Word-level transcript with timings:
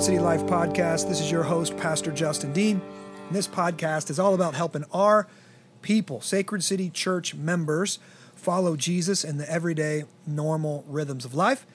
the 0.00 0.06
City 0.06 0.18
Life 0.18 0.44
podcast. 0.44 1.08
This 1.08 1.20
is 1.20 1.30
your 1.30 1.42
host, 1.42 1.76
Pastor 1.76 2.10
Justin 2.10 2.54
Dean. 2.54 2.80
And 3.26 3.36
this 3.36 3.46
podcast 3.46 4.08
is 4.08 4.18
all 4.18 4.32
about 4.32 4.54
helping 4.54 4.86
our 4.94 5.26
people, 5.82 6.22
Sacred 6.22 6.64
City 6.64 6.88
Church 6.88 7.34
members, 7.34 7.98
follow 8.34 8.76
Jesus 8.76 9.24
in 9.24 9.36
the 9.36 9.52
everyday, 9.52 10.04
normal 10.26 10.86
rhythms 10.88 11.26
of 11.26 11.34
life. 11.34 11.66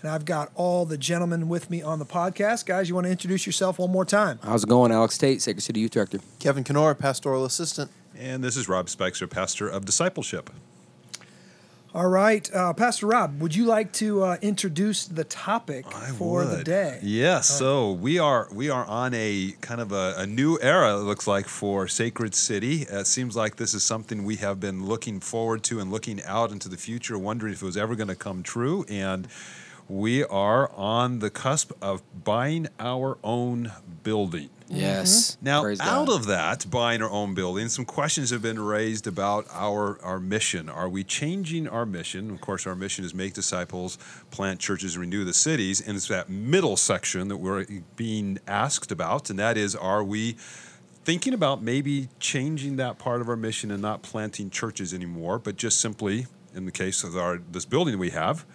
And 0.00 0.08
I've 0.08 0.24
got 0.24 0.52
all 0.54 0.84
the 0.86 0.96
gentlemen 0.96 1.48
with 1.48 1.70
me 1.70 1.82
on 1.82 1.98
the 1.98 2.06
podcast. 2.06 2.66
Guys, 2.66 2.88
you 2.88 2.94
want 2.94 3.06
to 3.06 3.10
introduce 3.10 3.46
yourself 3.46 3.80
one 3.80 3.90
more 3.90 4.04
time? 4.04 4.38
How's 4.44 4.62
it 4.62 4.68
going? 4.68 4.92
Alex 4.92 5.18
Tate, 5.18 5.42
Sacred 5.42 5.62
City 5.62 5.80
Youth 5.80 5.90
Director. 5.90 6.20
Kevin 6.38 6.62
Kenora, 6.62 6.94
Pastoral 6.94 7.44
Assistant. 7.44 7.90
And 8.16 8.44
this 8.44 8.56
is 8.56 8.68
Rob 8.68 8.86
Spexer, 8.86 9.28
pastor 9.28 9.66
of 9.66 9.84
discipleship. 9.84 10.50
All 11.94 12.08
right, 12.08 12.50
uh, 12.54 12.72
Pastor 12.72 13.08
Rob, 13.08 13.38
would 13.42 13.54
you 13.54 13.66
like 13.66 13.92
to 13.94 14.24
uh, 14.24 14.36
introduce 14.40 15.04
the 15.04 15.24
topic 15.24 15.84
I 15.94 16.06
for 16.12 16.46
the 16.46 16.64
day? 16.64 16.98
Yes. 17.02 17.50
So 17.50 17.92
we 17.92 18.18
are 18.18 18.48
we 18.50 18.70
are 18.70 18.86
on 18.86 19.12
a 19.12 19.54
kind 19.60 19.78
of 19.78 19.92
a, 19.92 20.14
a 20.16 20.26
new 20.26 20.58
era. 20.62 20.96
It 20.96 21.02
looks 21.02 21.26
like 21.26 21.46
for 21.46 21.86
Sacred 21.88 22.34
City. 22.34 22.88
Uh, 22.88 23.00
it 23.00 23.06
seems 23.06 23.36
like 23.36 23.56
this 23.56 23.74
is 23.74 23.84
something 23.84 24.24
we 24.24 24.36
have 24.36 24.58
been 24.58 24.86
looking 24.86 25.20
forward 25.20 25.62
to 25.64 25.80
and 25.80 25.90
looking 25.90 26.22
out 26.22 26.50
into 26.50 26.70
the 26.70 26.78
future, 26.78 27.18
wondering 27.18 27.52
if 27.52 27.60
it 27.60 27.66
was 27.66 27.76
ever 27.76 27.94
going 27.94 28.08
to 28.08 28.16
come 28.16 28.42
true. 28.42 28.86
And 28.88 29.28
we 29.86 30.24
are 30.24 30.72
on 30.72 31.18
the 31.18 31.28
cusp 31.28 31.72
of 31.82 32.02
buying 32.24 32.68
our 32.80 33.18
own 33.22 33.70
building. 34.02 34.48
Mm-hmm. 34.72 34.80
Yes. 34.80 35.36
Now, 35.42 35.62
Praise 35.62 35.80
out 35.80 36.06
God. 36.06 36.16
of 36.16 36.26
that, 36.26 36.70
buying 36.70 37.02
our 37.02 37.10
own 37.10 37.34
building, 37.34 37.68
some 37.68 37.84
questions 37.84 38.30
have 38.30 38.40
been 38.40 38.58
raised 38.58 39.06
about 39.06 39.46
our, 39.52 40.02
our 40.02 40.18
mission. 40.18 40.70
Are 40.70 40.88
we 40.88 41.04
changing 41.04 41.68
our 41.68 41.84
mission? 41.84 42.30
Of 42.30 42.40
course, 42.40 42.66
our 42.66 42.74
mission 42.74 43.04
is 43.04 43.12
make 43.12 43.34
disciples, 43.34 43.98
plant 44.30 44.60
churches, 44.60 44.96
renew 44.96 45.24
the 45.24 45.34
cities. 45.34 45.86
And 45.86 45.94
it's 45.94 46.08
that 46.08 46.30
middle 46.30 46.78
section 46.78 47.28
that 47.28 47.36
we're 47.36 47.66
being 47.96 48.38
asked 48.46 48.90
about, 48.90 49.28
and 49.28 49.38
that 49.38 49.58
is, 49.58 49.76
are 49.76 50.02
we 50.02 50.36
thinking 51.04 51.34
about 51.34 51.62
maybe 51.62 52.08
changing 52.18 52.76
that 52.76 52.98
part 52.98 53.20
of 53.20 53.28
our 53.28 53.36
mission 53.36 53.70
and 53.70 53.82
not 53.82 54.02
planting 54.02 54.48
churches 54.48 54.94
anymore, 54.94 55.38
but 55.38 55.56
just 55.56 55.80
simply, 55.80 56.26
in 56.54 56.64
the 56.64 56.72
case 56.72 57.04
of 57.04 57.14
our 57.16 57.42
this 57.50 57.66
building 57.66 57.98
we 57.98 58.10
have, 58.10 58.46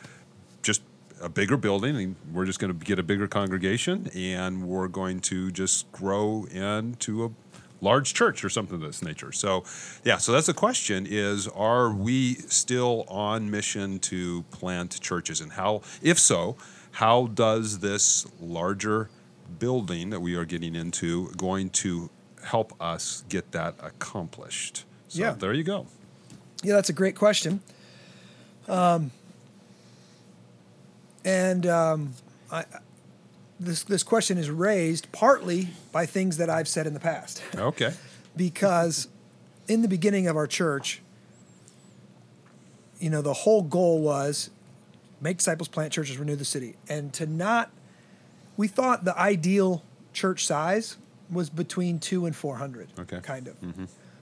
just 0.63 0.81
a 1.21 1.29
bigger 1.29 1.57
building 1.57 1.95
and 1.95 2.15
we're 2.33 2.45
just 2.45 2.59
going 2.59 2.77
to 2.77 2.85
get 2.85 2.99
a 2.99 3.03
bigger 3.03 3.27
congregation 3.27 4.09
and 4.15 4.63
we're 4.67 4.87
going 4.87 5.19
to 5.19 5.51
just 5.51 5.91
grow 5.91 6.45
into 6.51 7.25
a 7.25 7.31
large 7.81 8.13
church 8.13 8.43
or 8.43 8.49
something 8.49 8.75
of 8.75 8.81
this 8.81 9.01
nature 9.03 9.31
so 9.31 9.63
yeah 10.03 10.17
so 10.17 10.31
that's 10.31 10.47
the 10.47 10.53
question 10.53 11.05
is 11.07 11.47
are 11.49 11.91
we 11.91 12.33
still 12.35 13.03
on 13.07 13.49
mission 13.51 13.99
to 13.99 14.41
plant 14.51 14.99
churches 14.99 15.41
and 15.41 15.51
how 15.53 15.81
if 16.01 16.17
so 16.19 16.55
how 16.93 17.27
does 17.27 17.79
this 17.79 18.25
larger 18.41 19.09
building 19.59 20.09
that 20.09 20.19
we 20.19 20.35
are 20.35 20.45
getting 20.45 20.73
into 20.75 21.29
going 21.37 21.69
to 21.69 22.09
help 22.45 22.73
us 22.81 23.23
get 23.29 23.51
that 23.51 23.75
accomplished 23.79 24.83
so 25.07 25.19
Yeah. 25.21 25.31
there 25.33 25.53
you 25.53 25.63
go 25.63 25.85
Yeah, 26.63 26.73
that's 26.73 26.89
a 26.89 26.93
great 26.93 27.15
question. 27.15 27.61
Um, 28.67 29.11
and 31.27 31.65
um, 31.67 32.13
I, 32.51 32.63
this 33.59 33.83
this 33.83 34.01
question 34.03 34.37
is 34.37 34.49
raised 34.49 35.11
partly 35.11 35.69
by 35.91 36.05
things 36.05 36.37
that 36.37 36.49
I've 36.49 36.67
said 36.67 36.87
in 36.87 36.93
the 36.93 36.99
past, 36.99 37.43
okay 37.55 37.93
because 38.37 39.07
in 39.67 39.81
the 39.81 39.87
beginning 39.87 40.27
of 40.27 40.37
our 40.37 40.47
church, 40.47 41.01
you 42.99 43.09
know, 43.09 43.21
the 43.21 43.33
whole 43.33 43.61
goal 43.61 43.99
was 44.01 44.49
make 45.19 45.37
disciples, 45.37 45.67
plant 45.67 45.91
churches, 45.91 46.17
renew 46.17 46.35
the 46.35 46.45
city, 46.45 46.75
and 46.89 47.11
to 47.13 47.25
not. 47.25 47.71
We 48.55 48.67
thought 48.67 49.05
the 49.05 49.15
ideal 49.19 49.83
church 50.13 50.45
size 50.45 50.97
was 51.29 51.49
between 51.49 51.99
two 51.99 52.25
and 52.25 52.35
four 52.35 52.55
hundred, 52.57 52.87
Okay. 52.97 53.19
kind 53.21 53.47
of, 53.47 53.55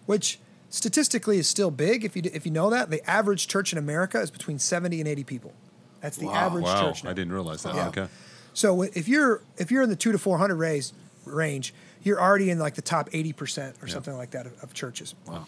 which 0.08 0.40
statistically 0.70 1.38
is 1.38 1.48
still 1.48 1.72
big. 1.72 2.04
If 2.04 2.16
you 2.18 2.24
if 2.34 2.46
you 2.46 2.52
know 2.52 2.70
that, 2.72 2.90
the 2.90 3.08
average 3.10 3.48
church 3.48 3.72
in 3.72 3.78
America 3.78 4.20
is 4.20 4.32
between 4.32 4.60
seventy 4.60 5.00
and 5.00 5.08
eighty 5.08 5.24
people. 5.24 5.54
That's 6.06 6.18
the 6.18 6.30
average 6.30 6.64
wow 6.66 6.82
church. 6.92 7.04
now. 7.04 7.10
i 7.10 7.14
didn't 7.14 7.34
realize 7.34 7.64
that 7.64 7.76
Yeah. 7.76 7.88
okay 7.90 8.08
So 8.54 8.84
if 8.84 9.08
you're 9.08 9.42
if 9.58 9.72
you're 9.72 9.84
in 9.84 9.90
the 9.90 9.96
two 9.96 10.12
to 10.12 10.18
four 10.18 10.38
hundred 10.38 10.56
raise 10.58 10.94
range, 11.26 11.74
you're 12.04 12.22
already 12.22 12.50
in 12.52 12.60
like 12.60 12.76
the 12.76 12.82
top 12.82 13.10
eighty 13.14 13.34
percent 13.34 13.76
or 13.82 13.88
something 13.88 14.16
like 14.16 14.32
that 14.32 14.46
of, 14.46 14.54
of 14.64 14.74
churches. 14.74 15.16
wow 15.28 15.46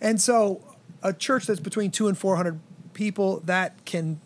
And 0.00 0.20
so 0.20 0.60
a 1.02 1.12
church 1.12 1.46
that's 1.46 1.60
between 1.60 1.90
two 1.90 2.06
and 2.08 2.16
four 2.16 2.36
hundred 2.36 2.60
people 2.92 3.40
that 3.46 3.70
can 3.84 4.20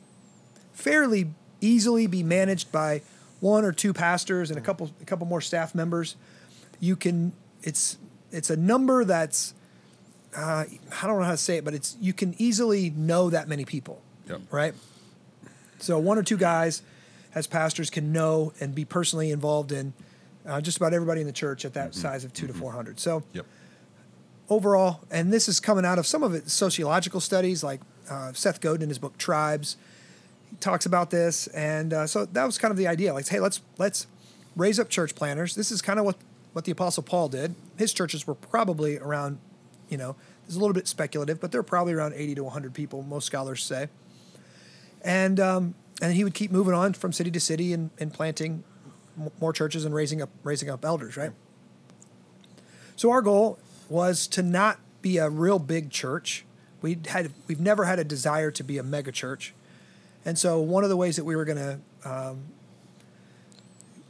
fairly 0.72 1.31
easily 1.60 2.06
be 2.06 2.22
managed 2.22 2.70
by 2.72 3.02
one 3.41 3.64
or 3.64 3.72
two 3.72 3.92
pastors 3.92 4.50
and 4.50 4.58
a 4.58 4.62
couple 4.62 4.91
a 5.00 5.04
couple 5.04 5.26
more 5.26 5.41
staff 5.41 5.75
members. 5.75 6.16
You 6.81 6.97
can 6.97 7.32
it's 7.62 7.97
it's 8.32 8.50
a 8.50 8.56
number 8.56 9.04
that's 9.04 9.54
uh, 10.37 10.64
I 11.02 11.06
don't 11.06 11.19
know 11.19 11.25
how 11.25 11.32
to 11.32 11.37
say 11.37 11.56
it, 11.56 11.64
but 11.64 11.75
it's 11.75 11.97
you 12.00 12.12
can 12.12 12.34
easily 12.38 12.91
know 12.91 13.31
that 13.31 13.48
many 13.48 13.64
people 13.64 13.97
yep 14.28 14.41
right? 14.50 14.75
So 15.82 15.98
one 15.98 16.18
or 16.18 16.22
two 16.22 16.36
guys 16.36 16.82
as 17.34 17.46
pastors 17.46 17.91
can 17.91 18.12
know 18.12 18.52
and 18.60 18.74
be 18.74 18.84
personally 18.84 19.30
involved 19.30 19.72
in 19.72 19.92
uh, 20.46 20.60
just 20.60 20.76
about 20.76 20.92
everybody 20.92 21.20
in 21.20 21.26
the 21.26 21.32
church 21.32 21.64
at 21.64 21.74
that 21.74 21.94
size 21.94 22.24
of 22.24 22.32
2 22.32 22.46
to 22.46 22.54
400. 22.54 22.98
So 22.98 23.22
yep 23.32 23.46
overall, 24.50 25.00
and 25.10 25.32
this 25.32 25.48
is 25.48 25.60
coming 25.60 25.86
out 25.86 25.98
of 25.98 26.06
some 26.06 26.22
of 26.22 26.34
it 26.34 26.50
sociological 26.50 27.20
studies, 27.20 27.64
like 27.64 27.80
uh, 28.10 28.32
Seth 28.32 28.60
Godin 28.60 28.82
in 28.82 28.88
his 28.88 28.98
book 28.98 29.16
Tribes, 29.16 29.76
he 30.50 30.56
talks 30.56 30.84
about 30.84 31.10
this, 31.10 31.46
and 31.48 31.92
uh, 31.92 32.06
so 32.06 32.26
that 32.26 32.44
was 32.44 32.58
kind 32.58 32.72
of 32.72 32.76
the 32.76 32.88
idea. 32.88 33.14
Like, 33.14 33.28
hey, 33.28 33.40
let's 33.40 33.62
let's 33.78 34.06
raise 34.56 34.80
up 34.80 34.88
church 34.88 35.14
planters. 35.14 35.54
This 35.54 35.70
is 35.70 35.80
kind 35.80 35.98
of 35.98 36.04
what 36.04 36.16
what 36.52 36.64
the 36.64 36.72
Apostle 36.72 37.04
Paul 37.04 37.28
did. 37.28 37.54
His 37.78 37.94
churches 37.94 38.26
were 38.26 38.34
probably 38.34 38.98
around, 38.98 39.38
you 39.88 39.96
know, 39.96 40.16
it's 40.44 40.56
a 40.56 40.58
little 40.58 40.74
bit 40.74 40.88
speculative, 40.88 41.40
but 41.40 41.52
they're 41.52 41.62
probably 41.62 41.92
around 41.92 42.14
80 42.14 42.34
to 42.34 42.44
100 42.44 42.74
people. 42.74 43.04
Most 43.04 43.26
scholars 43.26 43.62
say, 43.62 43.88
and 45.03 45.41
um, 45.41 45.75
and 46.00 46.15
he 46.15 46.25
would 46.25 46.34
keep 46.34 46.50
moving 46.50 46.75
on 46.75 46.93
from 46.94 47.12
city 47.12 47.31
to 47.31 47.41
city 47.41 47.72
and, 47.72 47.91
and 47.99 48.12
planting 48.12 48.65
more 49.41 49.53
churches 49.53 49.84
and 49.84 49.94
raising 49.94 50.22
up 50.22 50.31
raising 50.43 50.71
up 50.71 50.84
elders, 50.84 51.16
right? 51.16 51.33
So 52.97 53.11
our 53.11 53.22
goal 53.22 53.59
was 53.88 54.27
to 54.28 54.43
not 54.43 54.78
be 55.03 55.19
a 55.19 55.28
real 55.28 55.59
big 55.59 55.91
church. 55.91 56.44
We 56.83 56.99
had 57.09 57.33
we've 57.47 57.61
never 57.61 57.84
had 57.84 57.99
a 57.99 58.05
desire 58.05 58.50
to 58.53 58.62
be 58.62 58.78
a 58.78 58.83
mega 58.83 59.12
church, 59.12 59.55
and 60.25 60.38
so 60.38 60.61
one 60.61 60.84
of 60.84 60.91
the 60.91 60.97
ways 60.97 61.17
that 61.17 61.25
we 61.25 61.37
were 61.37 61.44
going 61.44 61.59
to 61.59 62.11
um, 62.11 62.44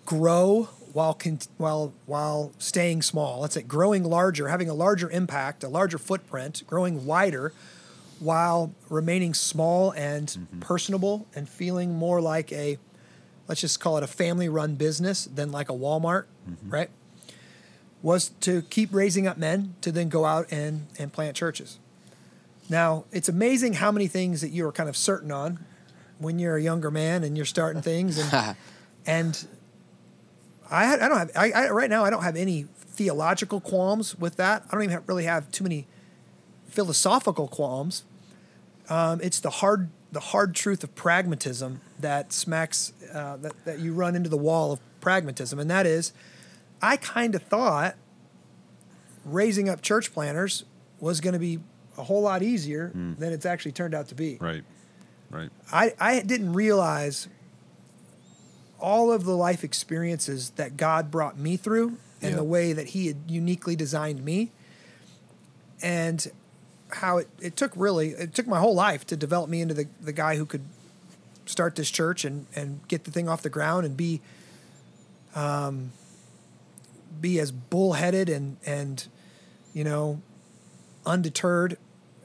grow 0.05 0.69
while 0.93 1.15
con- 1.15 1.39
while 1.57 1.93
while 2.07 2.53
staying 2.59 3.03
small, 3.03 3.41
let's 3.41 3.55
say 3.55 3.63
growing 3.63 4.05
larger, 4.05 4.49
having 4.49 4.69
a 4.69 4.75
larger 4.75 5.11
impact, 5.11 5.65
a 5.65 5.69
larger 5.69 5.99
footprint, 5.99 6.63
growing 6.67 7.07
wider, 7.07 7.53
while 8.21 8.75
remaining 8.89 9.35
small 9.35 9.91
and 9.93 10.29
mm-hmm. 10.29 10.61
personable 10.61 11.27
and 11.35 11.49
feeling 11.49 11.95
more 11.95 12.21
like 12.21 12.53
a 12.53 12.79
let's 13.49 13.61
just 13.61 13.81
call 13.81 13.97
it 13.97 14.05
a 14.05 14.07
family 14.07 14.49
run 14.49 14.77
business 14.77 15.25
than 15.25 15.51
like 15.51 15.69
a 15.69 15.73
Walmart, 15.73 16.27
mm-hmm. 16.49 16.71
right? 16.71 16.91
was 18.03 18.31
to 18.41 18.63
keep 18.63 18.93
raising 18.93 19.27
up 19.27 19.37
men 19.37 19.75
to 19.83 19.93
then 19.93 20.09
go 20.09 20.25
out 20.25 20.51
and, 20.51 20.87
and 20.99 21.13
plant 21.13 21.37
churches. 21.37 21.79
Now, 22.69 23.05
it's 23.13 23.29
amazing 23.29 23.75
how 23.75 23.93
many 23.93 24.07
things 24.07 24.41
that 24.41 24.51
you 24.51 24.67
are 24.67 24.73
kind 24.73 24.89
of 24.89 24.97
certain 24.97 25.31
on 25.31 25.65
when 26.19 26.39
you're 26.39 26.57
a 26.57 26.63
younger 26.63 26.91
man 26.91 27.25
and 27.25 27.37
you're 27.37 27.47
starting 27.47 27.83
things. 27.83 28.19
And, 28.19 28.57
and 29.07 29.47
I, 30.71 30.95
I 30.95 31.09
don't 31.09 31.19
have, 31.19 31.31
I, 31.37 31.51
I, 31.51 31.71
right 31.71 31.91
now, 31.91 32.05
I 32.05 32.11
don't 32.11 32.23
have 32.23 32.37
any 32.37 32.67
theological 32.79 33.61
qualms 33.61 34.17
with 34.19 34.37
that. 34.37 34.65
I 34.69 34.73
don't 34.73 34.83
even 34.85 34.93
have, 34.93 35.09
really 35.09 35.25
have 35.25 35.51
too 35.51 35.65
many 35.65 35.87
philosophical 36.69 37.49
qualms. 37.49 38.05
Um, 38.91 39.21
it's 39.23 39.41
the 39.41 39.51
hard, 39.51 39.89
the 40.13 40.21
hard 40.21 40.55
truth 40.55 40.83
of 40.85 40.95
pragmatism 40.95 41.81
that 42.01 42.33
smacks, 42.33 42.93
uh, 43.15 43.37
that, 43.39 43.53
that 43.65 43.79
you 43.79 43.95
run 43.95 44.17
into 44.17 44.29
the 44.29 44.37
wall 44.37 44.73
of 44.73 44.81
pragmatism. 45.01 45.59
And 45.59 45.71
that 45.71 45.87
is, 45.87 46.13
I 46.83 46.97
kind 46.97 47.35
of 47.35 47.43
thought 47.43 47.95
raising 49.25 49.69
up 49.69 49.81
church 49.81 50.13
planters 50.13 50.65
was 50.99 51.21
going 51.21 51.35
to 51.35 51.39
be 51.39 51.61
a 51.97 52.03
whole 52.03 52.23
lot 52.23 52.43
easier 52.43 52.91
than 52.95 53.33
it's 53.33 53.47
actually 53.47 53.73
turned 53.73 53.95
out 53.95 54.09
to 54.09 54.15
be. 54.15 54.39
right 54.41 54.65
right 55.31 55.51
I, 55.73 55.95
I 56.01 56.21
didn't 56.23 56.55
realize 56.55 57.29
all 58.81 59.13
of 59.13 59.25
the 59.25 59.37
life 59.37 59.63
experiences 59.63 60.51
that 60.57 60.77
God 60.77 61.11
brought 61.11 61.39
me 61.39 61.57
through 61.57 61.99
and 62.23 62.31
Yeah. 62.31 62.37
the 62.37 62.45
way 62.45 62.73
that 62.73 62.89
He 62.89 63.07
had 63.09 63.17
uniquely 63.29 63.77
designed 63.77 64.25
me, 64.25 64.51
and 65.83 66.27
how 66.97 67.19
it, 67.19 67.29
it 67.41 67.57
took 67.57 67.73
really 67.75 68.11
it 68.11 68.35
took 68.35 68.47
my 68.47 68.59
whole 68.59 68.75
life 68.75 69.07
to 69.07 69.17
develop 69.17 69.51
me 69.51 69.61
into 69.61 69.75
the, 69.75 69.87
the 70.01 70.13
guy 70.13 70.37
who 70.37 70.47
could 70.47 70.65
start 71.47 71.77
this 71.77 71.91
church 71.91 72.25
and, 72.25 72.47
and 72.55 72.87
get 72.89 73.05
the 73.05 73.11
thing 73.11 73.29
off 73.29 73.43
the 73.43 73.51
ground 73.51 73.85
and 73.85 73.97
be 73.97 74.21
um, 75.35 75.93
be 77.21 77.39
as 77.41 77.53
bullheaded 77.53 78.29
and 78.29 78.57
and 78.65 79.09
you 79.73 79.85
know 79.85 80.21
undeterred 81.07 81.77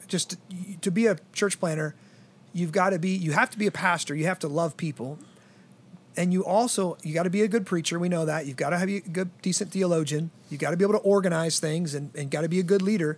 just 0.08 0.32
to, 0.32 0.38
to 0.82 0.92
be 0.92 1.08
a 1.08 1.18
church 1.34 1.60
planter 1.60 1.96
you've 2.54 2.72
got 2.72 2.92
to 2.92 3.00
be 3.00 3.10
you 3.10 3.32
have 3.32 3.50
to 3.50 3.58
be 3.58 3.68
a 3.68 3.72
pastor 3.72 4.16
you 4.16 4.26
have 4.26 4.40
to 4.40 4.48
love 4.48 4.78
people 4.78 5.18
and 6.18 6.34
you 6.34 6.46
also 6.46 6.98
you 7.04 7.14
got 7.14 7.24
to 7.24 7.30
be 7.30 7.42
a 7.42 7.48
good 7.48 7.66
preacher. 7.66 8.00
We 8.00 8.10
know 8.10 8.26
that 8.26 8.46
you've 8.46 8.58
got 8.58 8.70
to 8.70 8.78
have 8.78 8.90
a 8.90 9.00
good, 9.00 9.30
decent 9.42 9.72
theologian. 9.72 10.32
You 10.50 10.58
got 10.58 10.72
to 10.72 10.78
be 10.78 10.84
able 10.84 10.94
to 10.94 11.00
organize 11.00 11.60
things 11.60 11.94
and, 11.94 12.14
and 12.16 12.32
got 12.32 12.42
to 12.42 12.50
be 12.50 12.60
a 12.60 12.64
good 12.64 12.82
leader. 12.82 13.18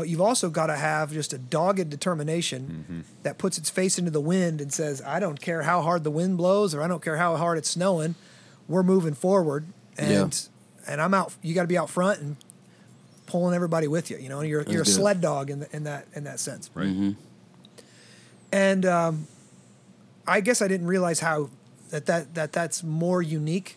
But 0.00 0.08
you've 0.08 0.22
also 0.22 0.48
got 0.48 0.68
to 0.68 0.76
have 0.76 1.12
just 1.12 1.34
a 1.34 1.38
dogged 1.38 1.90
determination 1.90 3.04
that 3.22 3.36
puts 3.36 3.58
its 3.58 3.68
face 3.68 3.98
into 3.98 4.10
the 4.10 4.18
wind 4.18 4.62
and 4.62 4.72
says, 4.72 5.02
"I 5.02 5.20
don't 5.20 5.38
care 5.38 5.60
how 5.60 5.82
hard 5.82 6.04
the 6.04 6.10
wind 6.10 6.38
blows, 6.38 6.74
or 6.74 6.82
I 6.82 6.88
don't 6.88 7.02
care 7.02 7.18
how 7.18 7.36
hard 7.36 7.58
it's 7.58 7.68
snowing. 7.68 8.14
We're 8.66 8.82
moving 8.82 9.12
forward." 9.12 9.66
And 9.98 10.48
and 10.86 11.02
I'm 11.02 11.12
out. 11.12 11.34
You 11.42 11.54
got 11.54 11.64
to 11.64 11.68
be 11.68 11.76
out 11.76 11.90
front 11.90 12.20
and 12.20 12.36
pulling 13.26 13.54
everybody 13.54 13.88
with 13.88 14.10
you. 14.10 14.16
You 14.16 14.30
know, 14.30 14.40
you're 14.40 14.62
you're 14.62 14.80
a 14.80 14.84
do 14.86 14.90
it. 14.90 14.94
sled 14.94 15.20
dog 15.20 15.50
in, 15.50 15.60
the, 15.60 15.76
in 15.76 15.84
that 15.84 16.06
in 16.14 16.24
that 16.24 16.40
sense. 16.40 16.70
Right. 16.72 17.14
And 18.50 18.86
um, 18.86 19.26
I 20.26 20.40
guess 20.40 20.62
I 20.62 20.66
didn't 20.68 20.86
realize 20.86 21.20
how 21.20 21.50
that, 21.90 22.06
that 22.06 22.34
that 22.36 22.52
that's 22.54 22.82
more 22.82 23.20
unique 23.20 23.76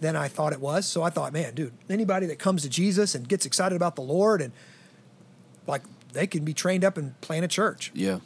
than 0.00 0.16
I 0.16 0.28
thought 0.28 0.54
it 0.54 0.60
was. 0.60 0.86
So 0.86 1.02
I 1.02 1.10
thought, 1.10 1.34
man, 1.34 1.52
dude, 1.54 1.74
anybody 1.90 2.24
that 2.28 2.38
comes 2.38 2.62
to 2.62 2.70
Jesus 2.70 3.14
and 3.14 3.28
gets 3.28 3.44
excited 3.44 3.76
about 3.76 3.94
the 3.94 4.00
Lord 4.00 4.40
and 4.40 4.54
like 5.70 5.82
they 6.12 6.26
can 6.26 6.44
be 6.44 6.52
trained 6.52 6.84
up 6.84 6.96
and 6.96 7.18
plant 7.20 7.44
a 7.44 7.48
church. 7.48 7.90
Yeah. 7.94 8.18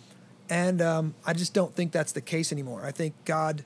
And 0.51 0.83
um, 0.83 1.15
I 1.25 1.33
just 1.33 1.55
don't 1.55 1.75
think 1.75 1.93
that's 1.93 2.13
the 2.13 2.21
case 2.21 2.53
anymore. 2.53 2.85
I 2.85 2.91
think 2.91 3.15
God, 3.25 3.65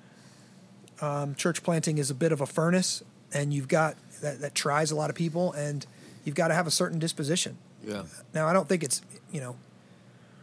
um, 1.01 1.35
church 1.35 1.63
planting 1.63 1.99
is 1.99 2.11
a 2.11 2.15
bit 2.15 2.33
of 2.33 2.41
a 2.41 2.47
furnace, 2.47 3.03
and 3.33 3.53
you've 3.53 3.69
got 3.69 3.97
that, 4.21 4.41
that 4.41 4.55
tries 4.55 4.91
a 4.91 4.97
lot 4.97 5.11
of 5.11 5.17
people, 5.17 5.53
and 5.53 5.87
you've 6.25 6.37
got 6.37 6.49
to 6.49 6.55
have 6.55 6.67
a 6.67 6.71
certain 6.71 6.99
disposition. 6.99 7.59
Yeah. 7.85 8.05
Now, 8.35 8.47
I 8.47 8.53
don't 8.53 8.69
think 8.69 8.83
it's 8.83 9.03
you 9.33 9.41
know 9.41 9.57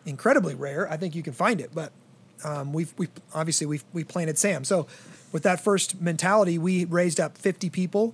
incredibly 0.06 0.56
rare. 0.56 0.92
I 0.92 0.98
think 0.98 1.16
you 1.16 1.24
can 1.24 1.34
find 1.34 1.62
it, 1.62 1.72
but 1.74 1.92
um, 2.44 2.74
we've 2.74 2.94
we 2.98 3.08
obviously 3.34 3.68
we 3.68 3.82
we 3.94 4.04
planted 4.04 4.38
Sam. 4.38 4.66
So 4.66 4.88
with 5.32 5.44
that 5.44 5.62
first 5.62 6.02
mentality, 6.02 6.58
we 6.58 6.86
raised 6.86 7.20
up 7.20 7.38
50 7.38 7.70
people 7.70 8.14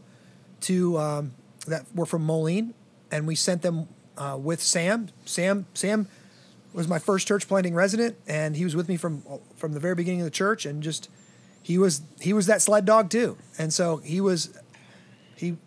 to 0.61 0.97
um, 0.99 1.31
that 1.67 1.85
were 1.95 2.05
from 2.05 2.23
Moline, 2.23 2.73
and 3.11 3.25
we 3.25 3.35
sent 3.35 3.63
them 3.63 3.87
uh, 4.21 4.37
with 4.37 4.61
Sam. 4.61 5.09
Sam 5.25 5.65
Sam 5.73 6.07
was 6.73 6.87
my 6.87 6.99
first 6.99 7.27
church 7.27 7.47
planting 7.47 7.73
resident, 7.73 8.15
and 8.27 8.55
he 8.55 8.63
was 8.63 8.75
with 8.75 8.87
me 8.87 8.97
from 8.97 9.23
from 9.55 9.73
the 9.73 9.79
very 9.79 9.95
beginning 9.95 10.21
of 10.21 10.25
the 10.25 10.31
church, 10.31 10.65
and 10.65 10.83
just 10.83 11.09
he 11.63 11.77
was 11.77 12.01
he 12.19 12.31
was 12.33 12.45
that 12.45 12.61
sled 12.61 12.85
dog 12.85 13.09
too, 13.09 13.37
and 13.57 13.73
so 13.73 13.97
he 13.97 14.21
was 14.21 14.57
he 15.35 15.57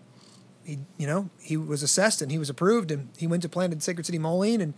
he 0.65 0.79
you 0.97 1.07
know 1.07 1.31
he 1.41 1.57
was 1.57 1.83
assessed 1.83 2.23
and 2.23 2.31
he 2.31 2.39
was 2.39 2.49
approved, 2.49 2.91
and 2.91 3.09
he 3.19 3.27
went 3.27 3.43
to 3.43 3.49
planted 3.49 3.83
Sacred 3.83 4.07
City 4.07 4.19
Moline, 4.19 4.61
and 4.61 4.75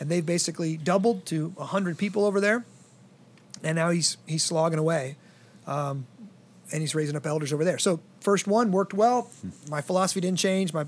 and 0.00 0.08
they've 0.08 0.26
basically 0.26 0.76
doubled 0.76 1.24
to 1.26 1.54
hundred 1.58 1.98
people 1.98 2.24
over 2.24 2.40
there, 2.40 2.64
and 3.62 3.76
now 3.76 3.90
he's 3.90 4.16
he's 4.26 4.42
slogging 4.42 4.78
away, 4.78 5.14
um, 5.68 6.06
and 6.72 6.80
he's 6.80 6.96
raising 6.96 7.14
up 7.14 7.26
elders 7.26 7.52
over 7.52 7.64
there. 7.64 7.78
So 7.78 8.00
first 8.20 8.48
one 8.48 8.72
worked 8.72 8.92
well. 8.92 9.30
My 9.68 9.80
philosophy 9.80 10.20
didn't 10.20 10.40
change. 10.40 10.74
My 10.74 10.86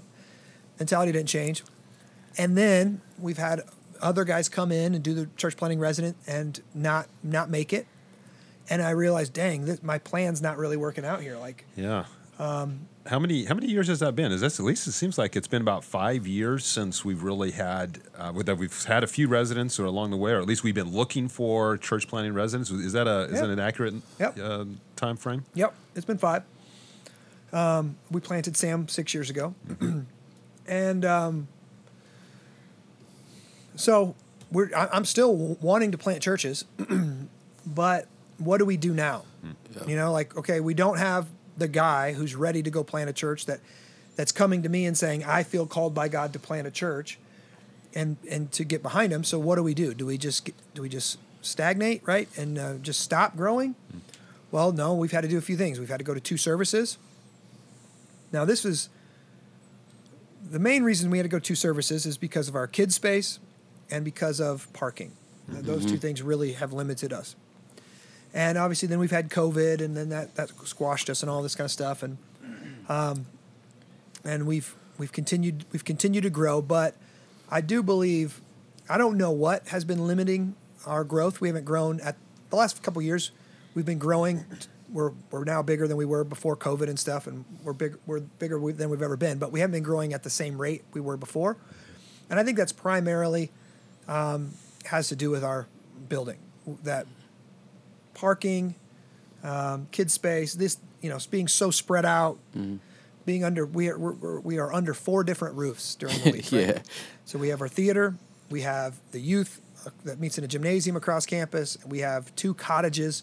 mentality 0.80 1.12
didn't 1.12 1.28
change. 1.28 1.62
And 2.38 2.56
then 2.56 3.00
we've 3.18 3.38
had 3.38 3.62
other 4.00 4.24
guys 4.24 4.48
come 4.48 4.72
in 4.72 4.94
and 4.94 5.02
do 5.04 5.14
the 5.14 5.28
church 5.36 5.56
planting 5.56 5.78
resident 5.78 6.16
and 6.26 6.60
not 6.74 7.08
not 7.22 7.50
make 7.50 7.72
it. 7.72 7.86
And 8.70 8.80
I 8.82 8.90
realized, 8.90 9.32
dang, 9.32 9.64
this, 9.64 9.82
my 9.82 9.98
plan's 9.98 10.40
not 10.40 10.56
really 10.56 10.76
working 10.76 11.04
out 11.04 11.20
here. 11.20 11.36
Like, 11.36 11.64
Yeah. 11.76 12.04
how 12.38 13.18
many 13.18 13.44
how 13.44 13.54
many 13.54 13.66
years 13.68 13.88
has 13.88 13.98
that 14.00 14.14
been? 14.16 14.32
Is 14.32 14.40
this 14.40 14.58
at 14.58 14.66
least 14.66 14.86
it 14.86 14.92
seems 14.92 15.18
like 15.18 15.36
it's 15.36 15.46
been 15.48 15.62
about 15.62 15.84
five 15.84 16.26
years 16.26 16.64
since 16.64 17.04
we've 17.04 17.22
really 17.22 17.50
had 17.52 18.00
uh, 18.16 18.32
that 18.42 18.58
we've 18.58 18.84
had 18.84 19.04
a 19.04 19.06
few 19.06 19.28
residents 19.28 19.78
or 19.78 19.84
along 19.84 20.10
the 20.10 20.16
way, 20.16 20.32
or 20.32 20.40
at 20.40 20.46
least 20.46 20.62
we've 20.64 20.74
been 20.74 20.90
looking 20.92 21.28
for 21.28 21.76
church 21.78 22.08
planting 22.08 22.32
residents. 22.34 22.70
Is 22.70 22.92
that 22.92 23.06
a 23.06 23.24
is 23.24 23.32
Yep. 23.34 23.40
that 23.42 23.50
an 23.50 23.58
accurate 23.60 23.94
Yep. 24.18 24.38
uh, 24.40 24.64
time 24.96 25.16
frame? 25.16 25.44
yep, 25.54 25.74
it's 25.94 26.04
been 26.06 26.18
five. 26.18 26.42
Um, 27.52 27.96
we 28.10 28.20
planted 28.20 28.56
Sam 28.56 28.88
six 28.88 29.12
years 29.14 29.28
ago, 29.30 29.54
and 30.66 31.04
um, 31.04 31.48
so 33.76 34.14
we're. 34.50 34.70
I'm 34.74 35.04
still 35.04 35.34
wanting 35.36 35.92
to 35.92 35.98
plant 35.98 36.22
churches, 36.22 36.64
but 37.66 38.06
what 38.38 38.58
do 38.58 38.64
we 38.64 38.76
do 38.76 38.92
now? 38.92 39.24
You 39.86 39.96
know, 39.96 40.12
like 40.12 40.36
okay, 40.36 40.60
we 40.60 40.74
don't 40.74 40.98
have 40.98 41.26
the 41.56 41.68
guy 41.68 42.12
who's 42.12 42.34
ready 42.34 42.62
to 42.62 42.70
go 42.70 42.84
plant 42.84 43.08
a 43.10 43.12
church 43.12 43.46
that 43.46 43.60
that's 44.16 44.32
coming 44.32 44.62
to 44.62 44.68
me 44.68 44.86
and 44.86 44.96
saying, 44.96 45.24
"I 45.24 45.42
feel 45.42 45.66
called 45.66 45.94
by 45.94 46.08
God 46.08 46.32
to 46.34 46.38
plant 46.38 46.66
a 46.66 46.70
church," 46.70 47.18
and 47.94 48.16
and 48.30 48.52
to 48.52 48.64
get 48.64 48.82
behind 48.82 49.12
him. 49.12 49.24
So 49.24 49.38
what 49.38 49.56
do 49.56 49.62
we 49.62 49.74
do? 49.74 49.94
Do 49.94 50.06
we 50.06 50.18
just 50.18 50.44
get, 50.44 50.54
do 50.74 50.82
we 50.82 50.88
just 50.88 51.18
stagnate, 51.40 52.02
right, 52.06 52.28
and 52.36 52.58
uh, 52.58 52.74
just 52.74 53.00
stop 53.00 53.36
growing? 53.36 53.74
Well, 54.50 54.70
no, 54.72 54.94
we've 54.94 55.12
had 55.12 55.22
to 55.22 55.28
do 55.28 55.38
a 55.38 55.42
few 55.42 55.56
things. 55.56 55.80
We've 55.80 55.88
had 55.88 55.98
to 55.98 56.04
go 56.04 56.12
to 56.12 56.20
two 56.20 56.36
services. 56.36 56.98
Now, 58.32 58.44
this 58.44 58.64
is 58.64 58.90
the 60.50 60.58
main 60.58 60.82
reason 60.82 61.10
we 61.10 61.18
had 61.18 61.24
to 61.24 61.30
go 61.30 61.38
two 61.38 61.54
services 61.54 62.04
is 62.04 62.18
because 62.18 62.48
of 62.48 62.54
our 62.54 62.66
kid 62.66 62.92
space 62.92 63.38
and 63.92 64.04
because 64.04 64.40
of 64.40 64.72
parking. 64.72 65.12
Those 65.48 65.84
two 65.84 65.98
things 65.98 66.22
really 66.22 66.52
have 66.52 66.72
limited 66.72 67.12
us. 67.12 67.36
And 68.32 68.56
obviously, 68.56 68.88
then 68.88 68.98
we've 68.98 69.10
had 69.10 69.28
COVID, 69.28 69.82
and 69.82 69.94
then 69.94 70.08
that, 70.08 70.34
that 70.36 70.50
squashed 70.64 71.10
us 71.10 71.22
and 71.22 71.28
all 71.28 71.42
this 71.42 71.54
kind 71.54 71.66
of 71.66 71.70
stuff. 71.70 72.02
And 72.02 72.16
um, 72.88 73.26
and 74.24 74.46
we've 74.46 74.74
we've 74.98 75.12
continued 75.12 75.66
we've 75.72 75.84
continued 75.84 76.22
to 76.22 76.30
grow, 76.30 76.62
but 76.62 76.94
I 77.50 77.60
do 77.60 77.82
believe 77.82 78.40
I 78.88 78.96
don't 78.96 79.18
know 79.18 79.30
what 79.30 79.68
has 79.68 79.84
been 79.84 80.06
limiting 80.06 80.54
our 80.86 81.04
growth. 81.04 81.40
We 81.40 81.48
haven't 81.48 81.64
grown 81.64 82.00
at 82.00 82.16
the 82.50 82.56
last 82.56 82.82
couple 82.82 83.00
of 83.00 83.06
years. 83.06 83.30
We've 83.74 83.86
been 83.86 83.98
growing. 83.98 84.44
We're 84.90 85.12
we're 85.30 85.44
now 85.44 85.62
bigger 85.62 85.86
than 85.86 85.98
we 85.98 86.06
were 86.06 86.24
before 86.24 86.56
COVID 86.56 86.88
and 86.88 86.98
stuff, 86.98 87.26
and 87.26 87.44
we're 87.62 87.74
big 87.74 87.98
we're 88.06 88.20
bigger 88.20 88.58
than 88.72 88.88
we've 88.88 89.02
ever 89.02 89.16
been. 89.16 89.38
But 89.38 89.52
we 89.52 89.60
haven't 89.60 89.72
been 89.72 89.82
growing 89.82 90.14
at 90.14 90.22
the 90.22 90.30
same 90.30 90.60
rate 90.60 90.82
we 90.94 91.00
were 91.02 91.18
before, 91.18 91.58
and 92.30 92.40
I 92.40 92.44
think 92.44 92.56
that's 92.56 92.72
primarily 92.72 93.50
um, 94.12 94.50
has 94.84 95.08
to 95.08 95.16
do 95.16 95.30
with 95.30 95.42
our 95.42 95.66
building 96.08 96.38
that 96.84 97.06
parking, 98.14 98.74
um, 99.42 99.88
kid 99.90 100.10
space. 100.10 100.52
This 100.54 100.78
you 101.00 101.08
know 101.08 101.18
being 101.30 101.48
so 101.48 101.70
spread 101.70 102.04
out, 102.04 102.38
being 103.24 103.42
under 103.44 103.64
we 103.64 103.88
are 103.88 103.98
we're, 103.98 104.12
we're, 104.12 104.40
we 104.40 104.58
are 104.58 104.72
under 104.72 104.92
four 104.92 105.24
different 105.24 105.56
roofs 105.56 105.94
during 105.94 106.18
the 106.22 106.30
week. 106.32 106.52
right? 106.52 106.76
Yeah. 106.76 106.82
So 107.24 107.38
we 107.38 107.48
have 107.48 107.60
our 107.62 107.68
theater, 107.68 108.14
we 108.50 108.60
have 108.62 109.00
the 109.12 109.20
youth 109.20 109.60
uh, 109.86 109.90
that 110.04 110.20
meets 110.20 110.36
in 110.36 110.44
a 110.44 110.48
gymnasium 110.48 110.96
across 110.96 111.24
campus. 111.24 111.78
We 111.86 112.00
have 112.00 112.34
two 112.36 112.52
cottages 112.54 113.22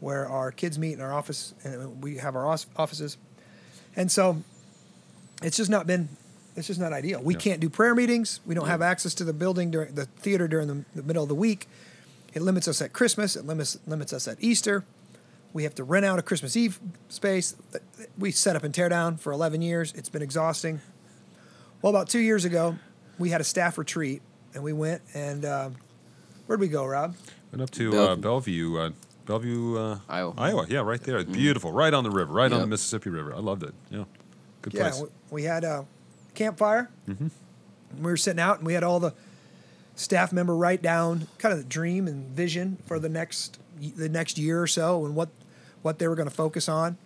where 0.00 0.28
our 0.28 0.52
kids 0.52 0.78
meet 0.78 0.92
in 0.92 1.00
our 1.00 1.12
office, 1.12 1.54
and 1.64 2.02
we 2.02 2.18
have 2.18 2.36
our 2.36 2.46
offices. 2.46 3.16
And 3.96 4.12
so 4.12 4.42
it's 5.42 5.56
just 5.56 5.70
not 5.70 5.86
been 5.86 6.10
it's 6.56 6.66
just 6.66 6.80
not 6.80 6.92
ideal. 6.92 7.20
We 7.22 7.34
Yeah. 7.34 7.40
can't 7.40 7.60
do 7.60 7.68
prayer 7.68 7.94
meetings. 7.94 8.40
We 8.46 8.54
don't 8.54 8.66
have 8.68 8.82
access 8.82 9.14
to 9.14 9.24
the 9.24 9.32
building 9.32 9.70
during 9.70 9.94
the 9.94 10.06
theater 10.06 10.48
during 10.48 10.68
the, 10.68 10.84
the 10.94 11.02
middle 11.02 11.22
of 11.22 11.28
the 11.28 11.34
week. 11.34 11.68
It 12.34 12.42
limits 12.42 12.66
us 12.68 12.82
at 12.82 12.92
Christmas. 12.92 13.36
It 13.36 13.46
limits 13.46 13.78
limits 13.86 14.12
us 14.12 14.26
at 14.28 14.36
Easter. 14.40 14.84
We 15.52 15.62
have 15.62 15.74
to 15.76 15.84
rent 15.84 16.04
out 16.04 16.18
a 16.18 16.22
Christmas 16.22 16.54
Eve 16.56 16.78
space. 17.08 17.54
We 18.18 18.30
set 18.30 18.56
up 18.56 18.62
and 18.64 18.74
tear 18.74 18.88
down 18.90 19.16
for 19.16 19.32
11 19.32 19.62
years. 19.62 19.92
It's 19.96 20.08
been 20.10 20.20
exhausting. 20.22 20.80
Well, 21.80 21.90
about 21.90 22.08
two 22.10 22.18
years 22.18 22.44
ago, 22.44 22.76
we 23.18 23.30
had 23.30 23.40
a 23.40 23.44
staff 23.44 23.78
retreat, 23.78 24.20
and 24.54 24.62
we 24.62 24.72
went 24.74 25.00
and 25.14 25.44
um, 25.46 25.76
where'd 26.46 26.60
we 26.60 26.68
go, 26.68 26.84
Rob? 26.84 27.14
Went 27.52 27.62
up 27.62 27.70
to 27.70 27.90
Bellevue. 27.90 28.10
uh, 28.12 28.16
Bellevue, 28.16 28.76
uh, 28.76 28.90
Bellevue, 29.24 29.76
uh, 29.78 29.98
Iowa. 30.08 30.34
Iowa. 30.36 30.66
Yeah, 30.68 30.80
right 30.80 31.00
there. 31.02 31.24
Beautiful, 31.24 31.72
right 31.72 31.94
on 31.94 32.04
the 32.04 32.10
river, 32.10 32.32
right 32.34 32.52
on 32.52 32.60
the 32.60 32.66
Mississippi 32.66 33.08
River. 33.10 33.34
I 33.34 33.38
loved 33.38 33.62
it. 33.62 33.72
Yeah, 33.90 34.04
good 34.62 34.74
Yeah, 34.74 34.90
place. 34.90 35.00
we, 35.00 35.08
we 35.30 35.42
had 35.44 35.64
a 35.64 35.86
campfire. 36.36 36.90
Mm-hmm. 37.08 37.28
We 37.96 38.02
were 38.02 38.16
sitting 38.16 38.40
out, 38.40 38.58
and 38.58 38.66
we 38.66 38.74
had 38.74 38.84
all 38.84 39.00
the 39.00 39.14
staff 39.94 40.32
member 40.32 40.54
write 40.54 40.82
down 40.82 41.26
kind 41.38 41.52
of 41.52 41.58
the 41.58 41.64
dream 41.64 42.06
and 42.06 42.28
vision 42.28 42.78
for 42.86 42.98
the 42.98 43.08
next 43.08 43.58
the 43.78 44.08
next 44.08 44.38
year 44.38 44.62
or 44.62 44.66
so, 44.66 45.04
and 45.04 45.14
what 45.14 45.30
what 45.82 45.98
they 45.98 46.08
were 46.08 46.14
going 46.14 46.28
to 46.28 46.34
focus 46.34 46.68
on. 46.68 46.98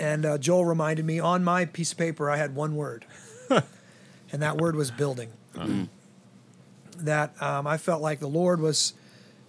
And 0.00 0.26
uh, 0.26 0.38
Joel 0.38 0.64
reminded 0.64 1.04
me 1.04 1.20
on 1.20 1.44
my 1.44 1.64
piece 1.64 1.92
of 1.92 1.98
paper 1.98 2.30
I 2.30 2.36
had 2.36 2.54
one 2.54 2.74
word, 2.74 3.06
and 3.50 4.42
that 4.42 4.58
word 4.58 4.74
was 4.74 4.90
building. 4.90 5.30
That 6.96 7.40
um, 7.40 7.66
I 7.66 7.76
felt 7.76 8.02
like 8.02 8.20
the 8.20 8.28
Lord 8.28 8.60
was 8.60 8.94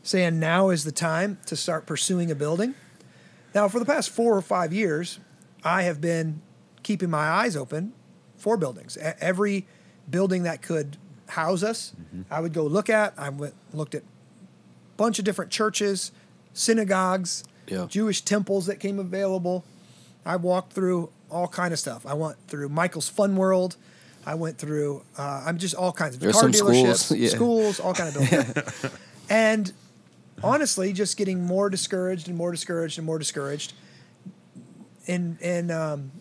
saying 0.03 0.39
now 0.39 0.69
is 0.69 0.83
the 0.83 0.91
time 0.91 1.37
to 1.45 1.55
start 1.55 1.85
pursuing 1.85 2.31
a 2.31 2.35
building. 2.35 2.75
Now, 3.53 3.67
for 3.67 3.79
the 3.79 3.85
past 3.85 4.09
four 4.09 4.35
or 4.35 4.41
five 4.41 4.71
years, 4.71 5.19
I 5.63 5.83
have 5.83 5.99
been 5.99 6.41
keeping 6.83 7.09
my 7.09 7.27
eyes 7.27 7.55
open 7.55 7.93
for 8.41 8.57
buildings. 8.57 8.97
E- 8.97 9.11
Every 9.21 9.65
building 10.09 10.43
that 10.43 10.61
could 10.61 10.97
house 11.29 11.63
us, 11.63 11.93
I 12.29 12.41
would 12.41 12.53
go 12.53 12.63
look 12.65 12.89
at. 12.89 13.13
I 13.17 13.29
went 13.29 13.53
looked 13.73 13.95
at 13.95 14.01
a 14.01 14.97
bunch 14.97 15.19
of 15.19 15.25
different 15.25 15.51
churches, 15.51 16.11
synagogues, 16.53 17.43
Yeah. 17.67 17.85
Jewish 17.87 18.21
temples 18.21 18.65
that 18.65 18.79
came 18.79 18.99
available. 18.99 19.63
I 20.25 20.35
walked 20.35 20.73
through 20.73 21.09
all 21.29 21.47
kind 21.47 21.71
of 21.73 21.79
stuff. 21.79 22.05
I 22.05 22.13
went 22.13 22.35
through 22.47 22.69
Michael's 22.69 23.07
Fun 23.07 23.35
World. 23.37 23.77
I 24.25 24.35
went 24.35 24.57
through. 24.57 25.03
Uh, 25.17 25.43
I'm 25.45 25.57
just 25.57 25.73
all 25.73 25.91
kinds 25.93 26.15
of 26.15 26.21
There's 26.21 26.35
car 26.39 26.49
dealerships, 26.49 26.97
schools, 27.05 27.11
yeah. 27.19 27.29
schools, 27.29 27.79
all 27.79 27.93
kind 27.93 28.15
of 28.15 28.29
buildings. 28.29 28.85
and 29.29 29.73
honestly 30.43 30.91
just 30.93 31.17
getting 31.17 31.43
more 31.45 31.69
discouraged 31.69 32.27
and 32.27 32.35
more 32.37 32.51
discouraged 32.51 32.97
and 32.99 33.05
more 33.07 33.17
discouraged. 33.19 33.73
In 35.07 35.37
in 35.41 35.71
um, 35.71 36.11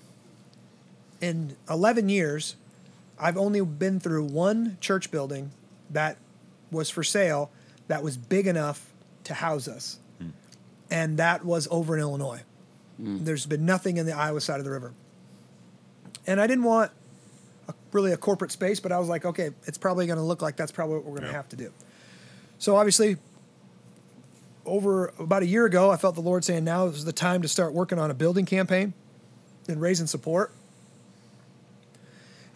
in 1.20 1.56
eleven 1.68 2.08
years, 2.08 2.56
I've 3.18 3.36
only 3.36 3.60
been 3.60 4.00
through 4.00 4.24
one 4.24 4.78
church 4.80 5.10
building 5.10 5.50
that 5.90 6.16
was 6.70 6.88
for 6.90 7.02
sale 7.02 7.50
that 7.88 8.02
was 8.02 8.16
big 8.16 8.46
enough 8.46 8.90
to 9.24 9.34
house 9.34 9.68
us, 9.68 9.98
hmm. 10.18 10.28
and 10.90 11.18
that 11.18 11.44
was 11.44 11.68
over 11.70 11.94
in 11.94 12.00
Illinois. 12.00 12.42
Hmm. 12.96 13.24
There's 13.24 13.46
been 13.46 13.66
nothing 13.66 13.96
in 13.96 14.06
the 14.06 14.12
Iowa 14.16 14.40
side 14.40 14.58
of 14.58 14.64
the 14.64 14.70
river, 14.70 14.92
and 16.26 16.40
I 16.40 16.46
didn't 16.46 16.64
want 16.64 16.92
a, 17.68 17.74
really 17.92 18.12
a 18.12 18.16
corporate 18.16 18.52
space, 18.52 18.80
but 18.80 18.92
I 18.92 18.98
was 18.98 19.08
like, 19.08 19.24
okay, 19.24 19.50
it's 19.66 19.78
probably 19.78 20.06
going 20.06 20.18
to 20.18 20.24
look 20.24 20.42
like 20.42 20.56
that's 20.56 20.72
probably 20.72 20.96
what 20.96 21.04
we're 21.04 21.10
going 21.16 21.22
to 21.22 21.28
Yeah. 21.28 21.32
have 21.34 21.48
to 21.50 21.56
do. 21.56 21.72
So 22.58 22.76
obviously, 22.76 23.16
over 24.64 25.12
about 25.18 25.42
a 25.42 25.46
year 25.46 25.64
ago, 25.66 25.90
I 25.90 25.96
felt 25.96 26.14
the 26.14 26.20
Lord 26.20 26.44
saying 26.44 26.64
now 26.64 26.86
is 26.86 27.04
the 27.04 27.12
time 27.12 27.42
to 27.42 27.48
start 27.48 27.72
working 27.72 27.98
on 27.98 28.10
a 28.10 28.14
building 28.14 28.46
campaign 28.46 28.92
and 29.68 29.80
raising 29.80 30.06
support 30.06 30.52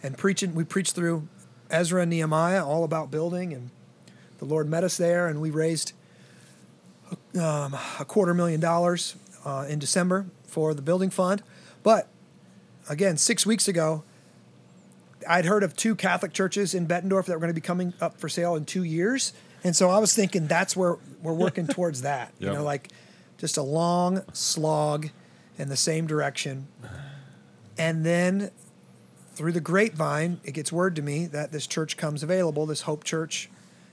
and 0.05 0.17
preaching. 0.17 0.53
We 0.53 0.63
preached 0.63 0.93
through 0.93 1.27
Ezra 1.69 2.01
and 2.01 2.11
Nehemiah 2.11 2.63
all 2.63 2.83
about 2.83 3.09
building, 3.09 3.53
and 3.53 3.71
the 4.37 4.45
Lord 4.45 4.69
met 4.69 4.83
us 4.83 4.97
there, 4.97 5.27
and 5.27 5.41
we 5.41 5.49
raised 5.49 5.93
um, 7.39 7.75
a 7.99 8.05
quarter 8.05 8.33
million 8.33 8.59
dollars 8.59 9.15
uh, 9.43 9.65
in 9.67 9.79
December 9.79 10.27
for 10.45 10.73
the 10.73 10.81
building 10.81 11.09
fund. 11.09 11.41
But 11.83 12.07
again, 12.87 13.17
six 13.17 13.45
weeks 13.45 13.67
ago, 13.67 14.03
I'd 15.27 15.45
heard 15.45 15.63
of 15.63 15.75
two 15.75 15.95
Catholic 15.95 16.33
churches 16.33 16.75
in 16.75 16.87
Bettendorf 16.87 17.25
that 17.25 17.33
were 17.33 17.39
going 17.39 17.49
to 17.49 17.53
be 17.53 17.61
coming 17.61 17.93
up 17.99 18.19
for 18.19 18.29
sale 18.29 18.55
in 18.55 18.65
two 18.65 18.83
years, 18.83 19.33
and 19.63 19.75
so 19.75 19.89
I 19.89 19.97
was 19.97 20.13
thinking 20.13 20.45
that's 20.45 20.75
where 20.75 20.97
we're 21.23 21.33
working 21.33 21.65
towards 21.67 22.03
that. 22.03 22.31
You 22.51 22.53
know, 22.53 22.63
like 22.63 22.89
just 23.39 23.57
a 23.57 23.63
long 23.63 24.21
slog 24.33 25.09
in 25.57 25.69
the 25.69 25.75
same 25.75 26.05
direction, 26.05 26.67
and 27.77 28.05
then 28.05 28.51
through 29.35 29.51
the 29.51 29.61
grapevine, 29.61 30.39
it 30.43 30.53
gets 30.53 30.71
word 30.71 30.95
to 30.95 31.01
me 31.01 31.25
that 31.27 31.51
this 31.51 31.67
church 31.67 31.97
comes 31.97 32.23
available. 32.23 32.65
This 32.65 32.81
Hope 32.81 33.03
Church, 33.03 33.49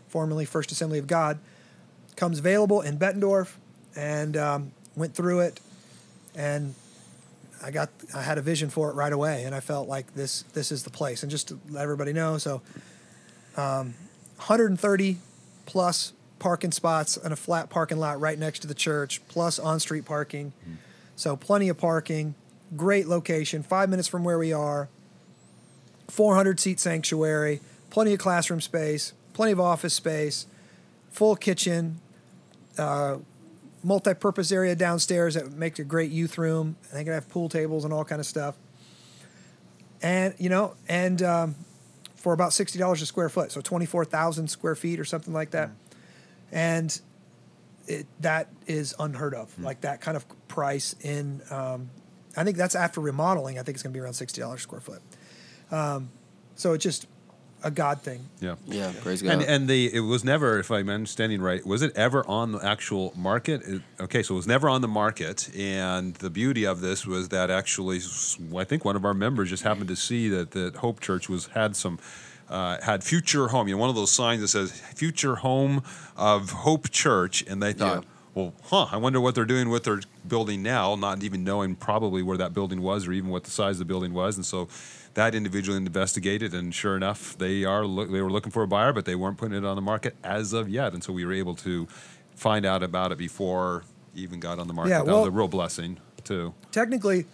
formerly 0.09 0.45
First 0.45 0.71
Assembly 0.71 0.99
of 0.99 1.07
God, 1.07 1.39
comes 2.17 2.39
available 2.39 2.81
in 2.81 2.97
Bettendorf, 2.97 3.57
and 3.97 4.37
um, 4.37 4.73
went 4.97 5.15
through 5.15 5.41
it, 5.41 5.61
and 6.35 6.75
I 7.63 7.73
got 7.73 7.91
I 8.15 8.23
had 8.23 8.39
a 8.39 8.43
vision 8.43 8.71
for 8.71 8.91
it 8.91 8.95
right 8.95 9.13
away, 9.13 9.43
and 9.43 9.55
I 9.55 9.61
felt 9.61 9.89
like 9.89 10.15
this 10.15 10.43
this 10.55 10.71
is 10.71 10.85
the 10.85 10.91
place. 10.91 11.23
And 11.23 11.31
just 11.31 11.49
to 11.49 11.59
let 11.69 11.83
everybody 11.83 12.13
know, 12.13 12.39
so 12.39 12.63
um, 13.57 13.95
130 14.37 15.19
plus 15.67 16.13
parking 16.39 16.73
spots 16.73 17.17
and 17.17 17.33
a 17.33 17.37
flat 17.37 17.69
parking 17.69 17.99
lot 17.99 18.21
right 18.21 18.39
next 18.39 18.61
to 18.61 18.69
the 18.69 18.75
church, 18.75 19.21
plus 19.27 19.59
on 19.59 19.81
street 19.81 20.05
parking, 20.05 20.53
so 21.17 21.37
plenty 21.37 21.69
of 21.69 21.79
parking. 21.79 22.35
Great 22.77 23.07
location, 23.07 23.63
five 23.63 23.91
minutes 23.91 24.09
from 24.09 24.25
where 24.25 24.39
we 24.39 24.53
are. 24.53 24.89
400 26.09 26.61
seat 26.61 26.81
sanctuary, 26.81 27.61
plenty 27.91 28.13
of 28.13 28.19
classroom 28.19 28.61
space, 28.61 29.13
plenty 29.33 29.53
of 29.53 29.61
office 29.61 29.95
space, 29.95 30.47
full 31.11 31.37
kitchen, 31.37 32.01
uh, 32.79 33.19
multi-purpose 33.85 34.53
area 34.53 34.75
downstairs 34.75 35.35
that 35.35 35.45
would 35.45 35.59
make 35.59 35.79
a 35.79 35.85
great 35.85 36.11
youth 36.11 36.39
room. 36.39 36.77
I 36.91 36.95
think 36.95 37.09
I 37.09 37.15
have 37.15 37.29
pool 37.29 37.49
tables 37.49 37.85
and 37.85 37.93
all 37.93 38.05
kind 38.05 38.21
of 38.21 38.27
stuff. 38.27 38.57
And 40.01 40.35
you 40.39 40.49
know, 40.49 40.75
and 40.89 41.23
um, 41.23 41.55
for 42.17 42.33
about 42.33 42.53
sixty 42.53 42.79
dollars 42.79 43.03
a 43.03 43.07
square 43.07 43.29
foot, 43.29 43.53
so 43.53 43.61
twenty-four 43.61 44.05
thousand 44.05 44.49
square 44.49 44.75
feet 44.75 44.99
or 44.99 45.05
something 45.05 45.33
like 45.33 45.53
that, 45.53 45.71
and 46.51 47.01
it, 47.87 48.07
that 48.21 48.49
is 48.67 48.95
unheard 48.99 49.35
of. 49.35 49.57
Like 49.63 49.83
that 49.83 50.01
kind 50.01 50.17
of 50.17 50.25
price 50.49 50.95
in, 51.03 51.41
um, 51.51 51.91
I 52.37 52.43
think 52.43 52.57
that's 52.57 52.75
after 52.75 53.01
remodeling. 53.01 53.59
I 53.59 53.63
think 53.63 53.77
it's 53.77 53.83
going 53.83 53.93
to 53.93 53.97
be 53.97 54.01
around 54.01 54.15
sixty 54.15 54.41
dollars 54.41 54.61
a 54.61 54.63
square 54.63 54.81
foot. 54.81 55.03
Um, 55.73 56.11
so 56.55 56.75
it's 56.75 56.85
just 56.85 57.07
a 57.65 57.71
God 57.71 58.01
thing. 58.03 58.21
Yeah. 58.41 58.57
Yeah, 58.67 58.93
praise 59.01 59.23
God. 59.23 59.33
And 59.35 59.43
and 59.43 59.69
the 59.69 59.93
it 59.95 60.01
was 60.01 60.25
never, 60.25 60.59
if 60.59 60.71
I'm 60.71 60.89
understanding 60.89 61.41
right, 61.41 61.65
was 61.67 61.83
it 61.83 61.93
ever 61.97 62.27
on 62.29 62.53
the 62.53 62.59
actual 62.65 63.13
market? 63.17 63.63
It, 63.63 63.83
okay, 64.01 64.23
so 64.23 64.35
it 64.35 64.37
was 64.37 64.47
never 64.47 64.69
on 64.69 64.81
the 64.81 64.89
market, 64.89 65.49
and 65.57 66.15
the 66.17 66.29
beauty 66.31 66.65
of 66.67 66.81
this 66.81 67.07
was 67.07 67.29
that 67.31 67.51
actually, 67.51 68.01
I 68.57 68.65
think 68.65 68.85
one 68.85 68.97
of 68.97 69.05
our 69.05 69.15
members 69.15 69.49
just 69.51 69.63
happened 69.63 69.89
to 69.89 69.97
see 69.97 70.29
that 70.29 70.51
that 70.53 70.77
Hope 70.77 71.01
Church 71.01 71.29
was 71.29 71.47
had 71.49 71.75
some. 71.77 71.99
Uh, 72.51 72.79
had 72.83 73.03
future 73.03 73.49
home, 73.49 73.67
you 73.67 73.75
know, 73.75 73.81
one 73.81 73.89
of 73.89 73.95
those 73.97 74.11
signs 74.11 74.43
that 74.43 74.49
says 74.49 74.73
"future 74.95 75.37
home 75.37 75.83
of 76.19 76.51
Hope 76.51 76.91
Church," 76.91 77.43
and 77.49 77.63
they 77.63 77.73
thought, 77.73 78.03
Yeah. 78.03 78.09
well, 78.35 78.53
huh, 78.65 78.89
I 78.93 78.99
wonder 78.99 79.23
what 79.23 79.35
they're 79.35 79.47
doing 79.47 79.71
with 79.71 79.85
their 79.85 80.01
building 80.29 80.63
now, 80.63 80.95
not 80.95 81.23
even 81.23 81.45
knowing 81.45 81.77
probably 81.77 82.23
where 82.23 82.37
that 82.37 82.53
building 82.53 82.83
was 82.83 83.07
or 83.07 83.13
even 83.13 83.31
what 83.31 83.45
the 83.45 83.51
size 83.51 83.77
of 83.77 83.79
the 83.79 83.85
building 83.87 84.13
was. 84.13 84.37
And 84.37 84.45
so 84.45 84.69
that 85.15 85.35
individual 85.35 85.77
investigated, 85.77 86.55
and 86.55 86.75
sure 86.75 86.97
enough, 86.97 87.37
they 87.37 87.65
are 87.65 87.85
look, 87.85 88.11
they 88.11 88.23
were 88.23 88.31
looking 88.31 88.53
for 88.53 88.63
a 88.63 88.69
buyer, 88.69 88.93
but 88.93 89.05
they 89.05 89.15
weren't 89.15 89.37
putting 89.39 89.57
it 89.57 89.65
on 89.65 89.77
the 89.77 89.83
market 89.83 90.17
as 90.25 90.53
of 90.53 90.69
yet. 90.69 90.93
And 90.95 91.05
so 91.05 91.13
we 91.13 91.25
were 91.25 91.33
able 91.33 91.55
to 91.57 91.87
find 92.35 92.65
out 92.65 92.83
about 92.83 93.13
it 93.13 93.19
before 93.19 93.85
it 94.15 94.21
even 94.21 94.41
got 94.41 94.59
on 94.59 94.69
the 94.69 94.75
market. 94.75 94.91
Yeah, 94.91 94.99
that 94.99 95.07
well- 95.07 95.21
was 95.21 95.29
a 95.29 95.33
real 95.33 95.49
blessing 95.49 95.99
too. 96.25 96.55
technically 96.71 97.27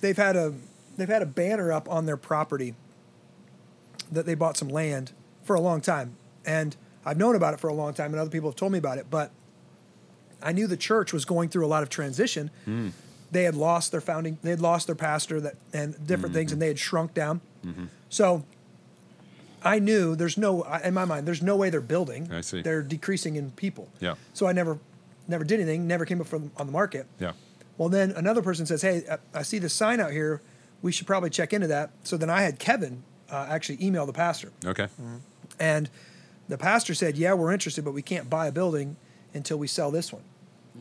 they've 0.00 0.16
had 0.16 0.36
a 0.36 0.54
they've 0.96 1.08
had 1.08 1.20
a 1.20 1.26
banner 1.26 1.70
up 1.70 1.88
on 1.90 2.06
their 2.06 2.16
property 2.16 2.74
that 4.10 4.24
they 4.26 4.34
bought 4.34 4.56
some 4.56 4.68
land 4.68 5.12
for 5.44 5.54
a 5.54 5.60
long 5.60 5.82
time 5.82 6.16
and 6.46 6.76
I've 7.04 7.18
known 7.18 7.34
about 7.36 7.52
it 7.52 7.60
for 7.60 7.68
a 7.68 7.74
long 7.74 7.92
time 7.92 8.12
and 8.12 8.20
other 8.20 8.30
people 8.30 8.48
have 8.48 8.56
told 8.56 8.72
me 8.72 8.78
about 8.78 8.96
it 8.96 9.06
but 9.10 9.30
I 10.42 10.52
knew 10.52 10.66
the 10.66 10.78
church 10.78 11.12
was 11.12 11.26
going 11.26 11.50
through 11.50 11.66
a 11.66 11.68
lot 11.68 11.82
of 11.82 11.90
transition 11.90 12.50
hmm. 12.64 12.88
They 13.30 13.44
had 13.44 13.54
lost 13.54 13.92
their 13.92 14.00
founding 14.00 14.38
they 14.42 14.50
had 14.50 14.60
lost 14.60 14.86
their 14.86 14.96
pastor 14.96 15.40
that 15.40 15.54
and 15.72 15.94
different 16.06 16.34
things 16.34 16.52
and 16.52 16.60
they 16.62 16.68
had 16.68 16.78
shrunk 16.78 17.14
down 17.14 17.40
so 18.08 18.44
I 19.62 19.78
knew 19.80 20.14
there's 20.14 20.38
no 20.38 20.62
in 20.84 20.94
my 20.94 21.04
mind 21.04 21.26
there's 21.26 21.42
no 21.42 21.56
way 21.56 21.70
they're 21.70 21.80
building 21.80 22.30
I 22.32 22.40
see. 22.42 22.62
they're 22.62 22.82
decreasing 22.82 23.36
in 23.36 23.50
people 23.52 23.88
Yeah. 24.00 24.14
so 24.32 24.46
I 24.46 24.52
never 24.52 24.78
never 25.26 25.44
did 25.44 25.60
anything 25.60 25.86
never 25.86 26.04
came 26.04 26.20
up 26.20 26.26
from 26.26 26.50
on 26.56 26.66
the 26.66 26.72
market 26.72 27.06
Yeah. 27.18 27.32
well, 27.76 27.88
then 27.88 28.12
another 28.12 28.40
person 28.42 28.66
says, 28.66 28.82
"Hey, 28.82 29.04
I- 29.10 29.18
I 29.40 29.42
see 29.42 29.58
this 29.58 29.72
sign 29.74 30.00
out 30.00 30.10
here. 30.12 30.40
We 30.82 30.90
should 30.92 31.06
probably 31.06 31.28
check 31.30 31.52
into 31.52 31.66
that." 31.68 31.90
So 32.04 32.16
then 32.16 32.30
I 32.30 32.42
had 32.42 32.58
Kevin 32.58 33.02
uh, 33.30 33.46
actually 33.48 33.78
email 33.84 34.06
the 34.06 34.12
pastor, 34.14 34.50
Okay. 34.64 34.88
and 35.60 35.90
the 36.48 36.56
pastor 36.56 36.94
said, 36.94 37.16
"Yeah, 37.18 37.34
we're 37.34 37.52
interested, 37.52 37.84
but 37.84 37.92
we 37.92 38.00
can't 38.02 38.30
buy 38.30 38.46
a 38.46 38.52
building 38.52 38.96
until 39.34 39.58
we 39.58 39.66
sell 39.66 39.90
this 39.90 40.12
one." 40.12 40.22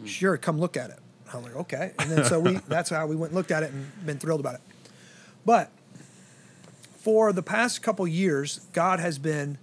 Sure, 0.06 0.38
come 0.38 0.58
look 0.60 0.78
at 0.78 0.90
it. 0.92 1.00
I'm 1.34 1.44
like, 1.44 1.56
okay, 1.56 1.92
and 2.00 2.12
then 2.12 2.26
so 2.26 2.40
we 2.40 2.54
that's 2.68 2.90
how 2.90 3.06
we 3.08 3.16
went 3.16 3.32
and 3.32 3.38
looked 3.38 3.52
at 3.52 3.64
it 3.64 3.72
and 3.72 4.06
been 4.06 4.20
thrilled 4.20 4.40
about 4.40 4.56
it. 4.56 4.62
But 5.46 5.72
for 6.98 7.32
the 7.32 7.44
past 7.44 7.82
couple 7.82 8.08
years, 8.08 8.62
God 8.74 9.00
has 9.00 9.18
been 9.18 9.58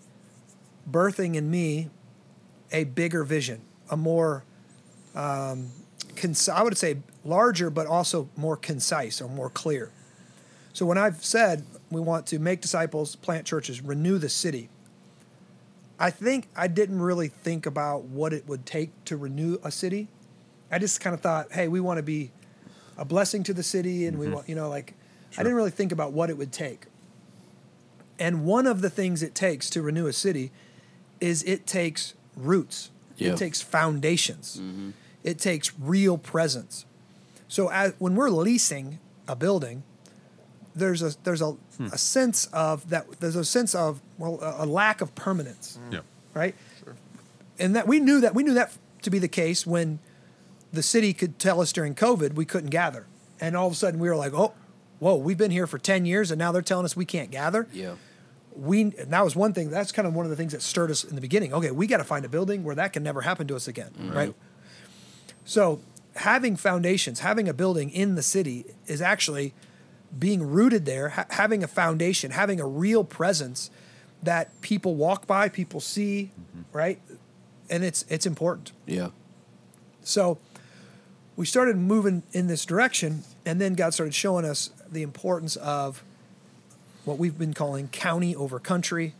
birthing 0.91 1.35
in 1.35 1.51
me 1.51 1.91
a 2.73 2.85
bigger 2.85 3.25
vision, 3.25 3.61
a 3.91 3.97
more 3.97 4.45
um, 5.15 5.71
cons- 6.17 6.49
I 6.49 6.63
would 6.63 6.77
say 6.77 6.99
larger, 7.25 7.71
but 7.71 7.87
also 7.87 8.29
more 8.37 8.57
concise 8.57 9.21
or 9.21 9.29
more 9.29 9.51
clear. 9.51 9.91
So 10.73 10.85
when 10.87 10.99
I've 10.99 11.25
said 11.25 11.65
we 11.91 12.01
want 12.01 12.27
to 12.29 12.39
make 12.39 12.61
disciples, 12.61 13.17
plant 13.17 13.47
churches, 13.47 13.81
renew 13.81 14.19
the 14.19 14.29
city, 14.29 14.69
I 15.99 16.11
think 16.11 16.49
I 16.57 16.67
didn't 16.67 17.01
really 17.01 17.29
think 17.29 17.67
about 17.67 18.05
what 18.05 18.33
it 18.33 18.49
would 18.49 18.67
take 18.67 19.05
to 19.05 19.17
renew 19.17 19.59
a 19.63 19.71
city. 19.71 20.09
I 20.75 20.79
just 20.79 21.01
kind 21.01 21.15
of 21.15 21.21
thought, 21.21 21.53
hey, 21.53 21.69
we 21.69 21.79
want 21.79 21.99
to 21.99 22.03
be 22.03 22.33
a 22.99 23.05
blessing 23.05 23.45
to 23.45 23.55
the 23.55 23.63
city, 23.63 24.07
and 24.07 24.19
we 24.19 24.27
mm-hmm. 24.27 24.35
want, 24.35 24.49
you 24.49 24.57
know, 24.57 24.69
like 24.69 24.95
I 25.39 25.45
didn't 25.45 25.55
really 25.55 25.71
think 25.71 25.93
about 25.93 26.13
what 26.13 26.31
it 26.31 26.37
would 26.37 26.51
take. 26.51 26.87
And 28.19 28.45
one 28.45 28.67
of 28.67 28.81
the 28.81 28.91
things 28.91 29.23
it 29.23 29.37
takes 29.37 29.71
to 29.71 29.83
renew 29.83 30.09
a 30.09 30.13
city 30.13 30.51
is 31.21 31.45
it 31.45 31.65
takes 31.65 32.15
roots. 32.37 32.91
Yeah. 33.17 33.33
It 33.33 33.39
takes 33.39 33.61
foundations. 33.61 34.61
Mm-hmm. 34.61 34.91
It 35.23 35.39
takes 35.39 35.73
real 35.79 36.19
presence. 36.19 36.87
So 37.47 37.71
as, 37.71 37.93
when 38.01 38.17
we're 38.17 38.31
leasing 38.31 38.99
a 39.29 39.37
building, 39.37 39.85
there's 40.75 41.03
a 41.03 41.15
there's 41.23 41.41
a, 41.41 41.53
hmm. 41.53 41.87
a 41.87 41.99
sense 41.99 42.47
of 42.47 42.91
that 42.91 43.21
there's 43.21 43.37
a 43.37 43.45
sense 43.45 43.77
of 43.77 44.01
well 44.19 44.41
a, 44.43 44.65
a 44.65 44.67
lack 44.67 45.01
of 45.01 45.15
permanence, 45.15 45.79
mm. 45.89 45.93
Yeah. 45.95 46.01
right? 46.35 46.57
And 47.61 47.77
that 47.77 47.87
we 47.87 48.01
knew 48.01 48.21
that 48.23 48.35
we 48.35 48.43
knew 48.43 48.55
that 48.55 48.73
to 49.03 49.11
be 49.11 49.21
the 49.21 49.29
case 49.29 49.65
when 49.65 50.01
the 50.75 50.83
city 50.83 51.13
could 51.13 51.39
tell 51.39 51.61
us 51.61 51.73
during 51.73 51.95
COVID 51.95 52.35
we 52.35 52.45
couldn't 52.45 52.71
gather, 52.71 53.07
and 53.41 53.57
all 53.57 53.67
of 53.67 53.73
a 53.73 53.77
sudden 53.77 54.01
we 54.01 54.09
were 54.09 54.17
like, 54.17 54.33
oh, 54.35 54.53
whoa, 54.99 55.17
we've 55.17 55.39
been 55.39 55.51
here 55.51 55.67
for 55.67 55.79
ten 55.79 56.05
years, 56.07 56.31
and 56.31 56.39
now 56.39 56.53
they're 56.53 56.63
telling 56.63 56.85
us 56.85 56.97
we 56.97 57.05
can't 57.05 57.31
gather? 57.31 57.67
Yeah. 57.73 57.95
we 58.57 58.83
and 58.83 59.11
that 59.13 59.25
was 59.25 59.35
one 59.35 59.53
thing 59.53 59.71
that's 59.71 59.91
kind 59.93 60.07
of 60.07 60.15
one 60.15 60.27
of 60.27 60.31
the 60.31 60.37
things 60.37 60.53
that 60.53 60.63
stirred 60.63 60.91
us 60.91 61.05
in 61.05 61.15
the 61.15 61.21
beginning. 61.21 61.53
Okay 61.53 61.71
we 61.73 61.87
got 61.87 61.99
to 61.99 62.05
find 62.05 62.25
a 62.25 62.29
building 62.29 62.63
where 62.65 62.75
that 62.77 62.93
can 62.93 63.03
never 63.03 63.23
happen 63.23 63.47
to 63.49 63.57
us 63.57 63.67
again 63.67 63.91
mm-hmm. 63.99 64.13
right, 64.13 64.35
so 65.45 65.81
having 66.15 66.55
foundations 66.55 67.21
having 67.21 67.49
a 67.49 67.55
building 67.55 67.91
in 67.91 68.15
the 68.15 68.23
city 68.23 68.65
is 68.87 69.03
actually 69.03 69.53
being 70.17 70.43
rooted 70.43 70.87
there 70.87 71.09
ha- 71.09 71.27
having 71.31 71.65
a 71.65 71.67
foundation 71.67 72.31
having 72.31 72.61
a 72.61 72.67
real 72.67 73.03
presence 73.03 73.71
that 74.23 74.61
people 74.61 74.95
walk 74.95 75.27
by 75.27 75.49
people 75.49 75.81
see 75.81 76.31
mm-hmm. 76.39 76.63
right? 76.73 77.01
And 77.71 77.83
it's 77.83 78.05
it's 78.09 78.27
important. 78.27 78.73
Yeah. 78.87 79.09
So 80.03 80.39
we 81.37 81.47
started 81.47 81.77
moving 81.77 82.23
in 82.33 82.47
this 82.47 82.65
direction, 82.65 83.25
and 83.45 83.61
then 83.61 83.75
God 83.75 83.93
started 83.95 84.15
showing 84.15 84.45
us 84.45 84.71
the 84.91 85.03
importance 85.03 85.57
of 85.57 86.03
what 87.05 87.19
we've 87.19 87.39
been 87.39 87.55
calling 87.55 87.89
county 87.89 88.35
over 88.37 88.59
country, 88.59 89.15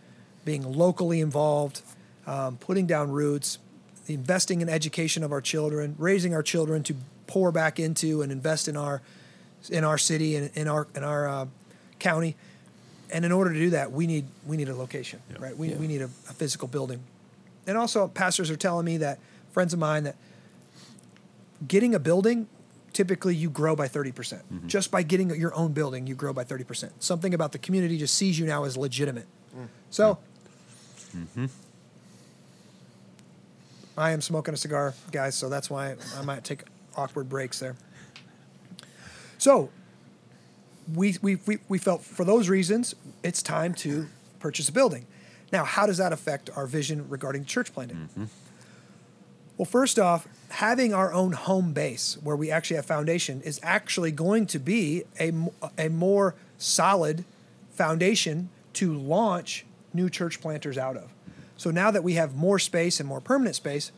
being 0.45 0.63
locally 0.63 1.21
involved, 1.21 1.83
um, 2.27 2.57
putting 2.57 2.87
down 2.87 3.11
roots, 3.11 3.59
investing 4.07 4.61
in 4.61 4.69
education 4.69 5.23
of 5.25 5.33
our 5.33 5.41
children, 5.41 5.95
raising 5.99 6.35
our 6.35 6.43
children 6.43 6.83
to 6.85 6.95
pour 7.27 7.51
back 7.51 7.81
into 7.81 8.23
and 8.23 8.31
invest 8.31 8.69
in 8.69 8.77
our 8.77 9.01
in 9.71 9.83
our 9.83 9.97
city 9.99 10.37
and 10.37 10.51
in 10.55 10.69
our 10.69 10.87
in 10.95 11.03
our 11.03 11.29
uh, 11.29 11.47
county. 11.99 12.37
And 13.11 13.25
in 13.25 13.33
order 13.33 13.53
to 13.53 13.59
do 13.59 13.71
that, 13.71 13.93
we 13.93 14.07
need 14.07 14.27
we 14.47 14.57
need 14.57 14.69
a 14.69 14.75
location, 14.75 15.21
Yeah. 15.31 15.37
right? 15.41 15.57
We, 15.57 15.71
Yeah. 15.71 15.77
we 15.77 15.87
need 15.87 16.01
a, 16.03 16.05
a 16.05 16.35
physical 16.35 16.69
building. 16.69 17.01
And 17.67 17.77
also, 17.79 18.09
pastors 18.09 18.51
are 18.51 18.57
telling 18.57 18.85
me 18.85 18.99
that 18.99 19.19
friends 19.53 19.73
of 19.73 19.79
mine 19.79 20.05
that 20.05 20.17
getting 21.67 21.95
a 21.95 21.99
building, 21.99 22.49
typically 22.93 23.35
you 23.35 23.51
grow 23.51 23.75
by 23.77 23.89
30%. 23.89 24.15
percent 24.15 24.67
Just 24.67 24.91
by 24.91 25.03
getting 25.03 25.31
your 25.35 25.55
own 25.55 25.73
building, 25.73 26.07
you 26.07 26.15
grow 26.15 26.33
by 26.33 26.45
30%. 26.45 26.91
Something 27.01 27.35
about 27.35 27.53
the 27.53 27.59
community 27.59 27.99
just 27.99 28.15
sees 28.15 28.39
you 28.39 28.47
now 28.47 28.65
as 28.65 28.77
legitimate. 28.77 29.27
So, 29.91 30.19
I 33.97 34.11
am 34.11 34.21
smoking 34.21 34.55
a 34.55 34.57
cigar, 34.57 34.95
guys, 35.13 35.37
so 35.37 35.49
that's 35.49 35.71
why 35.71 35.95
I 36.19 36.23
might 36.23 36.43
take 36.43 36.65
awkward 36.97 37.29
breaks 37.29 37.61
there. 37.61 37.77
So, 39.39 39.71
we, 40.93 41.17
we, 41.23 41.37
we, 41.47 41.59
we 41.69 41.79
felt 41.79 42.03
for 42.03 42.25
those 42.25 42.49
reasons, 42.49 42.95
it's 43.23 43.43
time 43.43 43.75
to 43.75 44.07
purchase 44.41 44.69
a 44.69 44.73
building. 44.73 45.07
Now, 45.53 45.65
how 45.65 45.87
does 45.87 45.99
that 45.99 46.13
affect 46.13 46.51
our 46.57 46.67
vision 46.67 47.09
regarding 47.09 47.45
church 47.45 47.73
planting? 47.73 48.09
Well, 49.57 49.67
first 49.67 49.99
off, 49.99 50.27
having 50.51 50.93
our 50.93 51.13
own 51.13 51.33
home 51.33 51.73
base 51.73 52.19
where 52.23 52.37
we 52.37 52.51
actually 52.51 52.77
have 52.77 52.87
foundation 52.87 53.41
is 53.43 53.61
actually 53.63 54.11
going 54.11 54.47
to 54.47 54.59
be 54.59 55.05
a, 55.19 55.33
a 55.79 55.89
more 55.89 56.35
solid 56.59 57.25
foundation 57.73 58.49
to 58.75 58.93
launch 58.93 59.65
new 59.93 60.11
church 60.11 60.41
planters 60.41 60.77
out 60.77 60.97
of. 60.97 61.13
So 61.57 61.71
now 61.71 61.91
that 61.93 62.03
we 62.03 62.15
have 62.15 62.35
more 62.35 62.59
space 62.59 62.99
and 62.99 63.09
more 63.09 63.21
permanent 63.21 63.55
space, 63.55 63.93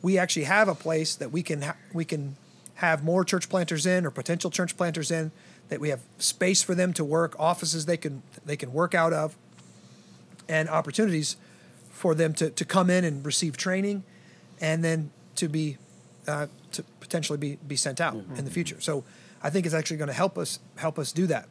we 0.00 0.16
actually 0.16 0.44
have 0.44 0.68
a 0.68 0.74
place 0.74 1.16
that 1.16 1.32
we 1.32 1.42
can 1.42 1.62
ha- 1.62 1.76
we 1.92 2.04
can 2.04 2.36
have 2.76 3.04
more 3.04 3.24
church 3.24 3.48
planters 3.48 3.84
in 3.84 4.06
or 4.06 4.10
potential 4.10 4.50
church 4.50 4.76
planters 4.76 5.10
in 5.10 5.32
that 5.68 5.80
we 5.80 5.90
have 5.90 6.00
space 6.18 6.62
for 6.62 6.74
them 6.74 6.92
to 6.94 7.04
work, 7.04 7.34
offices 7.38 7.86
they 7.86 7.96
can 7.96 8.22
they 8.46 8.56
can 8.56 8.72
work 8.72 8.94
out 8.94 9.12
of 9.12 9.36
and 10.48 10.68
opportunities 10.68 11.36
for 11.90 12.14
them 12.14 12.32
to, 12.34 12.50
to 12.50 12.64
come 12.64 12.88
in 12.88 13.04
and 13.04 13.26
receive 13.26 13.56
training 13.56 14.04
and 14.60 14.84
then 14.84 15.10
to 15.36 15.48
be 15.48 15.78
uh, 16.26 16.46
to 16.72 16.82
potentially 17.00 17.38
be, 17.38 17.58
be 17.66 17.76
sent 17.76 18.00
out 18.00 18.14
in 18.36 18.44
the 18.44 18.50
future. 18.50 18.80
So 18.80 19.04
I 19.42 19.50
think 19.50 19.66
it's 19.66 19.74
actually 19.74 19.96
going 19.96 20.08
to 20.08 20.14
help 20.14 20.36
us 20.38 20.58
help 20.76 20.98
us 20.98 21.12
do 21.12 21.26
that. 21.28 21.48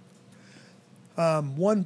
Um, 1.17 1.57
one 1.57 1.85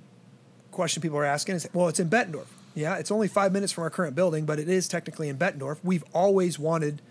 question 0.72 1.02
people 1.02 1.18
are 1.18 1.26
asking 1.26 1.56
is, 1.56 1.68
well, 1.74 1.88
it's 1.88 2.00
in 2.00 2.10
Bettendorf. 2.10 2.46
Yeah, 2.76 2.96
it's 2.98 3.12
only 3.12 3.28
five 3.28 3.52
minutes 3.52 3.72
from 3.72 3.84
our 3.84 3.90
current 3.90 4.16
building, 4.16 4.46
but 4.46 4.60
it 4.60 4.68
is 4.68 4.88
technically 4.88 5.30
in 5.30 5.38
Bettendorf. 5.38 5.78
We've 5.84 6.04
always 6.14 6.58
wanted 6.58 7.02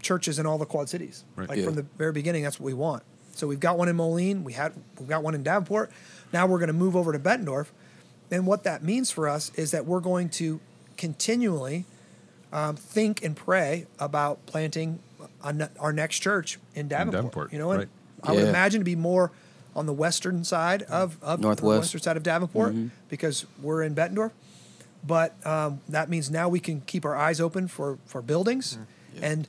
churches 0.00 0.38
in 0.38 0.46
all 0.46 0.58
the 0.58 0.64
Quad 0.66 0.88
Cities. 0.88 1.24
Right. 1.36 1.48
Like 1.48 1.58
Yeah. 1.58 1.64
from 1.66 1.74
the 1.74 1.82
very 1.98 2.12
beginning, 2.12 2.44
that's 2.44 2.58
what 2.60 2.66
we 2.66 2.74
want. 2.74 3.02
So 3.34 3.46
we've 3.46 3.60
got 3.60 3.76
one 3.76 3.88
in 3.88 3.96
Moline. 3.96 4.44
We 4.44 4.54
had 4.54 4.72
we've 4.98 5.08
got 5.08 5.22
one 5.22 5.34
in 5.34 5.42
Davenport. 5.42 5.90
Now 6.32 6.46
we're 6.46 6.58
going 6.58 6.68
to 6.68 6.72
move 6.74 6.96
over 6.96 7.12
to 7.12 7.18
Bettendorf, 7.18 7.66
and 8.30 8.46
what 8.46 8.64
that 8.64 8.82
means 8.82 9.10
for 9.10 9.28
us 9.28 9.50
is 9.54 9.70
that 9.72 9.84
we're 9.86 10.00
going 10.00 10.30
to 10.30 10.60
continually 10.96 11.84
um, 12.52 12.76
think 12.76 13.22
and 13.24 13.36
pray 13.36 13.86
about 13.98 14.44
planting 14.46 14.98
a 15.42 15.68
our 15.78 15.92
next 15.92 16.20
church 16.20 16.58
in 16.74 16.88
Davenport. 16.88 17.12
Davenport, 17.14 17.52
You 17.52 17.58
know, 17.58 17.70
and 17.72 17.80
right. 17.80 17.88
I 18.22 18.32
would 18.32 18.44
imagine 18.44 18.80
to 18.80 18.84
be 18.84 18.96
more 18.96 19.30
on 19.74 19.86
the 19.86 19.92
western 19.92 20.42
side 20.44 20.82
of, 20.84 21.18
of 21.22 21.40
the 21.40 21.46
Northwest. 21.48 21.80
western 21.80 22.00
side 22.00 22.16
of 22.16 22.22
Davenport 22.22 22.72
Mm-hmm. 22.72 22.88
because 23.08 23.44
we're 23.60 23.82
in 23.82 23.94
Bettendorf. 23.94 24.30
But 25.06 25.34
um, 25.46 25.80
that 25.88 26.08
means 26.08 26.30
now 26.30 26.48
we 26.48 26.58
can 26.60 26.80
keep 26.80 27.04
our 27.04 27.14
eyes 27.14 27.40
open 27.40 27.68
for 27.68 27.98
for 28.06 28.22
buildings, 28.22 28.78
and 29.22 29.46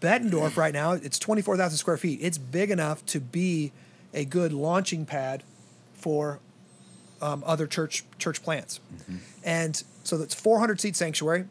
Bettendorf 0.00 0.56
right 0.56 0.72
now 0.72 0.92
it's 0.92 1.18
twenty 1.18 1.42
four 1.42 1.56
thousand 1.56 1.78
square 1.78 1.96
feet. 1.96 2.20
It's 2.22 2.38
big 2.38 2.70
enough 2.70 3.04
to 3.06 3.18
be 3.20 3.72
a 4.14 4.24
good 4.24 4.52
launching 4.52 5.04
pad 5.04 5.42
for 5.94 6.38
um, 7.20 7.42
other 7.44 7.66
church 7.66 8.04
church 8.18 8.40
plants, 8.42 8.78
and 9.42 9.82
so 10.04 10.16
that's 10.16 10.34
four 10.34 10.60
hundred 10.60 10.80
seat 10.80 10.94
sanctuary. 10.94 11.46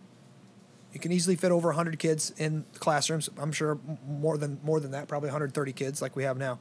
You 0.94 1.00
can 1.00 1.12
easily 1.12 1.36
fit 1.36 1.52
over 1.52 1.68
100 1.70 2.00
kids 2.00 2.34
in 2.38 2.66
classrooms. 2.80 3.30
I'm 3.38 3.52
sure 3.52 3.78
more 4.08 4.38
than 4.38 4.60
more 4.64 4.80
than 4.80 4.92
that, 4.92 5.08
probably 5.08 5.28
130 5.28 5.74
kids 5.74 6.02
like 6.02 6.16
we 6.16 6.24
have 6.24 6.38
now 6.38 6.60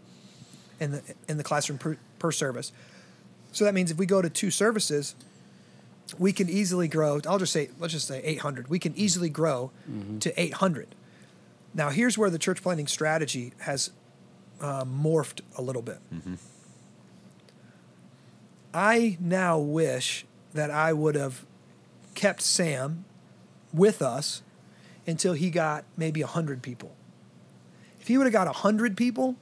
in 0.80 0.90
the 0.92 1.02
in 1.28 1.36
the 1.38 1.44
classroom 1.44 1.78
per, 1.78 1.96
per 2.18 2.32
service. 2.32 2.72
So 3.52 3.64
that 3.64 3.72
means 3.72 3.90
if 3.90 3.96
we 3.98 4.04
go 4.06 4.20
to 4.20 4.28
two 4.28 4.50
services, 4.50 5.14
we 6.18 6.32
can 6.32 6.48
easily 6.50 6.88
grow. 6.88 7.20
I'll 7.26 7.38
just 7.38 7.52
say 7.52 7.70
let's 7.78 7.92
just 7.94 8.08
say 8.08 8.20
800. 8.24 8.68
We 8.68 8.78
can 8.78 8.94
easily 8.96 9.30
grow 9.30 9.70
to 10.20 10.40
800. 10.40 10.88
Now 11.72 11.90
here's 11.90 12.18
where 12.18 12.28
the 12.30 12.38
church 12.38 12.62
planting 12.62 12.86
strategy 12.88 13.52
has 13.60 13.90
uh, 14.60 14.84
morphed 14.84 15.40
a 15.56 15.62
little 15.62 15.82
bit. 15.82 15.98
I 18.74 19.16
now 19.20 19.58
wish 19.58 20.26
that 20.52 20.70
I 20.70 20.92
would 20.92 21.14
have 21.14 21.44
kept 22.14 22.42
Sam 22.42 23.04
with 23.72 24.02
us 24.02 24.42
until 25.06 25.34
he 25.34 25.50
got 25.50 25.84
maybe 25.96 26.22
100 26.22 26.62
people. 26.62 26.92
If 28.00 28.08
he 28.08 28.18
would 28.18 28.24
have 28.24 28.32
got 28.32 28.46
100 28.46 28.96
people 28.96 29.36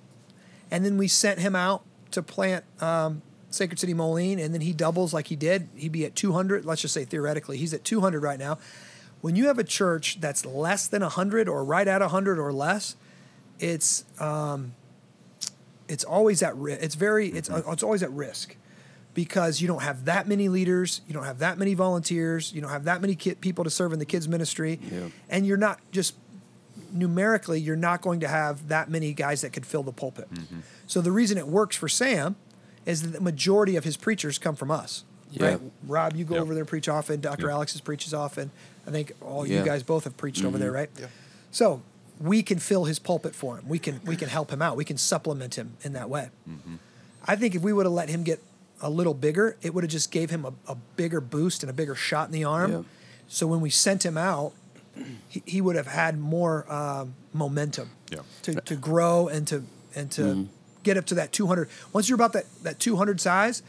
and 0.70 0.84
then 0.84 0.96
we 0.96 1.08
sent 1.08 1.40
him 1.40 1.54
out 1.54 1.82
to 2.10 2.22
plant 2.22 2.64
um, 2.80 3.22
Sacred 3.50 3.78
City 3.78 3.94
Moline 3.94 4.38
and 4.38 4.52
then 4.52 4.60
he 4.60 4.72
doubles 4.72 5.12
like 5.12 5.28
he 5.28 5.37
did, 5.37 5.68
he'd 5.74 5.92
be 5.92 6.04
at 6.04 6.14
200. 6.14 6.64
Let's 6.64 6.82
just 6.82 6.94
say 6.94 7.04
theoretically, 7.04 7.56
he's 7.56 7.74
at 7.74 7.84
200 7.84 8.22
right 8.22 8.38
now. 8.38 8.58
When 9.20 9.37
you 9.37 9.46
have 9.46 9.58
a 9.58 9.64
church 9.64 10.18
that's 10.20 10.44
less 10.44 10.87
than 10.87 11.02
100 11.02 11.48
or 11.48 11.64
right 11.64 11.88
at 11.88 12.00
100 12.00 12.38
or 12.38 12.52
less, 12.52 12.96
it's 13.58 14.04
um, 14.20 14.74
it's 15.88 16.04
always 16.04 16.42
at 16.42 16.54
risk. 16.56 16.82
It's 16.82 16.94
very 16.94 17.28
it's 17.28 17.48
it's 17.48 17.82
always 17.82 18.02
at 18.02 18.10
risk 18.10 18.56
because 19.14 19.61
you 19.61 19.68
don't 19.68 19.83
have 19.83 20.05
that 20.05 20.27
many 20.29 20.48
leaders, 20.48 21.00
you 21.07 21.14
don't 21.14 21.24
have 21.24 21.38
that 21.38 21.57
many 21.59 21.74
volunteers, 21.74 22.53
you 22.53 22.61
don't 22.61 22.70
have 22.70 22.85
that 22.85 23.00
many 23.00 23.14
ki- 23.14 23.37
people 23.37 23.64
to 23.64 23.70
serve 23.70 23.92
in 23.92 23.98
the 23.98 24.05
kids 24.05 24.29
ministry, 24.29 24.81
Yeah. 24.90 25.09
and 25.31 25.46
you're 25.46 25.57
not 25.57 25.81
just 25.92 26.14
numerically 26.92 27.61
you're 27.61 27.77
not 27.77 28.00
going 28.00 28.20
to 28.20 28.29
have 28.29 28.68
that 28.68 28.88
many 28.88 29.12
guys 29.12 29.40
that 29.40 29.53
could 29.53 29.66
fill 29.66 29.83
the 29.83 29.92
pulpit. 29.92 30.33
Mm-hmm. 30.33 30.61
So 30.87 31.00
the 31.00 31.11
reason 31.12 31.38
it 31.38 31.48
works 31.48 31.77
for 31.77 31.88
Sam 31.88 32.37
is 32.87 33.03
that 33.03 33.12
the 33.12 33.20
majority 33.20 33.77
of 33.77 33.85
his 33.85 33.96
preachers 33.96 34.38
come 34.38 34.55
from 34.55 34.70
us. 34.70 35.05
Yeah. 35.31 35.46
Right? 35.46 35.61
Rob, 35.87 36.14
you 36.14 36.24
go 36.24 36.35
Yep. 36.35 36.42
over 36.42 36.55
there 36.55 36.62
and 36.62 36.68
preach 36.68 36.88
often. 36.88 37.20
Dr. 37.20 37.46
Yep. 37.46 37.50
Alex's 37.53 37.81
preaches 37.81 38.14
often. 38.14 38.50
I 38.87 38.90
think 38.90 39.12
all 39.20 39.46
you 39.46 39.62
guys 39.62 39.83
both 39.83 40.05
have 40.05 40.16
preached 40.16 40.44
over 40.44 40.50
mm-hmm. 40.50 40.61
there, 40.61 40.72
right? 40.72 40.90
Yeah. 40.98 41.07
So 41.50 41.83
we 42.20 42.42
can 42.42 42.59
fill 42.59 42.85
his 42.85 42.98
pulpit 42.98 43.35
for 43.35 43.59
him. 43.59 43.68
We 43.68 43.79
can 43.79 44.00
we 44.05 44.14
can 44.16 44.29
help 44.29 44.50
him 44.53 44.62
out. 44.62 44.77
We 44.77 44.85
can 44.85 44.98
supplement 44.98 45.57
him 45.57 45.77
in 45.83 45.94
that 45.94 46.09
way. 46.09 46.29
Mm-hmm. 46.48 46.77
I 47.27 47.37
think 47.37 47.55
if 47.55 47.62
we 47.62 47.72
would 47.72 47.87
have 47.87 47.92
let 47.92 48.09
him 48.09 48.22
get 48.22 48.40
a 48.80 48.90
little 48.90 49.14
bigger, 49.14 49.56
it 49.62 49.74
would 49.74 49.84
have 49.84 49.90
just 49.90 50.10
gave 50.10 50.30
him 50.30 50.44
a, 50.44 50.52
a 50.70 50.74
bigger 50.96 51.20
boost 51.20 51.62
and 51.62 51.70
a 51.70 51.72
bigger 51.72 51.94
shot 51.94 52.26
in 52.26 52.32
the 52.32 52.44
arm. 52.44 52.72
Yeah. 52.72 52.82
So 53.28 53.46
when 53.46 53.60
we 53.60 53.70
sent 53.70 54.04
him 54.04 54.16
out, 54.16 54.52
he, 55.28 55.42
he 55.46 55.60
would 55.60 55.76
have 55.76 55.87
had 55.87 56.18
more 56.18 56.70
um, 56.72 57.14
momentum 57.32 57.90
Yeah. 58.10 58.20
to, 58.42 58.60
to 58.60 58.76
grow 58.76 59.28
and 59.28 59.46
to 59.48 59.64
and 59.96 60.10
to 60.12 60.22
mm-hmm. 60.22 60.42
get 60.82 60.96
up 60.96 61.06
to 61.06 61.14
that 61.16 61.32
200. 61.32 61.68
Once 61.92 62.08
you're 62.08 62.16
about 62.16 62.32
that, 62.32 62.44
that 62.62 62.78
200 62.78 63.20
size, 63.20 63.62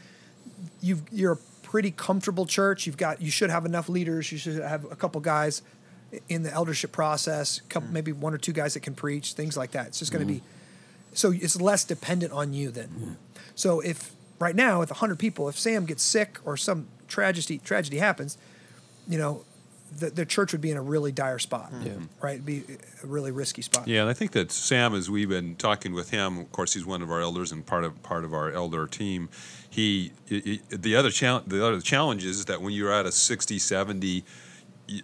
you've 0.80 1.02
you're 1.10 1.32
a 1.32 1.38
pretty 1.62 1.90
comfortable 1.90 2.46
church. 2.46 2.86
You've 2.86 2.96
got 2.96 3.20
you 3.20 3.30
should 3.30 3.50
have 3.50 3.66
enough 3.66 3.88
leaders. 3.88 4.30
You 4.30 4.38
should 4.38 4.62
have 4.62 4.84
a 4.90 4.96
couple 4.96 5.20
guys 5.20 5.62
in 6.28 6.42
the 6.42 6.52
eldership 6.52 6.92
process. 6.92 7.60
Couple 7.68 7.88
mm. 7.88 7.92
maybe 7.92 8.12
one 8.12 8.34
or 8.34 8.38
two 8.38 8.52
guys 8.52 8.74
that 8.74 8.80
can 8.80 8.94
preach 8.94 9.32
things 9.32 9.56
like 9.56 9.72
that. 9.72 9.88
It's 9.88 9.98
just 9.98 10.12
going 10.12 10.26
to 10.26 10.32
mm-hmm. 10.32 10.44
be 10.44 10.52
so 11.16 11.32
it's 11.32 11.60
less 11.60 11.84
dependent 11.84 12.32
on 12.32 12.52
you 12.52 12.70
then. 12.70 13.16
So 13.54 13.80
if 13.80 14.12
right 14.38 14.56
now 14.56 14.80
with 14.80 14.90
100 14.90 15.18
people, 15.18 15.48
if 15.48 15.58
Sam 15.58 15.86
gets 15.86 16.02
sick 16.02 16.38
or 16.44 16.56
some 16.56 16.88
tragedy 17.08 17.58
tragedy 17.58 17.98
happens, 17.98 18.36
you 19.08 19.18
know, 19.18 19.44
the, 19.98 20.10
the 20.10 20.26
church 20.26 20.52
would 20.52 20.60
be 20.60 20.70
in 20.70 20.76
a 20.76 20.82
really 20.82 21.12
dire 21.12 21.38
spot. 21.38 21.72
Yeah. 21.82 21.92
Right? 22.20 22.34
It'd 22.34 22.46
be 22.46 22.64
a 23.02 23.06
really 23.06 23.30
risky 23.30 23.62
spot. 23.62 23.86
Yeah, 23.86 24.02
and 24.02 24.10
I 24.10 24.12
think 24.12 24.32
that 24.32 24.50
Sam, 24.50 24.94
as 24.94 25.08
we've 25.10 25.28
been 25.28 25.56
talking 25.56 25.94
with 25.94 26.10
him, 26.10 26.38
of 26.38 26.52
course, 26.52 26.74
he's 26.74 26.84
one 26.84 27.02
of 27.02 27.10
our 27.10 27.20
elders 27.20 27.52
and 27.52 27.64
part 27.64 27.84
of 27.84 28.02
part 28.02 28.24
of 28.24 28.34
our 28.34 28.50
elder 28.50 28.86
team. 28.86 29.28
He, 29.68 30.12
he 30.26 30.60
the 30.70 30.96
other 30.96 31.10
challenge, 31.10 31.48
the 31.48 31.64
other 31.64 31.80
challenge 31.80 32.24
is 32.24 32.44
that 32.46 32.60
when 32.60 32.72
you're 32.72 32.92
at 32.92 33.06
a 33.06 33.12
60, 33.12 33.58
70, 33.58 34.24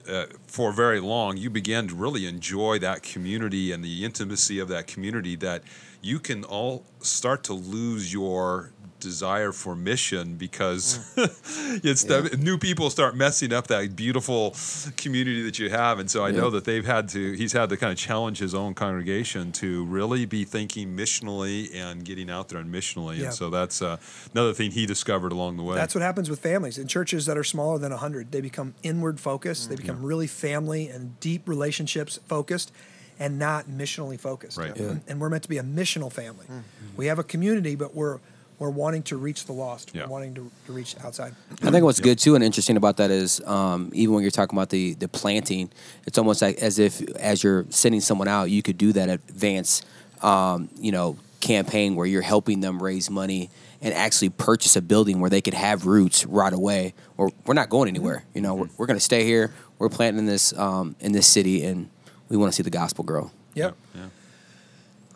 uh, 0.08 0.26
for 0.46 0.72
very 0.72 1.00
long, 1.00 1.36
you 1.36 1.50
begin 1.50 1.88
to 1.88 1.94
really 1.94 2.26
enjoy 2.26 2.78
that 2.78 3.02
community 3.02 3.72
and 3.72 3.84
the 3.84 4.04
intimacy 4.04 4.58
of 4.58 4.68
that 4.68 4.86
community. 4.86 5.36
That 5.36 5.62
you 6.00 6.18
can 6.18 6.44
all 6.44 6.84
start 7.00 7.44
to 7.44 7.54
lose 7.54 8.12
your 8.12 8.72
desire 9.02 9.52
for 9.52 9.74
mission 9.74 10.36
because 10.36 10.98
mm. 11.14 11.80
it's 11.84 12.04
the, 12.04 12.36
new 12.38 12.56
people 12.56 12.88
start 12.90 13.16
messing 13.16 13.52
up 13.52 13.66
that 13.66 13.94
beautiful 13.96 14.54
community 14.96 15.42
that 15.42 15.58
you 15.58 15.70
have. 15.70 15.98
And 15.98 16.10
so 16.10 16.24
I 16.24 16.30
know 16.30 16.50
that 16.50 16.64
they've 16.64 16.84
had 16.84 17.08
to, 17.10 17.32
he's 17.32 17.52
had 17.52 17.68
to 17.70 17.76
kind 17.76 17.92
of 17.92 17.98
challenge 17.98 18.38
his 18.38 18.54
own 18.54 18.74
congregation 18.74 19.52
to 19.52 19.84
really 19.86 20.24
be 20.24 20.44
thinking 20.44 20.96
missionally 20.96 21.74
and 21.74 22.04
getting 22.04 22.30
out 22.30 22.48
there 22.48 22.58
and 22.58 22.72
missionally. 22.72 23.18
Yeah. 23.18 23.26
And 23.26 23.34
so 23.34 23.50
that's 23.50 23.82
uh, 23.82 23.98
another 24.32 24.52
thing 24.52 24.70
he 24.70 24.86
discovered 24.86 25.32
along 25.32 25.56
the 25.56 25.62
way. 25.62 25.74
That's 25.74 25.94
what 25.94 26.02
happens 26.02 26.30
with 26.30 26.40
families 26.40 26.78
in 26.78 26.86
churches 26.86 27.26
that 27.26 27.36
are 27.36 27.44
smaller 27.44 27.78
than 27.78 27.90
100. 27.90 28.32
They 28.32 28.40
become 28.40 28.74
inward 28.82 29.20
focused. 29.20 29.68
They 29.68 29.74
mm. 29.74 29.82
become 29.82 30.02
really 30.02 30.26
family 30.26 30.88
and 30.88 31.18
deep 31.20 31.48
relationships 31.48 32.18
focused 32.26 32.72
and 33.18 33.38
not 33.38 33.66
missionally 33.66 34.18
focused. 34.18 34.58
Right. 34.58 34.76
Yeah. 34.76 34.96
And 35.06 35.20
we're 35.20 35.28
meant 35.28 35.44
to 35.44 35.48
be 35.48 35.58
a 35.58 35.62
missional 35.62 36.12
family. 36.12 36.46
Mm. 36.46 36.62
We 36.96 37.06
have 37.06 37.18
a 37.18 37.24
community, 37.24 37.76
but 37.76 37.94
we're 37.94 38.18
we're 38.62 38.70
wanting 38.70 39.02
to 39.02 39.16
reach 39.16 39.46
the 39.46 39.52
lost. 39.52 39.90
Yeah. 39.92 40.04
We're 40.04 40.10
wanting 40.10 40.34
to, 40.36 40.50
to 40.66 40.72
reach 40.72 40.94
outside. 41.04 41.34
I 41.62 41.70
think 41.72 41.84
what's 41.84 41.98
good 41.98 42.18
too 42.18 42.36
and 42.36 42.44
interesting 42.44 42.76
about 42.76 42.96
that 42.98 43.10
is 43.10 43.40
um, 43.40 43.90
even 43.92 44.14
when 44.14 44.22
you're 44.22 44.30
talking 44.30 44.56
about 44.56 44.70
the 44.70 44.94
the 44.94 45.08
planting, 45.08 45.70
it's 46.06 46.16
almost 46.16 46.40
like 46.40 46.58
as 46.58 46.78
if 46.78 47.02
as 47.16 47.42
you're 47.42 47.66
sending 47.70 48.00
someone 48.00 48.28
out, 48.28 48.50
you 48.50 48.62
could 48.62 48.78
do 48.78 48.92
that 48.92 49.08
advance, 49.08 49.82
um, 50.22 50.68
you 50.78 50.92
know, 50.92 51.16
campaign 51.40 51.96
where 51.96 52.06
you're 52.06 52.22
helping 52.22 52.60
them 52.60 52.80
raise 52.80 53.10
money 53.10 53.50
and 53.80 53.92
actually 53.94 54.28
purchase 54.28 54.76
a 54.76 54.80
building 54.80 55.18
where 55.18 55.28
they 55.28 55.40
could 55.40 55.54
have 55.54 55.86
roots 55.86 56.24
right 56.24 56.52
away. 56.52 56.94
Or 57.16 57.32
we're 57.44 57.54
not 57.54 57.68
going 57.68 57.88
anywhere. 57.88 58.24
You 58.32 58.40
know, 58.40 58.54
we're, 58.54 58.68
we're 58.78 58.86
going 58.86 58.98
to 58.98 59.04
stay 59.04 59.24
here. 59.24 59.52
We're 59.80 59.88
planting 59.88 60.20
in 60.20 60.26
this 60.26 60.56
um, 60.56 60.94
in 61.00 61.10
this 61.10 61.26
city, 61.26 61.64
and 61.64 61.90
we 62.28 62.36
want 62.36 62.52
to 62.52 62.56
see 62.56 62.62
the 62.62 62.70
gospel 62.70 63.02
grow. 63.02 63.32
Yep. 63.54 63.76
Yeah. 63.94 64.00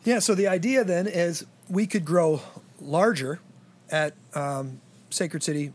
Yeah. 0.05 0.19
So 0.19 0.35
the 0.35 0.49
idea 0.49 0.83
then 0.83 1.07
is 1.07 1.47
we 1.69 1.87
could 1.87 2.05
grow 2.05 2.41
larger 2.81 3.41
at 3.91 4.15
um, 4.35 4.81
Sacred 5.11 5.43
City, 5.43 5.73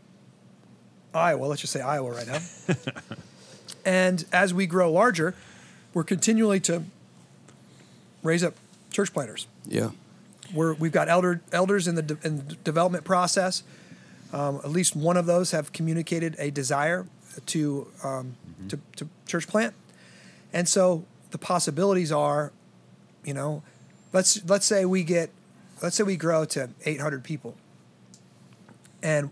Iowa. 1.14 1.46
Let's 1.46 1.60
just 1.60 1.72
say 1.72 1.80
Iowa 1.80 2.10
right 2.12 2.26
now. 2.26 2.40
and 3.84 4.24
as 4.32 4.52
we 4.54 4.66
grow 4.66 4.90
larger, 4.92 5.34
we're 5.94 6.04
continually 6.04 6.60
to 6.60 6.84
raise 8.22 8.44
up 8.44 8.54
church 8.90 9.12
planters. 9.12 9.46
Yeah. 9.66 9.90
We're, 10.54 10.74
we've 10.74 10.92
got 10.92 11.08
elder 11.08 11.40
elders 11.50 11.88
in 11.88 11.94
the, 11.94 12.02
de- 12.02 12.18
in 12.24 12.46
the 12.48 12.54
development 12.56 13.04
process. 13.04 13.62
Um, 14.32 14.56
at 14.64 14.70
least 14.70 14.96
one 14.96 15.16
of 15.16 15.26
those 15.26 15.50
have 15.50 15.72
communicated 15.72 16.36
a 16.38 16.50
desire 16.50 17.06
to, 17.46 17.86
um, 18.02 18.36
to 18.68 18.78
to 18.96 19.08
church 19.26 19.46
plant, 19.46 19.74
and 20.52 20.68
so 20.68 21.04
the 21.32 21.38
possibilities 21.38 22.12
are, 22.12 22.52
you 23.24 23.34
know, 23.34 23.62
let's 24.12 24.42
let's 24.48 24.64
say 24.66 24.84
we 24.84 25.02
get, 25.02 25.30
let's 25.82 25.96
say 25.96 26.04
we 26.04 26.16
grow 26.16 26.44
to 26.46 26.70
800 26.84 27.24
people, 27.24 27.56
and 29.02 29.30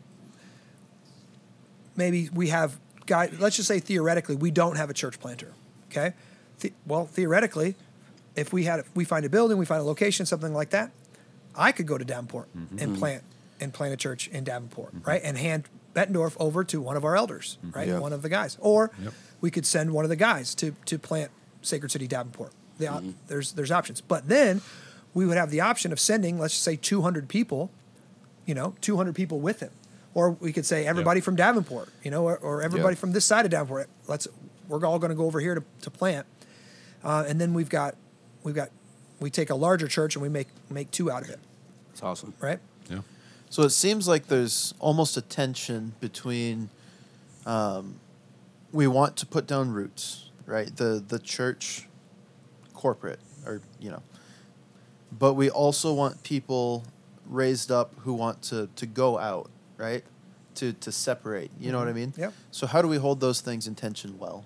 maybe 1.97 2.29
we 2.33 2.49
have 2.49 2.79
guy. 3.07 3.31
Let's 3.39 3.57
just 3.57 3.69
say 3.69 3.79
theoretically 3.79 4.37
we 4.37 4.51
don't 4.51 4.77
have 4.77 4.91
a 4.91 4.95
church 4.95 5.21
planter. 5.21 5.53
Okay, 5.91 6.15
The- 6.61 6.73
well 6.87 7.07
theoretically, 7.07 7.77
if 8.37 8.53
we 8.53 8.65
had 8.65 8.85
we 8.95 9.05
find 9.05 9.25
a 9.25 9.29
building, 9.29 9.59
we 9.59 9.67
find 9.67 9.81
a 9.81 9.85
location, 9.85 10.27
something 10.27 10.53
like 10.53 10.71
that, 10.71 10.91
I 11.55 11.73
could 11.73 11.87
go 11.87 11.99
to 11.99 12.05
Davenport 12.05 12.49
mm-hmm. 12.57 12.79
and 12.79 12.99
plant 12.99 13.25
and 13.61 13.73
plant 13.73 13.93
a 13.93 13.97
church 13.97 14.29
in 14.29 14.45
Davenport, 14.45 14.95
mm-hmm. 14.95 15.09
right? 15.09 15.21
And 15.23 15.37
hand 15.37 15.69
Bettendorf 15.95 16.37
over 16.41 16.65
to 16.65 16.81
one 16.81 16.97
of 16.97 17.05
our 17.05 17.17
elders, 17.17 17.59
mm-hmm. 17.65 17.77
right? 17.77 17.89
Yeah. 17.89 17.99
One 17.99 18.13
of 18.13 18.23
the 18.23 18.29
guys, 18.29 18.57
or 18.61 18.91
Yep. 19.03 19.13
we 19.41 19.51
could 19.51 19.67
send 19.67 19.93
one 19.93 20.05
of 20.05 20.09
the 20.09 20.17
guys 20.17 20.55
to 20.57 20.75
to 20.87 20.99
plant 20.99 21.31
Sacred 21.63 21.91
City 21.91 22.07
Davenport. 22.07 22.53
The, 22.79 22.89
op 22.89 23.05
There's 23.27 23.53
there's 23.53 23.71
options, 23.71 24.01
but 24.01 24.29
then 24.29 24.63
we 25.14 25.27
would 25.27 25.37
have 25.37 25.51
the 25.51 25.61
option 25.61 25.92
of 25.92 25.99
sending, 26.01 26.38
let's 26.38 26.55
just 26.55 26.64
say, 26.64 26.77
200 26.77 27.29
people, 27.29 27.70
you 28.46 28.55
know, 28.55 28.75
200 28.81 29.14
people 29.14 29.40
with 29.40 29.61
him, 29.61 29.70
or 30.14 30.31
we 30.33 30.53
could 30.53 30.64
say 30.66 30.87
everybody 30.87 31.20
from 31.20 31.37
Davenport, 31.37 31.88
you 32.03 32.11
know, 32.11 32.25
or, 32.25 32.37
or 32.38 32.62
everybody 32.62 32.94
Yeah. 32.94 33.01
from 33.01 33.12
this 33.12 33.25
side 33.25 33.44
of 33.44 33.51
Davenport. 33.51 33.88
Let's 34.07 34.29
we're 34.68 34.85
all 34.87 34.99
going 35.01 35.11
to 35.11 35.16
go 35.16 35.25
over 35.27 35.40
here 35.40 35.57
to, 35.57 35.64
to 35.83 35.90
plant, 35.90 36.27
uh, 37.03 37.25
and 37.27 37.40
then 37.40 37.55
we've 37.55 37.68
got 37.68 37.96
we've 38.44 38.55
got 38.55 38.70
we 39.18 39.29
take 39.31 39.51
a 39.51 39.55
larger 39.57 39.88
church 39.88 40.14
and 40.14 40.23
we 40.23 40.29
make 40.29 40.46
make 40.70 40.90
two 40.92 41.11
out 41.11 41.23
of 41.23 41.31
it, 41.31 41.40
It's 41.92 42.03
awesome. 42.03 42.33
right? 42.40 42.61
Yeah. 42.88 43.01
So 43.51 43.62
it 43.64 43.70
seems 43.70 44.07
like 44.07 44.29
there's 44.29 44.75
almost 44.79 45.16
a 45.16 45.20
tension 45.23 45.94
between 46.01 46.70
um, 47.46 47.96
we 48.73 48.87
want 48.87 49.16
to 49.18 49.27
put 49.27 49.46
down 49.49 49.73
roots, 49.73 50.31
right? 50.46 50.75
The 50.77 51.03
the 51.07 51.18
church 51.18 51.87
corporate 52.75 53.18
or 53.44 53.61
you 53.81 53.90
know. 53.90 54.03
But 55.18 55.35
we 55.35 55.51
also 55.51 55.92
want 55.92 56.23
people 56.23 56.85
raised 57.27 57.70
up 57.70 57.94
who 58.01 58.12
want 58.12 58.42
to 58.42 58.68
to 58.77 58.87
go 58.87 59.18
out, 59.18 59.51
right? 59.77 60.05
To 60.57 60.73
to 60.73 60.92
separate. 60.92 61.51
You 61.59 61.73
know 61.73 61.79
what 61.79 61.88
I 61.88 61.92
mm-hmm. 61.92 62.01
mean? 62.01 62.14
Yep. 62.16 62.33
So 62.51 62.66
how 62.66 62.83
do 62.83 62.88
we 62.88 62.96
hold 62.96 63.20
those 63.20 63.40
things 63.40 63.66
in 63.66 63.75
tension 63.75 64.18
well? 64.18 64.44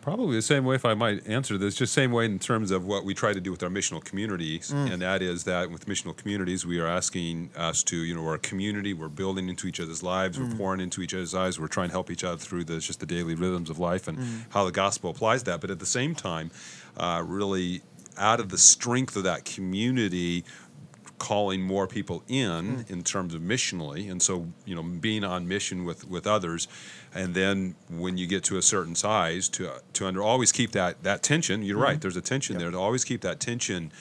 Probably 0.00 0.36
the 0.36 0.42
same 0.42 0.64
way, 0.64 0.76
if 0.76 0.86
I 0.86 0.94
might 0.94 1.26
answer 1.28 1.58
this, 1.58 1.74
just 1.74 1.92
same 1.92 2.10
way 2.10 2.24
in 2.24 2.38
terms 2.38 2.70
of 2.70 2.86
what 2.86 3.04
we 3.04 3.12
try 3.12 3.34
to 3.34 3.40
do 3.40 3.50
with 3.50 3.62
our 3.62 3.68
missional 3.68 4.02
communities, 4.02 4.70
mm. 4.70 4.90
and 4.90 5.02
that 5.02 5.20
is 5.20 5.44
that 5.44 5.70
with 5.70 5.84
missional 5.84 6.16
communities, 6.16 6.64
we 6.64 6.80
are 6.80 6.86
asking 6.86 7.50
us 7.54 7.82
to, 7.82 7.96
you 7.98 8.14
know, 8.14 8.22
we're 8.22 8.36
a 8.36 8.38
community, 8.38 8.94
we're 8.94 9.08
building 9.08 9.50
into 9.50 9.68
each 9.68 9.78
other's 9.78 10.02
lives, 10.02 10.40
we're 10.40 10.46
mm. 10.46 10.56
pouring 10.56 10.80
into 10.80 11.02
each 11.02 11.12
other's 11.12 11.34
eyes, 11.34 11.60
we're 11.60 11.68
trying 11.68 11.88
to 11.88 11.92
help 11.92 12.10
each 12.10 12.24
other 12.24 12.38
through 12.38 12.64
the 12.64 12.78
just 12.78 13.00
the 13.00 13.04
daily 13.04 13.34
rhythms 13.34 13.68
of 13.68 13.78
life 13.78 14.08
and 14.08 14.16
mm. 14.16 14.44
how 14.48 14.64
the 14.64 14.72
gospel 14.72 15.10
applies 15.10 15.42
that. 15.42 15.60
But 15.60 15.70
at 15.70 15.80
the 15.80 15.86
same 15.86 16.14
time, 16.14 16.50
uh, 16.96 17.22
really 17.26 17.82
out 18.16 18.40
of 18.40 18.48
the 18.48 18.58
strength 18.58 19.16
of 19.16 19.24
that 19.24 19.44
community, 19.44 20.44
calling 21.20 21.60
more 21.60 21.86
people 21.86 22.24
in 22.28 22.76
hmm. 22.76 22.92
in 22.92 23.04
terms 23.04 23.34
of 23.34 23.42
missionally 23.42 24.10
and 24.10 24.22
so 24.22 24.48
you 24.64 24.74
know 24.74 24.82
being 24.82 25.22
on 25.22 25.46
mission 25.46 25.84
with 25.84 26.08
with 26.08 26.26
others 26.26 26.66
and 27.14 27.34
then 27.34 27.74
when 27.90 28.16
you 28.16 28.26
get 28.26 28.42
to 28.42 28.56
a 28.56 28.62
certain 28.62 28.94
size 28.94 29.46
to 29.46 29.70
to 29.92 30.06
under 30.06 30.22
always 30.22 30.50
keep 30.50 30.72
that 30.72 31.00
that 31.02 31.22
tension 31.22 31.62
you're 31.62 31.76
hmm. 31.76 31.82
right 31.82 32.00
there's 32.00 32.16
a 32.16 32.22
tension 32.22 32.56
there 32.56 32.70
to 32.70 32.78
always 32.78 33.04
keep 33.04 33.20
that 33.20 33.38
tension 33.38 33.92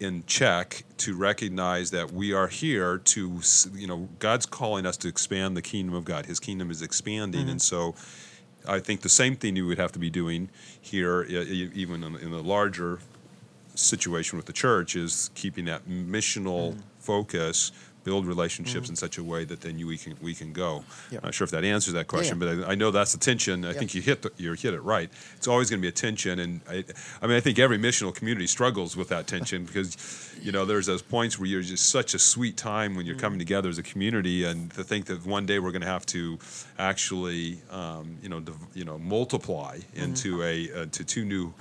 in 0.00 0.24
check 0.26 0.82
to 0.96 1.14
recognize 1.14 1.90
that 1.90 2.10
we 2.10 2.32
are 2.32 2.48
here 2.48 2.98
to 2.98 3.40
you 3.74 3.86
know 3.86 4.08
God's 4.18 4.46
calling 4.46 4.86
us 4.86 4.96
to 4.98 5.08
expand 5.08 5.58
the 5.58 5.62
kingdom 5.62 5.94
of 5.94 6.06
God 6.06 6.24
his 6.24 6.40
kingdom 6.40 6.70
is 6.70 6.80
expanding 6.80 7.50
and 7.50 7.60
mm-hmm. 7.60 7.92
so 7.92 7.94
I 8.66 8.80
think 8.80 9.02
the 9.02 9.10
same 9.10 9.36
thing 9.36 9.56
you 9.56 9.66
would 9.66 9.78
have 9.78 9.92
to 9.92 9.98
be 9.98 10.10
doing 10.10 10.48
here 10.80 11.22
even 11.24 12.02
in, 12.02 12.16
in 12.16 12.30
the 12.30 12.42
larger 12.42 13.00
situation 13.78 14.36
with 14.36 14.46
the 14.46 14.52
church 14.52 14.96
is 14.96 15.30
keeping 15.34 15.64
that 15.66 15.86
missional 15.88 16.72
Mm-hmm. 16.72 16.80
focus, 16.98 17.70
build 18.02 18.24
relationships 18.26 18.88
in 18.88 18.94
such 18.94 19.18
a 19.18 19.22
way 19.24 19.44
that 19.44 19.60
then 19.62 19.78
you 19.80 19.86
we 19.88 19.96
can 19.98 20.14
we 20.22 20.32
can 20.34 20.52
go. 20.52 20.84
Yep. 21.10 21.22
Not 21.24 21.34
sure 21.34 21.44
if 21.44 21.50
that 21.50 21.64
answers 21.64 21.94
that 21.94 22.06
question, 22.06 22.40
yeah. 22.40 22.54
but 22.56 22.68
I, 22.68 22.72
I 22.72 22.74
know 22.76 22.90
that's 22.92 23.12
the 23.12 23.18
tension. 23.18 23.64
I 23.64 23.72
Yeah. 23.72 23.78
think 23.78 23.94
you 23.96 24.02
hit 24.02 24.22
the, 24.22 24.30
you 24.36 24.52
hit 24.52 24.74
it 24.74 24.80
right. 24.80 25.10
It's 25.36 25.48
always 25.48 25.70
going 25.70 25.80
to 25.80 25.82
be 25.82 25.88
a 25.88 25.92
tension, 25.92 26.38
and 26.38 26.60
I, 26.70 26.84
I 27.20 27.26
mean 27.26 27.36
I 27.36 27.40
think 27.40 27.58
every 27.58 27.78
missional 27.78 28.14
community 28.14 28.46
struggles 28.46 28.96
with 28.96 29.08
that 29.08 29.26
tension 29.26 29.64
because 29.68 29.96
you 30.40 30.52
know 30.52 30.64
there's 30.64 30.86
those 30.86 31.02
points 31.02 31.36
where 31.38 31.48
you're 31.48 31.62
just 31.62 31.88
such 31.88 32.14
a 32.14 32.18
sweet 32.18 32.56
time 32.56 32.94
when 32.94 33.06
you're 33.06 33.16
Mm-hmm. 33.16 33.20
coming 33.26 33.38
together 33.40 33.68
as 33.68 33.78
a 33.78 33.82
community, 33.82 34.44
and 34.44 34.70
to 34.74 34.84
think 34.84 35.06
that 35.06 35.26
one 35.26 35.44
day 35.46 35.58
we're 35.58 35.72
going 35.72 35.82
to 35.82 35.88
have 35.88 36.06
to 36.06 36.38
actually 36.78 37.58
um, 37.70 38.18
you 38.22 38.28
know 38.28 38.40
div- 38.40 38.66
you 38.74 38.84
know 38.84 38.98
multiply 38.98 39.78
Mm-hmm. 39.78 40.02
into 40.04 40.42
a 40.42 40.54
uh, 40.82 40.86
to 40.92 41.04
two 41.04 41.24
new 41.24 41.52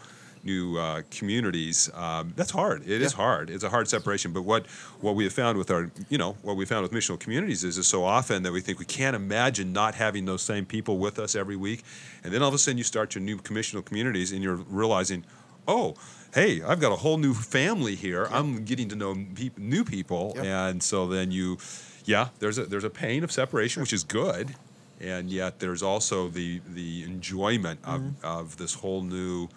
new 0.45 0.77
uh, 0.77 1.01
communities. 1.11 1.89
Um, 1.93 2.33
that's 2.35 2.51
hard. 2.51 2.83
It 2.87 3.01
is 3.01 3.11
Yeah. 3.13 3.17
hard. 3.17 3.49
It's 3.49 3.63
a 3.63 3.69
hard 3.69 3.87
separation. 3.87 4.31
But 4.31 4.43
what 4.43 4.67
what 5.01 5.15
we 5.15 5.23
have 5.25 5.33
found 5.33 5.57
with 5.57 5.71
our, 5.71 5.91
you 6.09 6.17
know, 6.17 6.37
what 6.43 6.55
we 6.55 6.65
found 6.65 6.83
with 6.83 6.91
missional 6.91 7.19
communities 7.19 7.63
is, 7.63 7.77
is 7.77 7.87
so 7.87 8.03
often 8.03 8.43
that 8.43 8.51
we 8.53 8.61
think 8.61 8.79
we 8.79 8.85
can't 8.85 9.15
imagine 9.15 9.73
not 9.73 9.95
having 9.95 10.25
those 10.25 10.41
same 10.43 10.65
people 10.65 10.97
with 10.97 11.19
us 11.19 11.35
every 11.35 11.55
week, 11.55 11.83
and 12.23 12.31
then 12.33 12.41
all 12.41 12.49
of 12.49 12.53
a 12.53 12.57
sudden 12.57 12.77
you 12.77 12.83
start 12.83 13.15
your 13.15 13.23
new 13.23 13.37
missional 13.37 13.83
communities, 13.83 14.31
and 14.31 14.43
you're 14.43 14.55
realizing, 14.69 15.25
oh. 15.67 15.95
Hey, 16.33 16.61
I've 16.61 16.81
got 16.81 16.91
a 16.91 16.97
whole 16.97 17.17
new 17.17 17.33
family 17.33 17.95
here. 17.95 18.27
I'm 18.29 18.65
getting 18.65 18.89
to 18.89 18.95
know 18.97 19.15
peop 19.35 19.57
new 19.57 19.85
people, 19.85 20.35
and 20.37 20.83
so 20.83 21.07
then 21.07 21.31
you, 21.31 21.57
yeah, 22.03 22.27
there's 22.39 22.57
a 22.57 22.65
there's 22.65 22.83
a 22.83 22.89
pain 22.89 23.23
of 23.23 23.31
separation, 23.31 23.79
which 23.81 23.93
is 23.93 24.03
good, 24.03 24.53
and 24.99 25.29
yet 25.29 25.59
there's 25.59 25.81
also 25.81 26.27
the 26.27 26.59
the 26.67 27.03
enjoyment 27.03 27.79
of, 27.85 28.01
Mm-hmm. 28.01 28.25
of 28.25 28.57
this 28.57 28.73
whole 28.73 29.01
new 29.01 29.47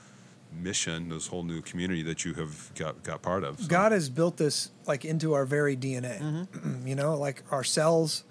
mission, 0.52 1.08
this 1.08 1.26
whole 1.28 1.42
new 1.44 1.60
community 1.60 2.02
that 2.02 2.24
you 2.24 2.34
have 2.34 2.70
got 2.74 3.02
got 3.02 3.22
part 3.22 3.44
of. 3.44 3.60
So- 3.60 3.66
God 3.68 3.92
has 3.92 4.08
built 4.08 4.36
this 4.36 4.70
like 4.86 5.04
into 5.04 5.34
our 5.34 5.44
very 5.44 5.76
DNA. 5.76 6.20
Mm-hmm. 6.20 6.86
you 6.88 6.94
know, 6.94 7.14
like 7.16 7.42
our 7.50 7.64
cells 7.64 8.24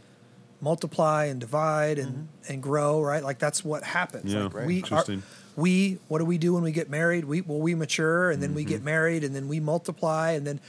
multiply 0.62 1.26
and 1.26 1.40
divide 1.40 2.00
and 2.00 2.08
Mm-hmm. 2.12 2.54
and 2.54 2.64
grow, 2.64 3.02
right? 3.02 3.24
Like 3.24 3.40
that's 3.40 3.64
what 3.64 3.84
happens. 3.84 4.34
Yeah, 4.34 4.44
like 4.46 4.54
right. 4.56 4.66
we 4.68 4.76
are, 4.76 4.78
Interesting. 4.78 5.24
we 5.56 6.00
what 6.08 6.20
do 6.20 6.26
we 6.26 6.38
do 6.38 6.54
when 6.54 6.64
we 6.64 6.72
get 6.72 6.90
married? 6.90 7.26
We 7.26 7.42
well 7.42 7.60
we 7.60 7.76
mature 7.76 8.32
and 8.32 8.42
then 8.42 8.54
we 8.54 8.64
Mm-hmm. 8.64 8.70
get 8.70 8.84
married 8.84 9.24
and 9.24 9.36
then 9.36 9.48
we 9.48 9.60
multiply 9.60 10.32
and 10.32 10.48
then 10.48 10.60
we, 10.60 10.62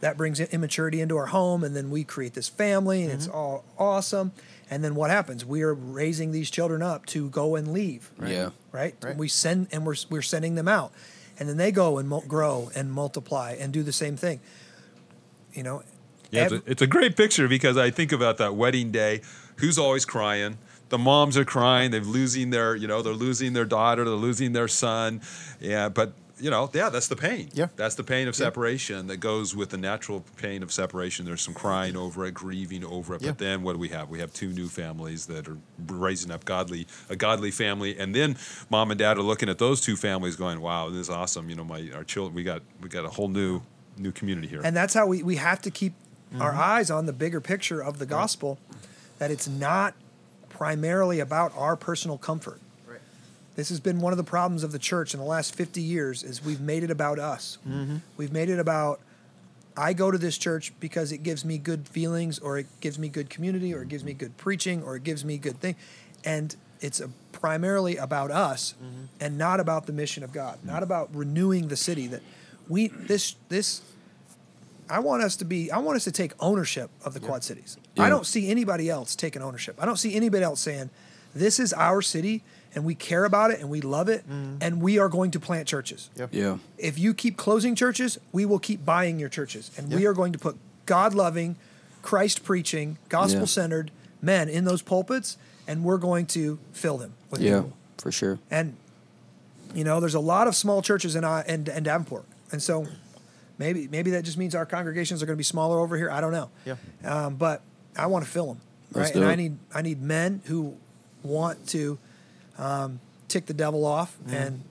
that 0.00 0.16
brings 0.16 0.40
immaturity 0.40 1.00
into 1.00 1.16
our 1.16 1.26
home 1.26 1.64
and 1.64 1.74
then 1.76 1.90
we 1.90 2.04
create 2.04 2.34
this 2.34 2.48
family 2.48 3.02
and 3.02 3.12
it's 3.12 3.26
Mm-hmm. 3.26 3.36
all 3.36 3.64
awesome. 3.78 4.32
And 4.70 4.82
then 4.82 4.94
what 4.94 5.10
happens? 5.10 5.44
We 5.44 5.62
are 5.62 5.74
raising 5.74 6.32
these 6.32 6.50
children 6.50 6.82
up 6.82 7.04
to 7.06 7.28
go 7.30 7.56
and 7.56 7.72
leave 7.72 8.10
Yeah. 8.24 8.50
right? 8.72 8.94
Right. 9.02 9.16
We 9.16 9.28
send 9.28 9.68
and 9.72 9.84
we're 9.84 9.96
we're 10.08 10.22
sending 10.22 10.54
them 10.54 10.68
out, 10.68 10.92
and 11.38 11.48
then 11.48 11.56
they 11.58 11.72
go 11.72 11.98
and 11.98 12.08
mul- 12.08 12.24
grow 12.26 12.70
and 12.74 12.90
multiply 12.92 13.52
and 13.58 13.72
do 13.72 13.82
the 13.82 13.92
same 13.92 14.16
thing. 14.16 14.40
You 15.52 15.62
know, 15.62 15.82
Yeah, 16.30 16.44
it's, 16.44 16.52
a, 16.52 16.62
it's 16.66 16.82
a 16.82 16.86
great 16.86 17.16
picture 17.16 17.48
because 17.48 17.76
I 17.76 17.90
think 17.90 18.12
about 18.12 18.38
that 18.38 18.54
wedding 18.56 18.90
day. 18.90 19.20
Who's 19.56 19.78
always 19.78 20.04
crying? 20.06 20.56
The 20.88 20.96
moms 20.98 21.36
are 21.36 21.44
crying. 21.44 21.90
They're 21.90 22.00
losing 22.00 22.50
their, 22.50 22.74
you 22.74 22.86
know, 22.86 23.02
they're 23.02 23.12
losing 23.12 23.52
their 23.52 23.64
daughter. 23.66 24.04
They're 24.04 24.14
losing 24.14 24.52
their 24.52 24.68
son. 24.68 25.20
Yeah, 25.60 25.88
but 25.90 26.14
you 26.42 26.50
know, 26.50 26.68
yeah, 26.74 26.90
that's 26.90 27.08
the 27.08 27.16
pain. 27.16 27.48
Yeah. 27.54 27.68
that's 27.76 27.94
the 27.94 28.04
pain 28.04 28.28
of 28.28 28.34
separation 28.36 29.06
that 29.06 29.18
goes 29.18 29.56
with 29.56 29.70
the 29.70 29.76
natural 29.78 30.24
pain 30.36 30.62
of 30.62 30.70
separation. 30.72 31.24
There's 31.24 31.40
some 31.40 31.54
crying 31.54 31.96
over 31.96 32.26
it, 32.26 32.34
grieving 32.34 32.84
over 32.84 33.14
it. 33.14 33.22
Yeah. 33.22 33.28
But 33.30 33.38
then 33.38 33.62
what 33.62 33.74
do 33.74 33.78
we 33.78 33.88
have? 33.88 34.10
We 34.10 34.18
have 34.18 34.32
two 34.34 34.48
new 34.52 34.68
families 34.68 35.26
that 35.26 35.48
are 35.48 35.56
raising 35.86 36.30
up 36.30 36.44
godly, 36.44 36.86
a 37.08 37.16
godly 37.16 37.50
family, 37.50 37.96
and 37.98 38.14
then 38.14 38.36
mom 38.68 38.90
and 38.90 38.98
dad 38.98 39.16
are 39.16 39.22
looking 39.22 39.48
at 39.48 39.58
those 39.58 39.80
two 39.80 39.96
families, 39.96 40.36
going, 40.36 40.60
"Wow, 40.60 40.90
this 40.90 41.00
is 41.00 41.10
awesome." 41.10 41.48
You 41.48 41.56
know, 41.56 41.64
my 41.64 41.90
our 41.94 42.04
children, 42.04 42.34
we 42.34 42.42
got 42.42 42.62
we 42.80 42.88
got 42.88 43.04
a 43.04 43.08
whole 43.10 43.28
new 43.28 43.62
new 43.96 44.12
community 44.12 44.48
here. 44.48 44.60
And 44.64 44.76
that's 44.76 44.94
how 44.94 45.06
we, 45.06 45.22
we 45.22 45.36
have 45.36 45.62
to 45.62 45.70
keep 45.70 45.94
our 46.40 46.52
Mm-hmm. 46.52 46.60
eyes 46.60 46.90
on 46.90 47.06
the 47.06 47.12
bigger 47.12 47.40
picture 47.42 47.80
of 47.82 47.98
the 47.98 48.06
gospel, 48.06 48.58
that 49.18 49.30
it's 49.30 49.46
not 49.46 49.94
primarily 50.48 51.20
about 51.20 51.52
our 51.56 51.76
personal 51.76 52.16
comfort. 52.18 52.60
This 53.54 53.68
has 53.68 53.80
been 53.80 54.00
one 54.00 54.12
of 54.12 54.16
the 54.16 54.24
problems 54.24 54.62
of 54.64 54.72
the 54.72 54.78
church 54.78 55.12
in 55.14 55.20
the 55.20 55.26
last 55.26 55.54
50 55.54 55.80
years 55.82 56.22
is 56.22 56.44
we've 56.44 56.60
made 56.60 56.82
it 56.82 56.90
about 56.90 57.18
us. 57.18 57.58
Mm-hmm. 57.68 57.96
We've 58.16 58.32
made 58.32 58.48
it 58.48 58.58
about 58.58 59.00
I 59.76 59.94
go 59.94 60.10
to 60.10 60.18
this 60.18 60.36
church 60.36 60.72
because 60.80 61.12
it 61.12 61.22
gives 61.22 61.44
me 61.44 61.56
good 61.58 61.88
feelings 61.88 62.38
or 62.38 62.58
it 62.58 62.66
gives 62.80 62.98
me 62.98 63.08
good 63.08 63.30
community 63.30 63.72
or 63.74 63.82
it 63.82 63.88
gives 63.88 64.04
me 64.04 64.12
good 64.12 64.36
preaching 64.36 64.82
or 64.82 64.96
it 64.96 65.04
gives 65.04 65.24
me 65.24 65.38
good 65.38 65.58
thing. 65.60 65.76
And 66.24 66.54
it's 66.80 67.00
a, 67.00 67.08
primarily 67.32 67.96
about 67.96 68.30
us 68.30 68.74
Mm-hmm. 68.82 69.04
and 69.20 69.38
not 69.38 69.60
about 69.60 69.86
the 69.86 69.92
mission 69.92 70.22
of 70.24 70.32
God, 70.32 70.58
not 70.64 70.82
about 70.82 71.14
renewing 71.14 71.68
the 71.68 71.76
city 71.76 72.06
that 72.08 72.20
we 72.68 72.88
this 72.88 73.36
this 73.48 73.82
I 74.90 74.98
want 74.98 75.22
us 75.22 75.36
to 75.36 75.44
be 75.46 75.70
I 75.70 75.78
want 75.78 75.96
us 75.96 76.04
to 76.04 76.12
take 76.12 76.32
ownership 76.40 76.90
of 77.04 77.14
the 77.14 77.20
Quad 77.20 77.42
Cities. 77.44 77.76
Yeah. 77.96 78.04
I 78.04 78.08
don't 78.10 78.26
see 78.26 78.50
anybody 78.50 78.90
else 78.90 79.16
taking 79.16 79.40
ownership. 79.42 79.76
I 79.80 79.86
don't 79.86 79.96
see 79.98 80.14
anybody 80.14 80.42
else 80.44 80.60
saying 80.60 80.90
this 81.34 81.58
is 81.58 81.72
our 81.72 82.02
city 82.02 82.42
and 82.74 82.84
we 82.84 82.94
care 82.94 83.24
about 83.24 83.50
it 83.50 83.60
and 83.60 83.68
we 83.68 83.80
love 83.80 84.08
it 84.08 84.24
and 84.26 84.80
we 84.80 84.98
are 84.98 85.08
going 85.08 85.30
to 85.32 85.40
plant 85.40 85.68
churches. 85.68 86.10
Yep. 86.16 86.30
Yeah. 86.32 86.58
If 86.78 86.98
you 86.98 87.14
keep 87.14 87.36
closing 87.36 87.74
churches, 87.74 88.18
we 88.32 88.44
will 88.46 88.58
keep 88.58 88.84
buying 88.84 89.18
your 89.18 89.28
churches 89.28 89.70
and 89.76 89.92
we 89.92 90.06
are 90.06 90.12
going 90.14 90.32
to 90.32 90.38
put 90.38 90.56
God 90.86 91.14
loving, 91.14 91.56
Christ 92.02 92.44
preaching, 92.44 92.98
gospel 93.08 93.46
centered 93.46 93.90
men 94.20 94.48
in 94.48 94.64
those 94.64 94.82
pulpits 94.82 95.36
and 95.68 95.84
we're 95.84 95.98
going 95.98 96.26
to 96.26 96.58
fill 96.72 96.98
them 96.98 97.14
with 97.30 97.40
Yeah. 97.40 97.60
people. 97.60 97.72
For 97.98 98.10
sure. 98.12 98.38
And 98.50 98.76
you 99.74 99.84
know, 99.84 100.00
there's 100.00 100.14
a 100.14 100.20
lot 100.20 100.48
of 100.48 100.54
small 100.56 100.82
churches 100.82 101.14
in 101.16 101.24
uh, 101.24 101.44
in, 101.48 101.66
in 101.70 101.82
Davenport, 101.84 102.24
and 102.50 102.62
so 102.62 102.86
maybe 103.58 103.88
maybe 103.90 104.10
that 104.10 104.22
just 104.22 104.36
means 104.36 104.54
our 104.54 104.66
congregations 104.66 105.22
are 105.22 105.26
going 105.26 105.34
to 105.36 105.38
be 105.38 105.44
smaller 105.44 105.78
over 105.80 105.96
here. 105.96 106.10
I 106.10 106.20
don't 106.20 106.32
know. 106.32 106.50
Yeah. 106.66 106.74
Um, 107.04 107.36
but 107.36 107.62
I 107.96 108.06
want 108.06 108.22
to 108.24 108.30
fill 108.30 108.46
them, 108.48 108.60
right? 108.92 109.14
And 109.14 109.24
I 109.24 109.34
need 109.34 109.56
I 109.74 109.80
need 109.80 110.02
men 110.02 110.42
who 110.44 110.76
want 111.22 111.66
to 111.68 111.98
um, 112.58 113.00
tick 113.28 113.46
the 113.46 113.54
devil 113.54 113.84
off 113.84 114.16
and 114.28 114.62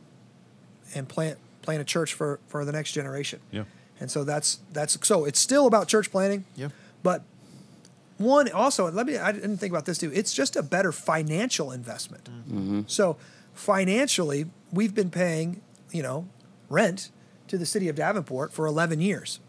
and 0.94 1.08
plant 1.08 1.38
plant 1.62 1.82
a 1.82 1.86
church 1.86 2.13
for 2.13 2.39
for 2.48 2.65
the 2.65 2.72
next 2.72 2.91
generation. 2.91 3.39
Yeah. 3.52 3.63
And 4.00 4.10
so 4.10 4.24
that's 4.24 4.60
that's 4.72 4.98
so 5.08 5.26
it's 5.26 5.39
still 5.39 5.67
about 5.67 5.88
church 5.88 6.12
planting. 6.12 6.46
Yeah. 6.56 6.70
But 7.04 7.24
one 8.17 8.52
also, 8.52 8.89
let 8.91 9.06
me 9.06 9.17
I 9.17 9.32
didn't 9.32 9.58
think 9.58 9.72
about 9.72 9.86
this 9.86 9.98
too. 9.98 10.12
It's 10.13 10.34
just 10.34 10.56
a 10.56 10.63
better 10.63 10.91
financial 10.91 11.72
investment. 11.72 12.30
So 12.88 13.17
financially, 13.54 14.46
we've 14.72 14.94
been 14.94 15.10
paying, 15.10 15.62
you 15.91 16.04
know, 16.04 16.28
rent 16.70 17.10
to 17.48 17.58
the 17.58 17.65
city 17.65 17.89
of 17.89 17.96
Davenport 17.96 18.54
for 18.54 18.65
11 18.65 19.02
years. 19.02 19.39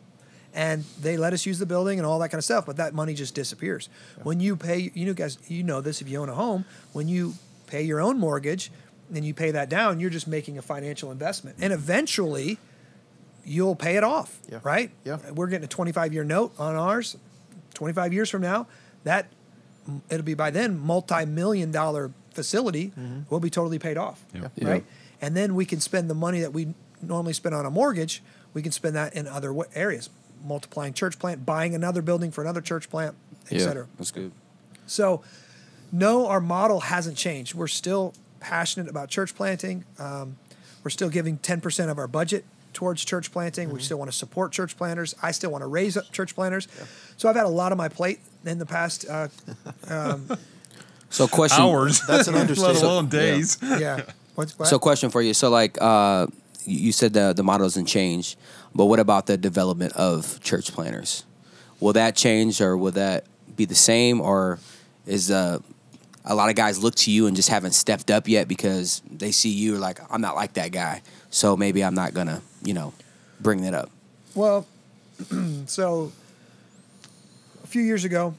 And 0.55 0.85
they 1.01 1.17
let 1.17 1.33
us 1.33 1.47
use 1.47 1.59
the 1.59 1.67
building 1.67 1.99
and 1.99 2.07
all 2.07 2.19
that 2.19 2.29
kind 2.29 2.39
of 2.39 2.45
stuff, 2.45 2.67
but 2.67 2.77
that 2.77 2.93
money 2.93 3.15
just 3.15 3.35
disappears. 3.35 3.89
When 4.23 4.39
you 4.39 4.55
pay, 4.55 4.91
you 4.93 5.07
know, 5.07 5.15
guys, 5.15 5.39
you 5.49 5.63
know 5.63 5.81
this 5.81 6.03
if 6.03 6.09
you 6.11 6.21
own 6.21 6.29
a 6.29 6.35
home, 6.35 6.67
when 6.93 7.09
you 7.09 7.35
pay 7.73 7.83
your 7.83 8.01
own 8.01 8.19
mortgage 8.19 8.71
and 9.15 9.25
you 9.25 9.33
pay 9.33 9.51
that 9.51 9.69
down, 9.71 9.99
you're 9.99 10.11
just 10.11 10.29
making 10.29 10.59
a 10.59 10.63
financial 10.63 11.11
investment. 11.11 11.57
And 11.61 11.73
eventually, 11.73 12.59
you'll 13.45 13.75
pay 13.75 13.97
it 13.97 14.05
off, 14.05 14.39
Yeah. 14.51 14.61
right? 14.63 14.91
Yeah. 15.05 15.19
We're 15.35 15.47
getting 15.47 15.65
a 15.65 15.69
25 15.69 16.13
year 16.13 16.23
note 16.25 16.53
on 16.59 16.77
ours. 16.77 17.17
25 17.75 18.13
years 18.13 18.29
from 18.29 18.43
now, 18.43 18.67
that 19.05 19.27
it'll 20.11 20.23
be 20.25 20.35
by 20.35 20.51
then 20.51 20.79
multi-million 20.79 21.71
dollar 21.73 22.13
facility 22.33 22.93
mm-hmm. 22.99 23.21
will 23.31 23.41
be 23.41 23.51
totally 23.51 23.79
paid 23.79 23.97
off, 23.97 24.23
Yeah. 24.35 24.49
Yeah. 24.57 24.69
right? 24.69 24.85
And 25.23 25.35
then 25.35 25.55
we 25.55 25.65
can 25.65 25.81
spend 25.81 26.11
the 26.11 26.15
money 26.15 26.41
that 26.41 26.53
we 26.53 26.75
normally 27.01 27.33
spend 27.33 27.55
on 27.55 27.65
a 27.65 27.71
mortgage. 27.71 28.23
We 28.55 28.61
can 28.63 28.73
spend 28.73 28.95
that 28.97 29.15
in 29.15 29.27
other 29.27 29.55
areas, 29.75 30.11
multiplying 30.45 30.93
church 30.93 31.19
plant, 31.19 31.47
buying 31.47 31.75
another 31.75 32.03
building 32.03 32.31
for 32.31 32.43
another 32.43 32.61
church 32.61 32.91
plant, 32.91 33.15
et 33.51 33.59
Yeah. 33.59 33.65
cetera. 33.67 33.87
That's 33.97 34.11
good. 34.11 34.33
So, 34.87 35.23
no, 35.93 36.27
our 36.27 36.41
model 36.41 36.81
hasn't 36.81 37.17
changed. 37.17 37.55
We're 37.55 37.69
still 37.69 38.15
passionate 38.41 38.89
about 38.89 39.09
church 39.11 39.35
planting. 39.35 39.85
Um, 39.99 40.37
we're 40.83 40.91
still 40.91 41.11
giving 41.11 41.39
10% 41.39 41.91
of 41.91 41.99
our 41.99 42.09
budget 42.09 42.45
towards 42.73 43.05
church 43.05 43.31
planting. 43.31 43.71
We 43.71 43.81
still 43.81 43.99
want 43.99 44.11
to 44.11 44.17
support 44.17 44.51
church 44.51 44.77
planters. 44.77 45.15
I 45.23 45.31
still 45.31 45.51
want 45.51 45.63
to 45.63 45.69
raise 45.69 45.97
up 45.97 46.11
church 46.11 46.35
planters. 46.35 46.67
So, 47.17 47.29
I've 47.29 47.37
had 47.37 47.45
a 47.45 47.51
lot 47.51 47.71
on 47.71 47.79
my 47.79 47.89
plate 47.89 48.21
in 48.45 48.59
the 48.59 48.67
past. 48.67 49.07
Uh, 49.09 49.29
So 51.13 51.29
question. 51.29 51.63
Hours. 51.63 52.01
That's 52.09 52.27
an 52.27 52.35
let 52.35 52.43
understatement. 52.43 52.83
alone 52.83 53.09
days. 53.09 53.59
yeah. 53.63 54.03
What's, 54.35 54.59
what? 54.59 54.67
So 54.69 54.79
question 54.79 55.11
for 55.11 55.21
you. 55.21 55.35
So 55.35 55.51
like 55.51 55.77
uh, 55.81 56.27
you 56.65 56.87
you 56.87 56.93
said 56.93 57.13
the 57.13 57.35
the 57.35 57.43
model 57.43 57.67
doesn't 57.67 57.87
change, 57.87 58.37
but 58.75 58.87
what 58.87 58.99
about 58.99 59.27
the 59.27 59.37
development 59.37 59.93
of 59.93 60.41
church 60.41 60.73
planters? 60.73 61.25
Will 61.81 61.93
that 61.93 62.17
change 62.17 62.61
or 62.61 62.77
will 62.79 62.93
that 62.93 63.27
be 63.57 63.67
the 63.67 63.75
same 63.75 64.21
or 64.21 64.59
is 65.07 65.31
uh, 65.31 65.59
a 66.25 66.35
lot 66.35 66.51
of 66.51 66.57
guys 66.57 66.83
look 66.83 66.95
to 66.95 67.11
you 67.11 67.27
and 67.27 67.35
just 67.35 67.49
haven't 67.49 67.73
stepped 67.73 68.11
up 68.11 68.29
yet 68.29 68.49
because 68.49 69.03
they 69.11 69.33
see 69.33 69.51
you 69.51 69.77
like 69.77 70.01
I'm 70.11 70.21
not 70.21 70.37
like 70.37 70.55
that 70.55 70.73
guy, 70.73 71.03
so 71.31 71.57
maybe 71.57 71.83
I'm 71.83 71.95
not 71.95 72.15
gonna 72.15 72.43
you 72.63 72.75
know 72.75 72.93
bring 73.41 73.63
that 73.63 73.75
up. 73.75 73.91
Well, 74.35 74.67
so 75.67 76.13
a 77.63 77.67
few 77.67 77.83
years 77.83 78.05
ago, 78.05 78.35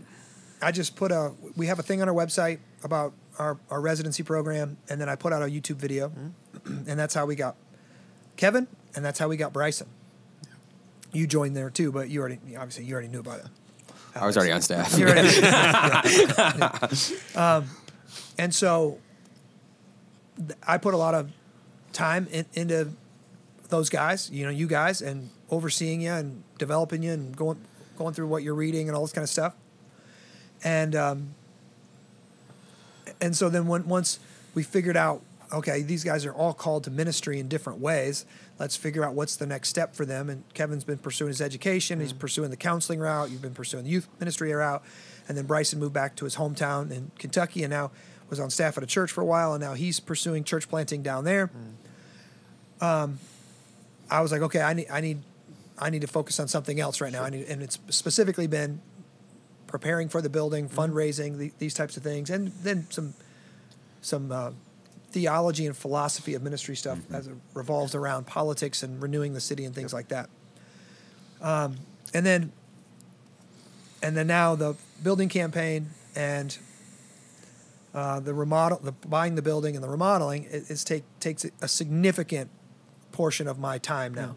I 0.61 0.71
just 0.71 0.95
put 0.95 1.11
a. 1.11 1.31
We 1.55 1.67
have 1.67 1.79
a 1.79 1.83
thing 1.83 2.01
on 2.01 2.09
our 2.09 2.15
website 2.15 2.59
about 2.83 3.13
our, 3.39 3.57
our 3.69 3.81
residency 3.81 4.23
program, 4.23 4.77
and 4.89 4.99
then 4.99 5.09
I 5.09 5.15
put 5.15 5.33
out 5.33 5.41
a 5.41 5.45
YouTube 5.45 5.75
video, 5.75 6.09
mm-hmm. 6.09 6.89
and 6.89 6.99
that's 6.99 7.13
how 7.13 7.25
we 7.25 7.35
got 7.35 7.55
Kevin, 8.37 8.67
and 8.95 9.03
that's 9.03 9.19
how 9.19 9.27
we 9.27 9.37
got 9.37 9.53
Bryson. 9.53 9.87
You 11.11 11.27
joined 11.27 11.55
there 11.55 11.69
too, 11.69 11.91
but 11.91 12.09
you 12.09 12.21
already 12.21 12.39
obviously 12.55 12.85
you 12.85 12.93
already 12.93 13.09
knew 13.09 13.19
about 13.19 13.39
it. 13.39 13.45
I 14.15 14.25
was 14.25 14.37
already 14.37 14.51
on 14.51 14.61
staff. 14.61 14.97
You 14.97 15.07
already- 15.07 15.29
Yeah. 15.39 16.87
Um, 17.35 17.69
and 18.37 18.53
so 18.53 18.99
I 20.67 20.77
put 20.77 20.93
a 20.93 20.97
lot 20.97 21.13
of 21.15 21.31
time 21.93 22.27
in, 22.31 22.45
into 22.53 22.89
those 23.69 23.89
guys, 23.89 24.29
you 24.31 24.45
know, 24.45 24.51
you 24.51 24.67
guys, 24.67 25.01
and 25.01 25.29
overseeing 25.49 26.01
you 26.01 26.11
and 26.11 26.43
developing 26.57 27.03
you 27.03 27.11
and 27.13 27.35
going 27.35 27.59
going 27.97 28.13
through 28.13 28.27
what 28.27 28.43
you're 28.43 28.55
reading 28.55 28.87
and 28.87 28.95
all 28.95 29.03
this 29.03 29.13
kind 29.13 29.23
of 29.23 29.29
stuff. 29.29 29.53
And 30.63 30.95
um, 30.95 31.35
and 33.21 33.35
so 33.35 33.49
then 33.49 33.67
when 33.67 33.87
once 33.87 34.19
we 34.53 34.63
figured 34.63 34.97
out, 34.97 35.21
okay, 35.53 35.83
these 35.83 36.03
guys 36.03 36.25
are 36.25 36.33
all 36.33 36.53
called 36.53 36.83
to 36.85 36.91
ministry 36.91 37.39
in 37.39 37.47
different 37.47 37.79
ways. 37.79 38.25
Let's 38.59 38.75
figure 38.75 39.05
out 39.05 39.13
what's 39.13 39.35
the 39.35 39.45
next 39.45 39.69
step 39.69 39.95
for 39.95 40.05
them. 40.05 40.29
And 40.29 40.43
Kevin's 40.53 40.83
been 40.83 40.97
pursuing 40.97 41.29
his 41.29 41.41
education. 41.41 41.99
He's 41.99 42.13
pursuing 42.13 42.49
the 42.49 42.57
counseling 42.57 42.99
route. 42.99 43.29
You've 43.29 43.41
been 43.41 43.53
pursuing 43.53 43.83
the 43.83 43.89
youth 43.89 44.07
ministry 44.19 44.51
route. 44.51 44.83
And 45.27 45.37
then 45.37 45.45
Bryson 45.45 45.79
moved 45.79 45.93
back 45.93 46.15
to 46.17 46.25
his 46.25 46.35
hometown 46.35 46.91
in 46.91 47.11
Kentucky 47.17 47.63
and 47.63 47.71
now 47.71 47.91
was 48.29 48.39
on 48.39 48.49
staff 48.49 48.77
at 48.77 48.83
a 48.83 48.87
church 48.87 49.11
for 49.11 49.21
a 49.21 49.25
while. 49.25 49.53
And 49.53 49.63
now 49.63 49.73
he's 49.73 49.99
pursuing 49.99 50.43
church 50.43 50.67
planting 50.67 51.03
down 51.03 51.23
there. 51.23 51.51
Um, 52.81 53.19
I 54.09 54.21
was 54.21 54.31
like, 54.31 54.41
okay, 54.41 54.61
I 54.61 54.73
need, 54.73 54.87
I 54.91 55.01
need, 55.01 55.21
I 55.79 55.89
need 55.89 56.01
to 56.01 56.07
focus 56.07 56.39
on 56.39 56.47
something 56.47 56.79
else 56.79 56.99
right 56.99 57.11
now. 57.11 57.23
I 57.23 57.29
need, 57.29 57.45
and 57.45 57.61
it's 57.61 57.79
specifically 57.89 58.47
been 58.47 58.81
preparing 59.67 60.09
for 60.09 60.21
the 60.21 60.29
building, 60.29 60.67
fundraising, 60.67 61.37
the, 61.37 61.51
these 61.57 61.73
types 61.73 61.97
of 61.97 62.03
things, 62.03 62.29
and 62.29 62.49
then 62.61 62.85
some 62.89 63.13
some 64.01 64.31
uh, 64.31 64.51
theology 65.13 65.65
and 65.67 65.77
philosophy 65.77 66.33
of 66.33 66.41
ministry 66.41 66.75
stuff 66.75 66.99
as 67.13 67.27
it 67.27 67.35
revolves 67.53 67.93
around 67.93 68.25
politics 68.25 68.81
and 68.83 69.01
renewing 69.01 69.33
the 69.33 69.39
city 69.39 69.63
and 69.63 69.73
things 69.73 69.93
like 69.93 70.07
that. 70.09 70.29
Um, 71.41 71.77
and 72.13 72.25
then 72.25 72.51
and 74.01 74.17
then 74.17 74.27
now 74.27 74.55
the 74.55 74.75
building 75.01 75.29
campaign 75.29 75.91
and 76.15 76.57
uh, 77.93 78.19
the 78.19 78.33
remodel, 78.33 78.79
the 78.83 78.91
buying 78.91 79.35
the 79.35 79.41
building 79.43 79.75
and 79.75 79.83
the 79.83 79.89
remodeling 79.89 80.45
is, 80.45 80.69
is 80.71 80.83
take 80.83 81.03
takes 81.19 81.45
a 81.61 81.67
significant 81.67 82.49
portion 83.11 83.47
of 83.47 83.59
my 83.59 83.77
time 83.77 84.13
now. 84.15 84.35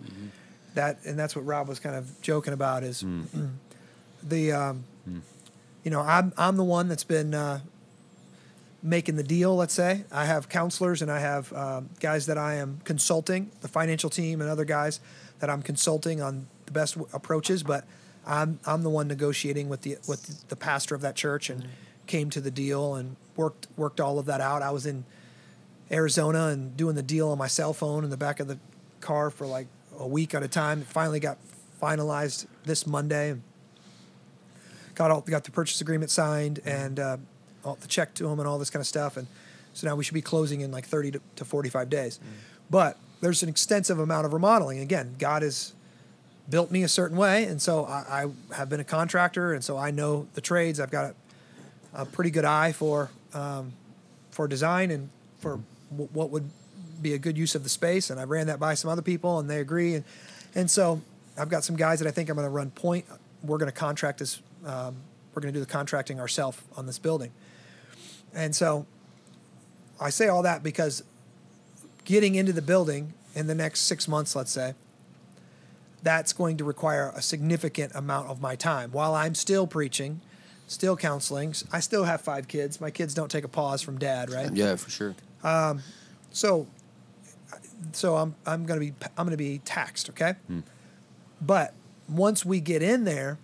That 0.75 0.99
and 1.07 1.19
that's 1.19 1.35
what 1.35 1.47
Rob 1.47 1.69
was 1.69 1.81
kind 1.81 1.97
of 1.97 2.21
joking 2.21 2.53
about 2.53 2.83
is 2.85 3.03
the 4.23 4.53
um, 4.53 4.85
you 5.85 5.91
know 5.91 6.03
I'm 6.03 6.35
I'm 6.37 6.57
the 6.59 6.65
one 6.65 6.89
that's 6.89 7.05
been 7.05 7.33
uh, 7.33 7.61
making 8.83 9.17
the 9.17 9.23
deal. 9.23 9.57
Let's 9.57 9.75
say 9.75 10.05
I 10.13 10.25
have 10.27 10.49
counselors 10.49 11.03
and 11.03 11.11
I 11.11 11.21
have 11.21 11.53
um, 11.53 11.91
guys 12.01 12.27
that 12.27 12.39
I 12.39 12.55
am 12.55 12.81
consulting, 12.85 13.51
the 13.61 13.69
financial 13.69 14.11
team 14.11 14.41
and 14.41 14.51
other 14.51 14.65
guys 14.65 15.01
that 15.41 15.51
I'm 15.51 15.63
consulting 15.63 16.21
on 16.23 16.47
the 16.67 16.73
best 16.73 16.95
w- 16.95 17.09
approaches. 17.15 17.63
But 17.63 17.85
I'm 18.27 18.59
I'm 18.67 18.83
the 18.83 18.91
one 18.91 19.09
negotiating 19.09 19.69
with 19.69 19.83
the 19.83 19.99
with 20.07 20.49
the 20.49 20.57
pastor 20.57 20.95
of 20.95 21.01
that 21.03 21.17
church 21.17 21.51
and 21.51 21.69
came 22.07 22.31
to 22.31 22.41
the 22.41 22.51
deal 22.51 22.95
and 22.95 23.17
worked 23.37 23.67
worked 23.77 24.01
all 24.01 24.19
of 24.19 24.27
that 24.27 24.41
out. 24.41 24.63
I 24.63 24.71
was 24.71 24.87
in 24.87 25.05
Arizona 25.91 26.49
and 26.49 26.77
doing 26.77 26.97
the 26.97 27.03
deal 27.03 27.29
on 27.29 27.39
my 27.39 27.47
cell 27.47 27.73
phone 27.73 28.05
in 28.05 28.11
the 28.11 28.17
back 28.17 28.41
of 28.41 28.49
the 28.49 28.59
car 29.01 29.31
for 29.31 29.47
like 29.47 29.69
a 29.99 30.07
week 30.07 30.35
at 30.35 30.43
a 30.43 30.49
time. 30.49 30.81
It 30.83 30.87
finally 30.87 31.21
got 31.21 31.39
finalized 31.81 32.47
this 32.65 32.87
Monday. 32.87 33.37
Got 34.95 35.11
all 35.11 35.21
got 35.21 35.45
the 35.45 35.51
purchase 35.51 35.81
agreement 35.81 36.11
signed 36.11 36.61
and 36.65 36.99
uh, 36.99 37.17
all, 37.67 37.79
the 37.81 37.89
check 37.89 38.15
to 38.15 38.29
him 38.29 38.39
and 38.39 38.49
all 38.49 38.59
this 38.59 38.71
kind 38.71 38.81
of 38.81 38.87
stuff. 38.87 39.17
And 39.17 39.27
so 39.73 39.87
now 39.87 39.95
we 39.97 40.05
should 40.05 40.15
be 40.15 40.23
closing 40.23 40.61
in 40.61 40.71
like 40.71 40.87
30 40.87 41.13
to, 41.13 41.21
to 41.37 41.45
45 41.45 41.91
days. 41.91 42.19
But 42.71 42.99
there's 43.21 43.43
an 43.43 43.49
extensive 43.49 43.99
amount 43.99 44.27
of 44.27 44.33
remodeling. 44.33 44.79
Again, 44.81 45.15
God 45.19 45.43
has 45.43 45.73
built 46.49 46.71
me 46.71 46.83
a 46.83 46.89
certain 46.89 47.17
way, 47.17 47.45
and 47.45 47.61
so 47.61 47.85
I, 47.85 48.25
I 48.51 48.55
have 48.55 48.69
been 48.69 48.81
a 48.81 48.85
contractor, 48.85 49.53
and 49.53 49.63
so 49.65 49.77
I 49.77 49.91
know 49.91 50.27
the 50.35 50.41
trades. 50.41 50.81
I've 50.81 50.91
got 50.91 51.15
a, 51.95 52.03
a 52.03 52.05
pretty 52.05 52.31
good 52.31 52.45
eye 52.45 52.73
for 52.73 53.11
um, 53.35 53.73
for 54.31 54.47
design 54.47 54.91
and 54.91 55.09
for 55.39 55.61
w- 55.91 56.09
what 56.13 56.31
would 56.31 56.49
be 57.01 57.15
a 57.15 57.19
good 57.19 57.37
use 57.37 57.55
of 57.55 57.63
the 57.63 57.69
space. 57.69 58.11
And 58.11 58.21
I 58.21 58.25
ran 58.25 58.47
that 58.47 58.61
by 58.61 58.75
some 58.75 58.91
other 58.91 59.03
people, 59.03 59.39
and 59.39 59.49
they 59.49 59.61
agree. 59.61 59.95
And 59.95 60.05
and 60.55 60.71
so 60.71 61.01
I've 61.39 61.49
got 61.49 61.65
some 61.65 61.77
guys 61.77 61.99
that 61.99 62.09
I 62.09 62.11
think 62.11 62.29
I'm 62.29 62.37
going 62.37 62.47
to 62.47 62.51
run 62.51 62.71
point. 62.71 63.05
We're 63.43 63.59
going 63.59 63.71
to 63.71 63.79
contract 63.79 64.19
this. 64.19 64.41
Um, 64.65 64.97
we're 65.35 65.43
going 65.43 65.53
to 65.53 65.61
do 65.61 65.65
the 65.65 65.71
contracting 65.71 66.19
ourselves 66.19 66.59
on 66.77 66.87
this 66.87 66.99
building. 66.99 67.31
And 68.37 68.55
so 68.55 68.87
I 70.01 70.11
say 70.11 70.29
all 70.29 70.43
that 70.43 70.63
because 70.63 71.03
getting 72.05 72.35
into 72.37 72.53
the 72.53 72.63
building 72.63 73.15
in 73.35 73.47
the 73.49 73.55
next 73.55 73.81
six 73.81 74.07
months, 74.07 74.37
let's 74.37 74.53
say, 74.53 74.75
that's 76.03 76.33
going 76.33 76.57
to 76.59 76.65
require 76.65 77.13
a 77.17 77.23
significant 77.23 77.93
amount 77.95 78.29
of 78.29 78.41
my 78.41 78.55
time. 78.55 78.93
While 78.93 79.15
I'm 79.15 79.35
still 79.35 79.67
preaching, 79.67 80.21
still 80.69 80.97
counseling, 80.97 81.55
I 81.73 81.81
still 81.81 82.05
have 82.05 82.21
five 82.21 82.47
kids. 82.47 82.81
My 82.81 82.91
kids 82.91 83.15
don't 83.15 83.31
take 83.31 83.43
a 83.45 83.49
pause 83.49 83.83
from 83.83 83.99
dad, 83.99 84.31
right? 84.31 84.53
Yeah, 84.55 84.77
for 84.77 84.91
sure. 84.91 85.15
Um, 85.43 85.83
So, 86.31 86.67
so 87.93 88.17
I'm 88.17 88.35
I'm 88.47 88.67
gonna 88.67 88.81
be 88.81 88.93
I'm 89.17 89.27
gonna 89.27 89.37
be 89.39 89.59
taxed, 89.65 90.11
okay? 90.11 90.35
But 91.41 91.73
once 92.09 92.45
we 92.45 92.61
get 92.61 92.83
in 92.83 93.05
there, 93.05 93.39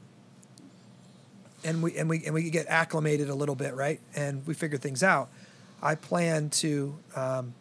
and 1.64 1.82
we 1.82 1.96
and 1.96 2.08
we 2.08 2.24
and 2.24 2.34
we 2.34 2.50
get 2.50 2.66
acclimated 2.68 3.28
a 3.28 3.34
little 3.34 3.54
bit, 3.54 3.74
right? 3.74 4.00
And 4.14 4.46
we 4.46 4.54
figure 4.54 4.78
things 4.78 5.02
out. 5.02 5.28
I 5.82 5.94
plan 5.96 6.50
to 6.50 6.96
um, 7.16 7.54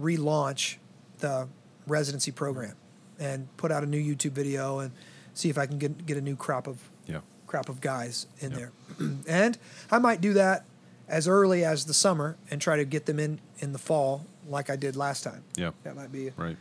relaunch 0.00 0.76
the 1.18 1.48
residency 1.86 2.30
program 2.32 2.74
and 3.18 3.48
put 3.56 3.70
out 3.72 3.82
a 3.82 3.86
new 3.86 4.00
YouTube 4.02 4.32
video 4.32 4.78
and 4.80 4.92
see 5.34 5.48
if 5.50 5.58
I 5.58 5.66
can 5.66 5.78
get 5.78 6.06
get 6.06 6.16
a 6.16 6.20
new 6.20 6.36
crop 6.36 6.66
of 6.66 6.78
Yeah. 7.06 7.20
crop 7.46 7.68
of 7.68 7.80
guys 7.80 8.26
in 8.40 8.52
Yeah. 8.52 8.56
there. 8.58 8.72
and 9.28 9.58
I 9.90 9.98
might 9.98 10.20
do 10.20 10.32
that 10.34 10.64
as 11.08 11.28
early 11.28 11.64
as 11.64 11.84
the 11.84 11.94
summer 11.94 12.36
and 12.50 12.60
try 12.60 12.76
to 12.76 12.84
get 12.84 13.06
them 13.06 13.18
in 13.18 13.40
in 13.58 13.72
the 13.72 13.78
fall 13.78 14.26
like 14.48 14.70
I 14.70 14.76
did 14.76 14.96
last 14.96 15.22
time. 15.24 15.42
Yeah. 15.56 15.70
That 15.84 15.96
might 15.96 16.12
be 16.12 16.30
Right. 16.36 16.56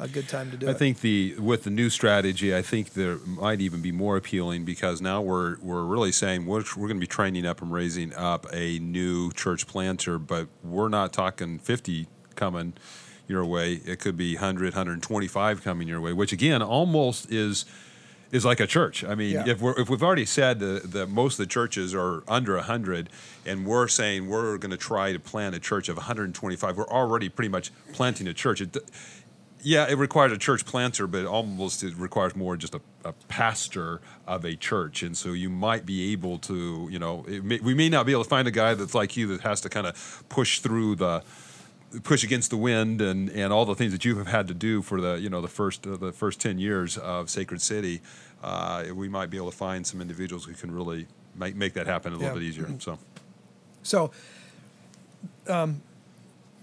A 0.00 0.06
good 0.08 0.28
time 0.28 0.50
to 0.50 0.56
do 0.56 0.68
I 0.68 0.70
it. 0.70 0.78
think 0.78 1.00
the 1.00 1.34
with 1.38 1.64
the 1.64 1.70
new 1.70 1.90
strategy, 1.90 2.54
I 2.54 2.62
think 2.62 2.92
there 2.94 3.16
might 3.26 3.60
even 3.60 3.80
be 3.82 3.92
more 3.92 4.16
appealing 4.16 4.64
because 4.64 5.00
now 5.00 5.20
we're 5.20 5.58
we're 5.60 5.82
really 5.84 6.12
saying 6.12 6.46
we're, 6.46 6.64
we're 6.76 6.86
going 6.88 6.96
to 6.96 7.00
be 7.00 7.06
training 7.06 7.44
up 7.46 7.60
and 7.62 7.72
raising 7.72 8.14
up 8.14 8.46
a 8.52 8.78
new 8.78 9.32
church 9.32 9.66
planter, 9.66 10.18
but 10.18 10.48
we're 10.62 10.88
not 10.88 11.12
talking 11.12 11.58
50 11.58 12.06
coming 12.36 12.74
your 13.26 13.44
way. 13.44 13.74
It 13.74 13.98
could 13.98 14.16
be 14.16 14.34
100, 14.36 14.74
125 14.74 15.62
coming 15.62 15.88
your 15.88 16.00
way, 16.00 16.12
which 16.12 16.32
again 16.32 16.62
almost 16.62 17.30
is 17.32 17.64
is 18.30 18.44
like 18.44 18.60
a 18.60 18.66
church. 18.66 19.02
I 19.04 19.14
mean, 19.14 19.32
Yeah. 19.32 19.48
if 19.48 19.60
we're 19.60 19.78
if 19.80 19.88
we've 19.90 20.02
already 20.02 20.26
said 20.26 20.60
that 20.60 20.92
the 20.92 21.06
most 21.06 21.34
of 21.34 21.38
the 21.46 21.46
churches 21.46 21.94
are 21.94 22.22
under 22.28 22.54
100 22.56 23.08
and 23.46 23.66
we're 23.66 23.88
saying 23.88 24.28
we're 24.28 24.58
going 24.58 24.70
to 24.70 24.76
try 24.76 25.12
to 25.12 25.18
plant 25.18 25.54
a 25.54 25.58
church 25.58 25.88
of 25.88 25.96
125, 25.96 26.76
we're 26.76 26.84
already 26.88 27.28
pretty 27.28 27.48
much 27.48 27.70
planting 27.92 28.26
a 28.28 28.34
church. 28.34 28.60
It, 28.60 28.76
yeah, 29.62 29.88
it 29.88 29.98
requires 29.98 30.32
a 30.32 30.38
church 30.38 30.64
planter, 30.64 31.06
but 31.06 31.26
almost 31.26 31.82
it 31.82 31.94
requires 31.96 32.34
more 32.36 32.56
just 32.56 32.74
a, 32.74 32.80
a 33.04 33.12
pastor 33.28 34.00
of 34.26 34.44
a 34.44 34.54
church. 34.56 35.02
And 35.02 35.16
so 35.16 35.32
you 35.32 35.50
might 35.50 35.84
be 35.84 36.12
able 36.12 36.38
to, 36.40 36.88
you 36.90 36.98
know, 36.98 37.24
it 37.28 37.42
may, 37.44 37.58
we 37.60 37.74
may 37.74 37.88
not 37.88 38.06
be 38.06 38.12
able 38.12 38.22
to 38.24 38.28
find 38.28 38.46
a 38.46 38.52
guy 38.52 38.74
that's 38.74 38.94
like 38.94 39.16
you 39.16 39.26
that 39.28 39.40
has 39.42 39.60
to 39.62 39.68
kind 39.68 39.86
of 39.86 40.24
push 40.28 40.60
through 40.60 40.96
the, 40.96 41.22
push 42.04 42.22
against 42.22 42.50
the 42.50 42.56
wind 42.56 43.00
and, 43.00 43.30
and 43.30 43.52
all 43.52 43.64
the 43.64 43.74
things 43.74 43.92
that 43.92 44.04
you 44.04 44.16
have 44.18 44.28
had 44.28 44.46
to 44.48 44.54
do 44.54 44.82
for 44.82 45.00
the, 45.00 45.14
you 45.14 45.30
know, 45.30 45.40
the 45.40 45.48
first 45.48 45.86
uh, 45.86 45.96
the 45.96 46.12
first 46.12 46.40
ten 46.40 46.58
years 46.58 46.98
of 46.98 47.30
Sacred 47.30 47.60
City. 47.62 48.00
Uh, 48.42 48.84
we 48.94 49.08
might 49.08 49.30
be 49.30 49.36
able 49.38 49.50
to 49.50 49.56
find 49.56 49.86
some 49.86 50.00
individuals 50.00 50.44
who 50.44 50.52
can 50.52 50.70
really 50.70 51.06
make 51.34 51.56
make 51.56 51.72
that 51.72 51.86
happen 51.86 52.12
a 52.12 52.16
little 52.16 52.28
Yeah. 52.28 52.34
bit 52.34 52.42
easier. 52.42 52.68
So 52.78 52.98
So, 53.82 54.10
um, 55.48 55.80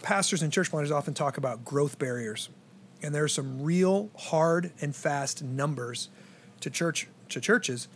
pastors 0.03 0.41
and 0.43 0.53
church 0.53 0.69
planters 0.69 0.91
often 0.91 1.13
talk 1.13 1.37
about 1.37 1.65
growth 1.65 1.97
barriers, 1.97 2.49
and 3.05 3.13
there 3.13 3.23
are 3.23 3.29
some 3.29 3.61
real 3.61 4.09
hard 4.17 4.71
and 4.81 4.95
fast 4.95 5.43
numbers 5.43 6.09
to 6.59 6.69
church 6.69 7.07
to 7.29 7.39
churches 7.39 7.87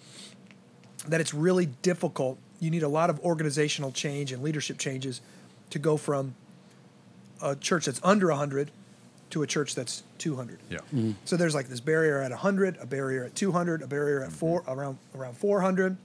that 1.08 1.20
it's 1.20 1.34
really 1.34 1.66
difficult. 1.82 2.38
You 2.60 2.70
need 2.70 2.84
a 2.84 2.88
lot 2.88 3.10
of 3.10 3.20
organizational 3.22 3.92
change 3.92 4.32
and 4.32 4.44
leadership 4.44 4.78
changes 4.78 5.22
to 5.72 5.80
go 5.80 5.98
from 5.98 6.36
a 7.42 7.56
church 7.56 7.86
that's 7.86 8.02
under 8.04 8.28
100 8.28 8.70
to 9.32 9.44
a 9.44 9.48
church 9.48 9.76
that's 9.76 10.04
200. 10.18 10.60
yeah, 10.70 10.78
mm-hmm. 10.78 11.12
So 11.26 11.38
there's 11.38 11.56
like 11.56 11.68
this 11.70 11.80
barrier 11.80 12.22
at 12.22 12.32
100, 12.32 12.78
a 12.82 12.86
barrier 12.86 13.24
at 13.26 13.36
200, 13.36 13.82
a 13.82 13.88
barrier 13.88 14.22
at 14.22 14.30
mm-hmm. 14.30 14.38
four 14.38 14.64
around 14.68 14.98
around 15.16 15.38
400, 15.38 15.98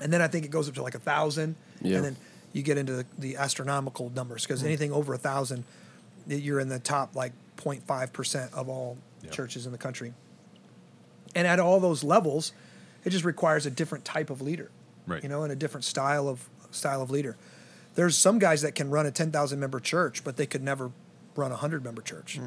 and 0.00 0.12
then 0.12 0.20
I 0.20 0.28
think 0.28 0.44
it 0.44 0.50
goes 0.50 0.68
up 0.68 0.74
to 0.74 0.82
like 0.82 0.94
a 0.94 1.00
thousand, 1.00 1.56
Yeah. 1.80 1.96
and 1.96 2.04
then 2.04 2.16
you 2.52 2.62
get 2.62 2.78
into 2.78 2.92
the, 2.92 3.06
the 3.18 3.36
astronomical 3.36 4.10
numbers 4.10 4.42
because 4.42 4.60
mm-hmm. 4.60 4.68
anything 4.68 4.92
over 4.92 5.14
a 5.14 5.18
thousand, 5.18 5.64
you're 6.26 6.60
in 6.60 6.68
the 6.68 6.80
top 6.80 7.14
like 7.16 7.32
0.5 7.62 8.12
percent 8.12 8.52
of 8.54 8.68
all 8.68 8.96
Yeah. 9.22 9.30
churches 9.30 9.66
in 9.66 9.72
the 9.72 9.78
country. 9.78 10.12
And 11.34 11.46
at 11.46 11.58
all 11.60 11.80
those 11.80 12.04
levels, 12.04 12.52
it 13.04 13.10
just 13.10 13.24
requires 13.24 13.64
a 13.66 13.70
different 13.70 14.04
type 14.04 14.30
of 14.30 14.40
leader, 14.42 14.70
Right. 15.06 15.22
You 15.22 15.28
know, 15.28 15.42
and 15.42 15.52
a 15.52 15.56
different 15.56 15.84
style 15.84 16.28
of 16.28 16.48
style 16.70 17.02
of 17.02 17.10
leader. 17.10 17.36
There's 17.94 18.16
some 18.16 18.38
guys 18.38 18.62
that 18.62 18.74
can 18.74 18.90
run 18.90 19.04
a 19.06 19.10
10,000 19.10 19.58
member 19.60 19.78
church, 19.80 20.24
but 20.24 20.36
they 20.36 20.46
could 20.46 20.62
never 20.62 20.90
run 21.36 21.50
a 21.50 21.54
100 21.54 21.84
member 21.84 22.00
church. 22.02 22.38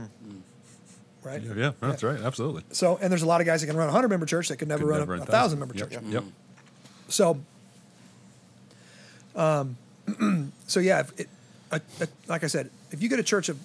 Right? 1.24 1.42
yeah, 1.42 1.54
yeah, 1.56 1.72
that's 1.80 2.04
right, 2.04 2.20
absolutely. 2.22 2.64
So, 2.72 2.98
and 3.02 3.12
there's 3.12 3.24
a 3.24 3.26
lot 3.28 3.42
of 3.42 3.48
guys 3.48 3.62
that 3.62 3.68
can 3.68 3.76
run 3.76 3.86
a 3.88 3.92
100 3.92 4.10
member 4.10 4.26
church 4.28 4.48
that 4.50 4.58
could 4.58 4.68
never 4.68 4.84
Could 4.84 4.90
run 4.90 5.00
never 5.00 5.16
a, 5.16 5.20
1,000 5.20 5.60
member 5.60 5.74
Yep, 5.76 5.90
church. 5.92 6.04
Yep. 6.08 6.24
So, 7.08 7.40
um, 9.36 9.78
so 10.68 10.80
yeah, 10.80 11.00
if 11.02 11.20
it, 11.20 11.30
a, 11.72 11.82
a, 12.00 12.08
like 12.28 12.44
I 12.44 12.48
said, 12.48 12.70
if 12.92 13.02
you 13.02 13.10
get 13.10 13.20
a 13.20 13.24
church 13.24 13.50
of 13.50 13.58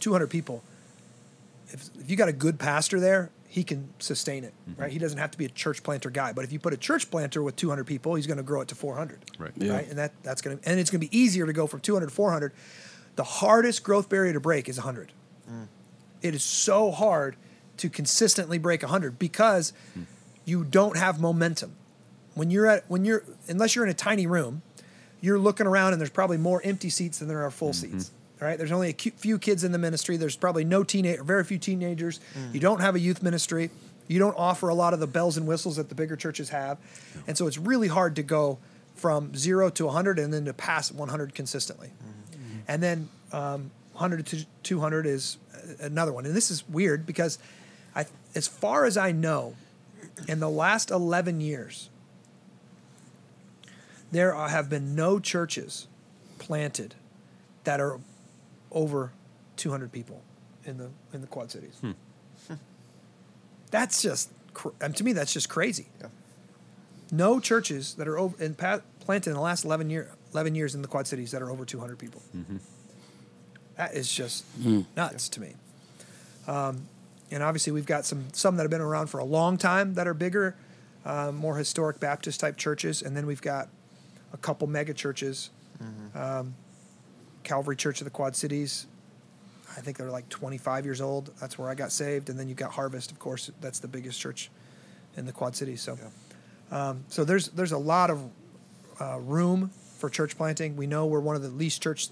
200 0.00 0.28
people, 0.28 0.62
if, 1.68 1.88
if 2.00 2.10
you 2.10 2.16
got 2.16 2.28
a 2.28 2.32
good 2.32 2.58
pastor 2.58 3.00
there, 3.00 3.30
he 3.48 3.64
can 3.64 3.88
sustain 3.98 4.44
it, 4.44 4.52
Mm-hmm. 4.68 4.82
right? 4.82 4.92
He 4.92 4.98
doesn't 4.98 5.18
have 5.18 5.30
to 5.30 5.38
be 5.38 5.46
a 5.46 5.48
church 5.48 5.82
planter 5.82 6.10
guy. 6.10 6.32
But 6.32 6.44
if 6.44 6.52
you 6.52 6.58
put 6.58 6.72
a 6.74 6.76
church 6.76 7.10
planter 7.10 7.42
with 7.42 7.56
200 7.56 7.84
people, 7.84 8.14
he's 8.14 8.26
going 8.26 8.36
to 8.36 8.42
grow 8.42 8.60
it 8.60 8.68
to 8.68 8.74
400, 8.74 9.18
Right. 9.38 9.50
Yeah. 9.56 9.72
right? 9.72 9.88
And 9.88 9.98
that 9.98 10.12
that's 10.22 10.42
going 10.42 10.58
to 10.58 10.68
and 10.68 10.78
it's 10.78 10.90
going 10.90 11.00
to 11.00 11.08
be 11.08 11.18
easier 11.18 11.46
to 11.46 11.52
go 11.52 11.66
from 11.66 11.80
200 11.80 12.06
to 12.06 12.14
400. 12.14 12.52
The 13.16 13.24
hardest 13.24 13.82
growth 13.82 14.08
barrier 14.08 14.32
to 14.32 14.40
break 14.40 14.68
is 14.68 14.76
100. 14.76 15.12
Mm. 15.50 15.66
It 16.22 16.34
is 16.34 16.42
so 16.42 16.90
hard 16.90 17.36
to 17.78 17.88
consistently 17.88 18.58
break 18.58 18.82
100 18.82 19.18
because 19.18 19.72
mm. 19.98 20.04
you 20.44 20.64
don't 20.64 20.96
have 20.96 21.20
momentum. 21.20 21.74
When 22.34 22.50
you're 22.50 22.66
at 22.66 22.88
when 22.88 23.04
you're 23.04 23.24
unless 23.48 23.74
you're 23.74 23.84
in 23.84 23.90
a 23.90 23.94
tiny 23.94 24.26
room, 24.26 24.62
you're 25.20 25.38
looking 25.38 25.66
around 25.66 25.92
and 25.92 26.00
there's 26.00 26.10
probably 26.10 26.36
more 26.36 26.60
empty 26.62 26.90
seats 26.90 27.18
than 27.18 27.28
there 27.28 27.44
are 27.44 27.50
full 27.50 27.70
mm-hmm. 27.70 27.92
seats. 27.98 28.10
All 28.40 28.46
right, 28.46 28.56
there's 28.56 28.72
only 28.72 28.90
a 28.90 28.92
few 28.92 29.38
kids 29.38 29.64
in 29.64 29.72
the 29.72 29.78
ministry. 29.78 30.16
There's 30.16 30.36
probably 30.36 30.64
no 30.64 30.84
teenage, 30.84 31.20
very 31.20 31.42
few 31.44 31.58
teenagers. 31.58 32.20
You 32.52 32.60
don't 32.60 32.80
have 32.80 32.94
a 32.94 33.00
youth 33.00 33.22
ministry. 33.22 33.70
You 34.06 34.18
don't 34.18 34.36
offer 34.38 34.68
a 34.68 34.74
lot 34.74 34.94
of 34.94 35.00
the 35.00 35.06
bells 35.06 35.36
and 35.36 35.46
whistles 35.46 35.76
that 35.76 35.88
the 35.88 35.94
bigger 35.94 36.16
churches 36.16 36.48
have, 36.50 36.78
and 37.26 37.36
so 37.36 37.46
it's 37.46 37.58
really 37.58 37.88
hard 37.88 38.16
to 38.16 38.22
go 38.22 38.58
from 38.94 39.34
zero 39.36 39.70
to 39.70 39.86
100 39.86 40.18
and 40.18 40.32
then 40.32 40.44
to 40.44 40.52
pass 40.52 40.90
100 40.90 41.34
consistently. 41.34 41.90
And 42.66 42.82
then 42.82 43.08
um, 43.32 43.70
100 43.92 44.26
to 44.26 44.46
200 44.62 45.06
is 45.06 45.38
uh, 45.54 45.86
another 45.86 46.12
one. 46.12 46.26
And 46.26 46.34
this 46.34 46.50
is 46.50 46.68
weird 46.68 47.06
because, 47.06 47.38
I, 47.94 48.06
as 48.34 48.46
far 48.46 48.84
as 48.84 48.96
I 48.96 49.12
know, 49.12 49.54
in 50.28 50.40
the 50.40 50.50
last 50.50 50.90
11 50.90 51.40
years, 51.40 51.88
there 54.12 54.34
are, 54.34 54.48
have 54.48 54.68
been 54.68 54.94
no 54.94 55.18
churches 55.18 55.86
planted 56.38 56.94
that 57.64 57.80
are 57.80 57.98
over 58.72 59.12
200 59.56 59.90
people 59.92 60.22
in 60.64 60.76
the 60.78 60.90
in 61.12 61.20
the 61.20 61.26
Quad 61.26 61.50
Cities. 61.50 61.80
That's 63.70 64.00
just 64.02 64.30
cr- 64.54 64.68
and 64.80 64.96
to 64.96 65.04
me 65.04 65.12
that's 65.12 65.32
just 65.32 65.48
crazy. 65.48 65.86
Yeah. 66.00 66.08
No 67.10 67.40
churches 67.40 67.94
that 67.94 68.08
are 68.08 68.18
over 68.18 68.42
in 68.42 68.54
pa- 68.54 68.80
planted 69.00 69.30
in 69.30 69.34
the 69.34 69.42
last 69.42 69.64
11 69.64 69.90
year 69.90 70.10
11 70.32 70.54
years 70.54 70.74
in 70.74 70.82
the 70.82 70.88
Quad 70.88 71.06
Cities 71.06 71.30
that 71.32 71.42
are 71.42 71.50
over 71.50 71.64
200 71.64 71.98
people. 71.98 72.22
That 73.76 73.94
is 73.94 74.12
just 74.12 74.44
nuts 74.96 75.28
to 75.30 75.40
me. 75.40 75.54
Um, 76.46 76.88
and 77.30 77.42
obviously 77.42 77.72
we've 77.72 77.86
got 77.86 78.04
some 78.06 78.24
some 78.32 78.56
that 78.56 78.62
have 78.62 78.70
been 78.70 78.80
around 78.80 79.08
for 79.08 79.18
a 79.18 79.24
long 79.24 79.56
time 79.58 79.94
that 79.94 80.06
are 80.08 80.14
bigger. 80.14 80.56
um, 81.04 81.36
more 81.36 81.56
historic 81.56 82.00
Baptist 82.00 82.40
type 82.40 82.56
churches, 82.56 83.00
and 83.02 83.16
then 83.16 83.24
we've 83.26 83.40
got 83.42 83.68
a 84.32 84.36
couple 84.36 84.66
mega 84.66 84.92
churches. 84.94 85.50
Um, 86.14 86.54
Calvary 87.42 87.76
Church 87.76 88.00
of 88.00 88.04
the 88.04 88.10
Quad 88.10 88.36
Cities. 88.36 88.86
I 89.76 89.80
think 89.80 89.96
they're 89.96 90.10
like 90.10 90.28
25 90.28 90.84
years 90.84 91.00
old. 91.00 91.30
That's 91.40 91.58
where 91.58 91.68
I 91.68 91.74
got 91.74 91.92
saved, 91.92 92.30
and 92.30 92.38
then 92.38 92.48
you've 92.48 92.56
got 92.58 92.72
Harvest, 92.72 93.12
of 93.12 93.18
course. 93.18 93.50
That's 93.60 93.78
the 93.78 93.88
biggest 93.88 94.18
church 94.20 94.50
in 95.16 95.26
the 95.26 95.32
Quad 95.32 95.54
Cities. 95.54 95.80
So, 95.82 95.96
um, 96.70 97.04
so 97.08 97.24
there's 97.24 97.48
there's 97.48 97.72
a 97.72 97.78
lot 97.78 98.10
of 98.10 98.22
uh, 99.00 99.18
room 99.20 99.70
for 99.98 100.08
church 100.10 100.36
planting. 100.36 100.76
We 100.76 100.86
know 100.86 101.06
we're 101.06 101.20
one 101.20 101.36
of 101.36 101.42
the 101.42 101.48
least 101.48 101.82
church 101.82 102.08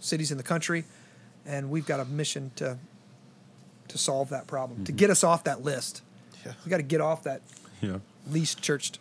cities 0.00 0.30
in 0.30 0.36
the 0.36 0.42
country, 0.44 0.84
and 1.46 1.70
we've 1.70 1.86
got 1.86 2.00
a 2.00 2.04
mission 2.04 2.50
to 2.56 2.78
to 3.88 3.96
solve 3.98 4.28
that 4.30 4.46
problem, 4.46 4.84
to 4.84 4.92
get 4.92 5.08
us 5.08 5.24
off 5.24 5.44
that 5.44 5.62
list. 5.64 6.02
Yeah. 6.44 6.52
We 6.64 6.70
got 6.70 6.76
to 6.76 6.82
get 6.82 7.00
off 7.00 7.22
that 7.22 7.40
Yeah. 7.80 7.98
least 8.30 8.60
churched 8.60 8.98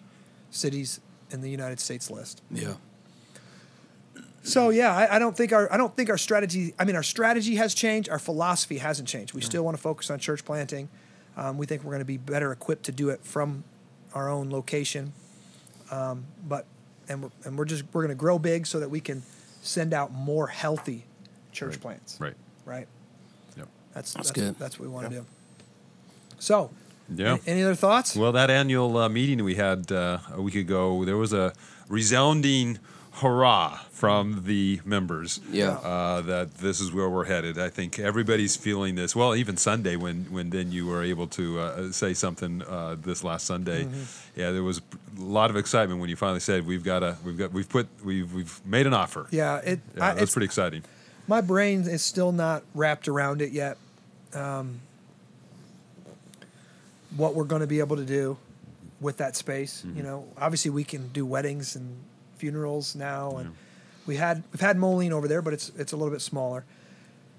cities 0.49 1.01
in 1.29 1.41
the 1.41 1.49
United 1.49 1.79
States 1.81 2.09
list. 2.09 2.41
Yeah. 2.49 2.75
So 4.47 4.69
yeah, 4.69 4.95
I, 4.95 5.17
I 5.17 5.19
don't 5.19 5.35
think 5.35 5.51
our 5.51 5.71
I 5.71 5.77
don't 5.77 5.93
think 5.95 6.09
our 6.09 6.17
strategy. 6.17 6.73
I 6.79 6.85
mean, 6.85 6.95
our 6.95 7.03
strategy 7.03 7.55
has 7.55 7.73
changed. 7.73 8.09
Our 8.09 8.19
philosophy 8.19 8.77
hasn't 8.77 9.07
changed. 9.07 9.33
We 9.33 9.41
still 9.41 9.63
want 9.63 9.75
to 9.75 9.81
focus 9.83 10.09
on 10.09 10.19
church 10.19 10.45
planting. 10.45 10.87
Um, 11.35 11.57
we 11.57 11.65
think 11.65 11.83
we're 11.83 11.91
going 11.91 11.99
to 11.99 12.05
be 12.05 12.17
better 12.17 12.51
equipped 12.51 12.83
to 12.85 12.91
do 12.91 13.09
it 13.09 13.23
from 13.23 13.63
our 14.13 14.29
own 14.29 14.49
location. 14.49 15.11
Um, 15.91 16.25
but 16.47 16.65
and 17.09 17.23
we're, 17.23 17.29
and 17.43 17.57
we're 17.57 17.65
just 17.65 17.83
we're 17.93 18.01
going 18.03 18.09
to 18.09 18.15
grow 18.15 18.39
big 18.39 18.65
so 18.65 18.79
that 18.79 18.89
we 18.89 18.99
can 19.01 19.21
send 19.61 19.93
out 19.93 20.13
more 20.13 20.47
healthy 20.47 21.03
church 21.51 21.73
Right. 21.73 21.81
plants. 21.81 22.17
Right. 22.19 22.35
Right. 22.65 22.87
Yep. 23.57 23.67
That's 23.93 24.13
That's 24.13 24.29
that's, 24.29 24.31
good. 24.31 24.55
that's 24.59 24.79
what 24.79 24.87
we 24.87 24.93
want 24.93 25.09
to 25.09 25.13
Yeah. 25.15 25.21
do. 25.21 25.25
So, 26.39 26.71
Yeah. 27.13 27.31
any, 27.31 27.41
any 27.47 27.63
other 27.63 27.75
thoughts? 27.75 28.15
Well, 28.15 28.31
that 28.31 28.49
annual 28.49 28.95
uh, 28.97 29.09
meeting 29.09 29.43
we 29.43 29.55
had 29.55 29.91
uh, 29.91 30.19
a 30.33 30.41
week 30.41 30.55
ago, 30.55 31.03
there 31.05 31.17
was 31.17 31.33
a 31.33 31.53
resounding 31.89 32.79
hurrah 33.17 33.77
from 33.91 34.43
the 34.45 34.79
members. 34.85 35.39
Yeah. 35.51 35.71
Uh, 35.71 36.21
that 36.21 36.55
this 36.59 36.79
is 36.79 36.91
where 36.91 37.09
we're 37.09 37.25
headed. 37.25 37.57
I 37.57 37.69
think 37.69 37.97
everybody's 37.99 38.55
feeling 38.55 38.95
this. 38.95 39.15
Well, 39.15 39.35
even 39.35 39.57
Sunday, 39.57 39.95
when 39.95 40.25
when 40.31 40.49
then 40.51 40.71
you 40.71 40.85
were 40.87 41.03
able 41.03 41.27
to 41.27 41.59
uh, 41.59 41.91
say 41.91 42.13
something 42.13 42.61
uh, 42.63 42.95
this 42.99 43.23
last 43.23 43.45
Sunday, 43.45 43.85
Mm-hmm. 43.85 44.39
yeah, 44.39 44.51
there 44.51 44.63
was 44.63 44.79
a 45.17 45.21
lot 45.21 45.49
of 45.49 45.55
excitement 45.57 45.99
when 45.99 46.09
you 46.09 46.15
finally 46.15 46.39
said 46.39 46.65
we've 46.67 46.83
got 46.83 47.03
a 47.03 47.17
we've 47.25 47.37
got 47.37 47.51
we've 47.51 47.69
put 47.69 47.87
we've 48.03 48.31
we've 48.33 48.59
made 48.65 48.85
an 48.87 48.93
offer. 48.93 49.27
yeah, 49.31 49.57
it. 49.57 49.79
Yeah, 49.95 50.03
I, 50.03 50.09
that's 50.13 50.23
it's, 50.23 50.33
pretty 50.33 50.45
exciting. 50.45 50.83
my 51.27 51.41
brain 51.41 51.81
is 51.81 52.01
still 52.03 52.31
not 52.31 52.63
wrapped 52.73 53.07
around 53.07 53.41
it 53.41 53.51
yet. 53.51 53.77
Um, 54.33 54.81
what 57.15 57.33
we're 57.35 57.45
going 57.45 57.61
to 57.61 57.67
be 57.67 57.79
able 57.79 57.95
to 57.95 58.05
do 58.05 58.37
with 58.99 59.17
that 59.17 59.35
space, 59.35 59.83
you 59.95 60.03
know, 60.03 60.25
obviously 60.37 60.71
we 60.71 60.83
can 60.83 61.07
do 61.09 61.25
weddings 61.25 61.75
and 61.75 61.97
funerals 62.37 62.95
now, 62.95 63.37
and 63.37 63.55
we 64.05 64.15
had 64.15 64.43
we've 64.51 64.61
had 64.61 64.77
Moline 64.77 65.13
over 65.13 65.27
there, 65.27 65.41
but 65.41 65.53
it's 65.53 65.71
it's 65.77 65.91
a 65.91 65.97
little 65.97 66.13
bit 66.13 66.21
smaller. 66.21 66.63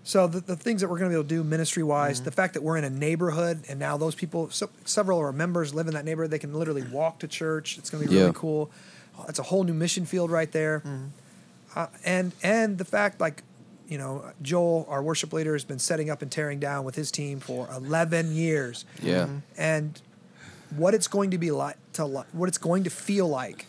So 0.05 0.27
the, 0.27 0.41
the 0.41 0.57
things 0.57 0.81
that 0.81 0.89
we're 0.89 0.99
going 0.99 1.11
to 1.11 1.15
be 1.15 1.19
able 1.21 1.29
to 1.29 1.35
do 1.35 1.45
ministry 1.45 1.83
wise, 1.83 2.17
mm-hmm. 2.17 2.25
the 2.25 2.31
fact 2.31 2.55
that 2.55 2.63
we're 2.63 2.79
in 2.79 2.85
a 2.85 2.91
neighborhood 2.91 3.65
and 3.69 3.79
now 3.79 3.99
those 3.99 4.15
people, 4.15 4.49
so, 4.49 4.71
several 4.87 5.19
of 5.19 5.25
our 5.25 5.33
members 5.33 5.75
live 5.75 5.87
in 5.87 5.93
that 5.95 6.05
neighborhood, 6.07 6.31
they 6.31 6.39
can 6.39 6.55
literally 6.55 6.83
walk 6.83 7.19
to 7.19 7.29
church. 7.29 7.77
It's 7.77 7.91
going 7.91 8.05
to 8.05 8.09
be 8.09 8.15
really 8.15 8.29
Yeah. 8.29 8.33
cool. 8.33 8.71
Uh, 9.19 9.25
it's 9.29 9.39
a 9.39 9.43
whole 9.43 9.65
new 9.65 9.75
mission 9.75 10.07
field 10.07 10.31
right 10.31 10.51
there 10.53 10.81
mm-hmm. 10.81 11.07
uh, 11.77 11.87
and 12.05 12.33
and 12.43 12.79
the 12.79 12.85
fact 12.85 13.21
like 13.21 13.43
you 13.89 13.99
know 13.99 14.25
Joel 14.41 14.87
our 14.89 15.03
worship 15.03 15.33
leader 15.33 15.53
has 15.55 15.65
been 15.65 15.81
setting 15.81 16.09
up 16.09 16.23
and 16.23 16.31
tearing 16.31 16.59
down 16.61 16.85
with 16.85 16.95
his 16.95 17.11
team 17.11 17.41
for 17.41 17.69
11 17.75 18.33
years 18.35 18.85
Yeah. 19.03 19.27
and 19.59 20.01
what 20.77 20.95
it's 20.95 21.09
going 21.09 21.33
to 21.33 21.39
be 21.39 21.51
like 21.51 21.77
to 21.95 22.07
what 22.07 22.49
it's 22.49 22.59
going 22.59 22.85
to 22.85 22.91
feel 22.91 23.27
like 23.29 23.67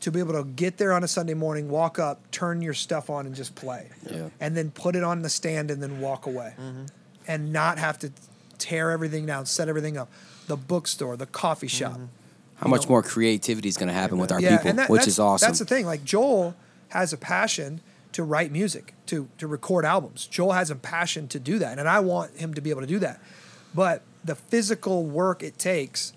to 0.00 0.10
be 0.10 0.18
able 0.18 0.32
to 0.32 0.44
get 0.44 0.78
there 0.78 0.92
on 0.92 1.04
a 1.04 1.08
Sunday 1.08 1.34
morning 1.34 1.68
walk 1.68 1.98
up 1.98 2.30
turn 2.30 2.62
your 2.62 2.74
stuff 2.74 3.10
on 3.10 3.26
and 3.26 3.34
just 3.34 3.54
play 3.54 3.88
Yeah. 4.10 4.30
and 4.40 4.56
then 4.56 4.70
put 4.70 4.96
it 4.96 5.04
on 5.04 5.22
the 5.22 5.28
stand 5.28 5.70
and 5.70 5.82
then 5.82 6.00
walk 6.00 6.26
away 6.26 6.54
mm-hmm. 6.58 6.86
and 7.26 7.52
not 7.52 7.78
have 7.78 7.98
to 8.00 8.12
tear 8.58 8.90
everything 8.90 9.26
down 9.26 9.46
set 9.46 9.68
everything 9.68 9.96
up 9.96 10.10
the 10.46 10.56
bookstore 10.56 11.16
the 11.16 11.26
coffee 11.26 11.66
mm-hmm. 11.66 11.94
shop 11.94 12.00
How 12.56 12.68
much 12.68 12.88
more 12.88 13.02
creativity 13.02 13.68
is 13.68 13.76
going 13.76 13.88
to 13.88 13.94
happen 13.94 14.18
with 14.18 14.32
our 14.32 14.40
yeah, 14.40 14.58
people, 14.58 14.74
that, 14.74 14.90
which 14.90 15.06
is 15.06 15.18
awesome. 15.18 15.46
That's 15.46 15.60
the 15.60 15.64
thing. 15.64 15.86
Like 15.86 16.04
Joel 16.04 16.54
has 16.88 17.12
a 17.12 17.16
passion 17.16 17.80
to 18.12 18.22
write 18.22 18.52
music, 18.52 18.94
to 19.06 19.28
to 19.38 19.46
record 19.46 19.84
albums. 19.84 20.26
Joel 20.26 20.52
has 20.52 20.70
a 20.70 20.76
passion 20.76 21.28
to 21.28 21.38
do 21.38 21.58
that, 21.58 21.78
and 21.78 21.88
I 21.88 22.00
want 22.00 22.36
him 22.36 22.52
to 22.54 22.60
be 22.60 22.70
able 22.70 22.82
to 22.82 22.86
do 22.86 22.98
that. 22.98 23.20
But 23.74 24.02
the 24.24 24.34
physical 24.34 25.06
work 25.06 25.42
it 25.42 25.58
takes 25.58 26.12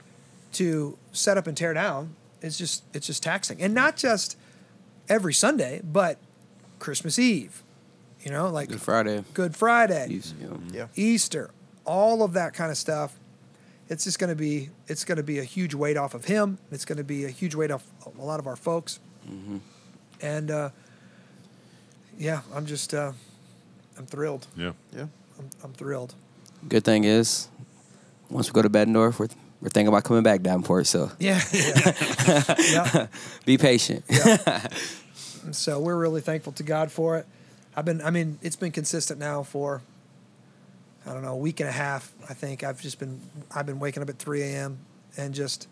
to 0.54 0.98
set 1.12 1.38
up 1.38 1.48
and 1.48 1.56
tear 1.56 1.74
down 1.74 2.16
is 2.44 2.58
just 2.58 2.84
it's 2.94 3.08
just 3.08 3.24
taxing, 3.24 3.60
and 3.62 3.74
not 3.74 3.98
just 3.98 4.38
every 5.10 5.34
Sunday, 5.34 5.82
but 5.84 6.18
Christmas 6.80 7.18
Eve. 7.18 7.64
You 8.24 8.32
know, 8.32 8.50
like 8.50 8.70
Good 8.70 8.82
Friday. 8.82 9.24
Good 9.34 9.56
Friday. 9.56 10.08
You- 10.10 10.22
you. 10.40 10.62
Yeah. 10.72 10.88
Easter, 10.96 11.50
all 11.86 12.24
of 12.24 12.34
that 12.34 12.54
kind 12.54 12.70
of 12.72 12.78
stuff. 12.78 13.16
It's 13.90 14.06
just 14.06 14.18
going 14.18 14.30
to 14.30 14.36
be 14.36 14.70
it's 14.88 15.04
going 15.04 15.18
to 15.18 15.24
be 15.24 15.40
a 15.40 15.44
huge 15.44 15.74
weight 15.74 15.98
off 15.98 16.14
of 16.14 16.26
him. 16.26 16.58
It's 16.72 16.86
going 16.86 16.98
to 17.00 17.04
be 17.04 17.26
a 17.26 17.30
huge 17.30 17.54
weight 17.56 17.70
off 17.72 17.84
a 18.18 18.22
lot 18.22 18.40
of 18.40 18.48
our 18.48 18.56
folks. 18.56 19.00
And 20.22 20.52
uh, 20.52 20.70
yeah, 22.18 22.42
I'm 22.54 22.66
just 22.66 22.94
uh, 22.94 23.12
I'm 23.98 24.06
thrilled. 24.06 24.48
Yeah. 24.56 24.72
Yeah. 24.96 25.08
I'm, 25.40 25.50
I'm 25.64 25.74
thrilled. 25.74 26.16
Good 26.70 26.86
thing 26.86 27.04
is, 27.04 27.50
once 28.30 28.48
we 28.50 28.54
go 28.54 28.62
to 28.62 28.70
Bettendorf, 28.70 29.20
we're, 29.20 29.28
we're 29.64 29.70
thinking 29.70 29.88
about 29.88 30.04
coming 30.04 30.24
back 30.24 30.42
Davenport. 30.42 30.88
So 30.88 31.10
Yeah. 31.20 31.40
yeah. 31.54 33.08
be 33.46 33.58
patient. 33.58 34.04
So 35.52 35.78
we're 35.78 35.98
really 35.98 36.22
thankful 36.22 36.54
to 36.54 36.64
God 36.64 36.90
for 36.90 37.18
it. 37.18 37.26
I've 37.76 37.84
been, 37.84 38.02
I 38.02 38.12
mean, 38.12 38.40
it's 38.42 38.56
been 38.56 38.72
consistent 38.72 39.20
now 39.20 39.44
for, 39.44 39.82
I 41.06 41.12
don't 41.12 41.22
know, 41.22 41.34
a 41.34 41.38
week 41.38 41.60
and 41.60 41.68
a 41.68 41.74
half. 41.74 42.14
I 42.30 42.34
think 42.34 42.64
I've 42.64 42.82
just 42.82 42.98
been, 42.98 43.20
I've 43.54 43.66
been 43.66 43.78
waking 43.78 44.02
up 44.02 44.08
at 44.10 44.18
3 44.18 44.42
a.m. 44.42 44.80
and 45.18 45.34
just 45.34 45.68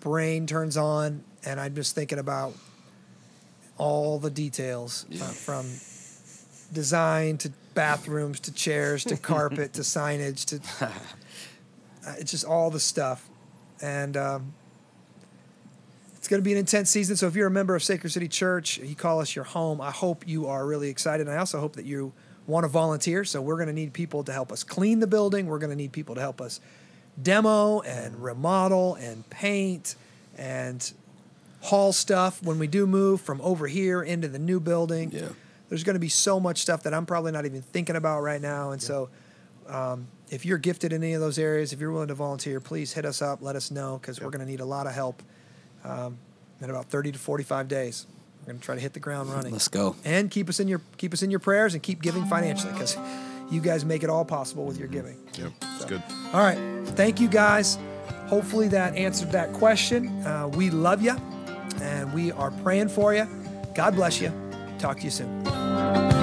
brain 0.00 0.46
turns 0.46 0.78
on, 0.78 1.22
and 1.44 1.60
I'm 1.60 1.74
just 1.74 1.94
thinking 1.94 2.18
about 2.18 2.54
all 3.76 4.18
the 4.18 4.30
details 4.30 5.04
uh, 5.12 5.24
from 5.24 5.66
design 6.72 7.36
to 7.38 7.52
bathrooms 7.74 8.40
to 8.40 8.52
chairs 8.52 9.04
to 9.04 9.18
carpet 9.18 9.74
to 9.74 9.82
signage 9.82 10.46
to, 10.46 10.90
it's 12.18 12.30
just 12.30 12.44
all 12.44 12.70
the 12.70 12.80
stuff. 12.80 13.28
And, 13.80 14.16
um, 14.16 14.54
it's 16.18 16.26
going 16.26 16.42
to 16.42 16.44
be 16.44 16.52
an 16.52 16.58
intense 16.58 16.90
season. 16.90 17.16
So 17.16 17.26
if 17.26 17.36
you're 17.36 17.46
a 17.46 17.50
member 17.50 17.74
of 17.74 17.82
Sacred 17.82 18.10
City 18.10 18.28
Church, 18.28 18.76
you 18.76 18.94
call 18.94 19.20
us 19.20 19.34
your 19.34 19.46
home. 19.46 19.80
I 19.80 19.90
hope 19.90 20.28
you 20.28 20.46
are 20.48 20.66
really 20.66 20.90
excited. 20.90 21.26
And 21.26 21.34
I 21.34 21.38
also 21.38 21.58
hope 21.58 21.76
that 21.76 21.86
you 21.86 22.12
want 22.46 22.64
to 22.64 22.68
volunteer. 22.68 23.24
So 23.24 23.40
we're 23.40 23.56
going 23.56 23.68
to 23.68 23.72
need 23.72 23.92
people 23.92 24.24
to 24.24 24.32
help 24.32 24.52
us 24.52 24.62
clean 24.64 24.98
the 24.98 25.06
building. 25.06 25.46
We're 25.46 25.58
going 25.58 25.70
to 25.70 25.76
need 25.76 25.92
people 25.92 26.16
to 26.16 26.20
help 26.20 26.40
us 26.40 26.60
demo 27.22 27.80
and 27.80 28.22
remodel 28.22 28.96
and 28.96 29.28
paint 29.30 29.94
and 30.36 30.92
haul 31.62 31.92
stuff 31.92 32.42
when 32.42 32.58
we 32.58 32.66
do 32.66 32.86
move 32.86 33.20
from 33.20 33.40
over 33.40 33.66
here 33.66 34.02
into 34.02 34.28
the 34.28 34.38
new 34.38 34.60
building. 34.60 35.10
Yeah. 35.12 35.28
There's 35.68 35.84
going 35.84 35.94
to 35.94 36.00
be 36.00 36.08
so 36.08 36.40
much 36.40 36.58
stuff 36.58 36.82
that 36.82 36.92
I'm 36.92 37.06
probably 37.06 37.32
not 37.32 37.46
even 37.46 37.62
thinking 37.62 37.96
about 37.96 38.20
right 38.20 38.40
now. 38.42 38.72
And 38.72 38.82
so 38.82 39.08
um, 39.66 40.08
if 40.30 40.44
you're 40.44 40.58
gifted 40.58 40.92
in 40.92 41.02
any 41.02 41.14
of 41.14 41.20
those 41.20 41.38
areas, 41.38 41.72
if 41.72 41.80
you're 41.80 41.92
willing 41.92 42.08
to 42.08 42.14
volunteer, 42.14 42.60
please 42.60 42.92
hit 42.92 43.04
us 43.04 43.22
up. 43.22 43.42
Let 43.42 43.56
us 43.56 43.70
know 43.70 43.98
because 44.00 44.20
we're 44.20 44.30
going 44.30 44.44
to 44.44 44.50
need 44.50 44.60
a 44.60 44.64
lot 44.64 44.86
of 44.86 44.92
help 44.92 45.22
um, 45.84 46.18
in 46.60 46.70
about 46.70 46.86
30 46.86 47.12
to 47.12 47.18
45 47.18 47.68
days. 47.68 48.06
We're 48.40 48.52
going 48.52 48.60
to 48.60 48.64
try 48.64 48.74
to 48.74 48.80
hit 48.80 48.92
the 48.92 49.00
ground 49.00 49.32
running. 49.32 49.52
Let's 49.52 49.68
go. 49.68 49.96
And 50.04 50.30
keep 50.30 50.48
us 50.48 50.60
in 50.60 50.68
your 50.68 50.80
keep 50.96 51.12
us 51.12 51.22
in 51.22 51.30
your 51.30 51.40
prayers 51.40 51.74
and 51.74 51.82
keep 51.82 52.02
giving 52.02 52.24
financially 52.26 52.72
because 52.72 52.96
you 53.50 53.60
guys 53.60 53.84
make 53.84 54.02
it 54.02 54.10
all 54.10 54.24
possible 54.24 54.64
with 54.64 54.78
your 54.78 54.88
giving. 54.88 55.16
Yep. 55.38 55.52
It's 55.62 55.84
good. 55.84 56.02
All 56.32 56.40
right, 56.40 56.58
thank 56.88 57.20
you 57.20 57.28
guys. 57.28 57.78
Hopefully 58.26 58.68
that 58.68 58.94
answered 58.94 59.32
that 59.32 59.52
question. 59.54 60.08
Uh, 60.26 60.48
we 60.48 60.70
love 60.70 61.02
you, 61.02 61.16
and 61.80 62.12
we 62.12 62.32
are 62.32 62.50
praying 62.50 62.88
for 62.88 63.14
you. 63.14 63.26
God 63.74 63.94
bless 63.94 64.20
you. 64.20 64.32
Talk 64.78 64.98
to 64.98 65.04
you 65.04 65.10
soon. 65.10 66.17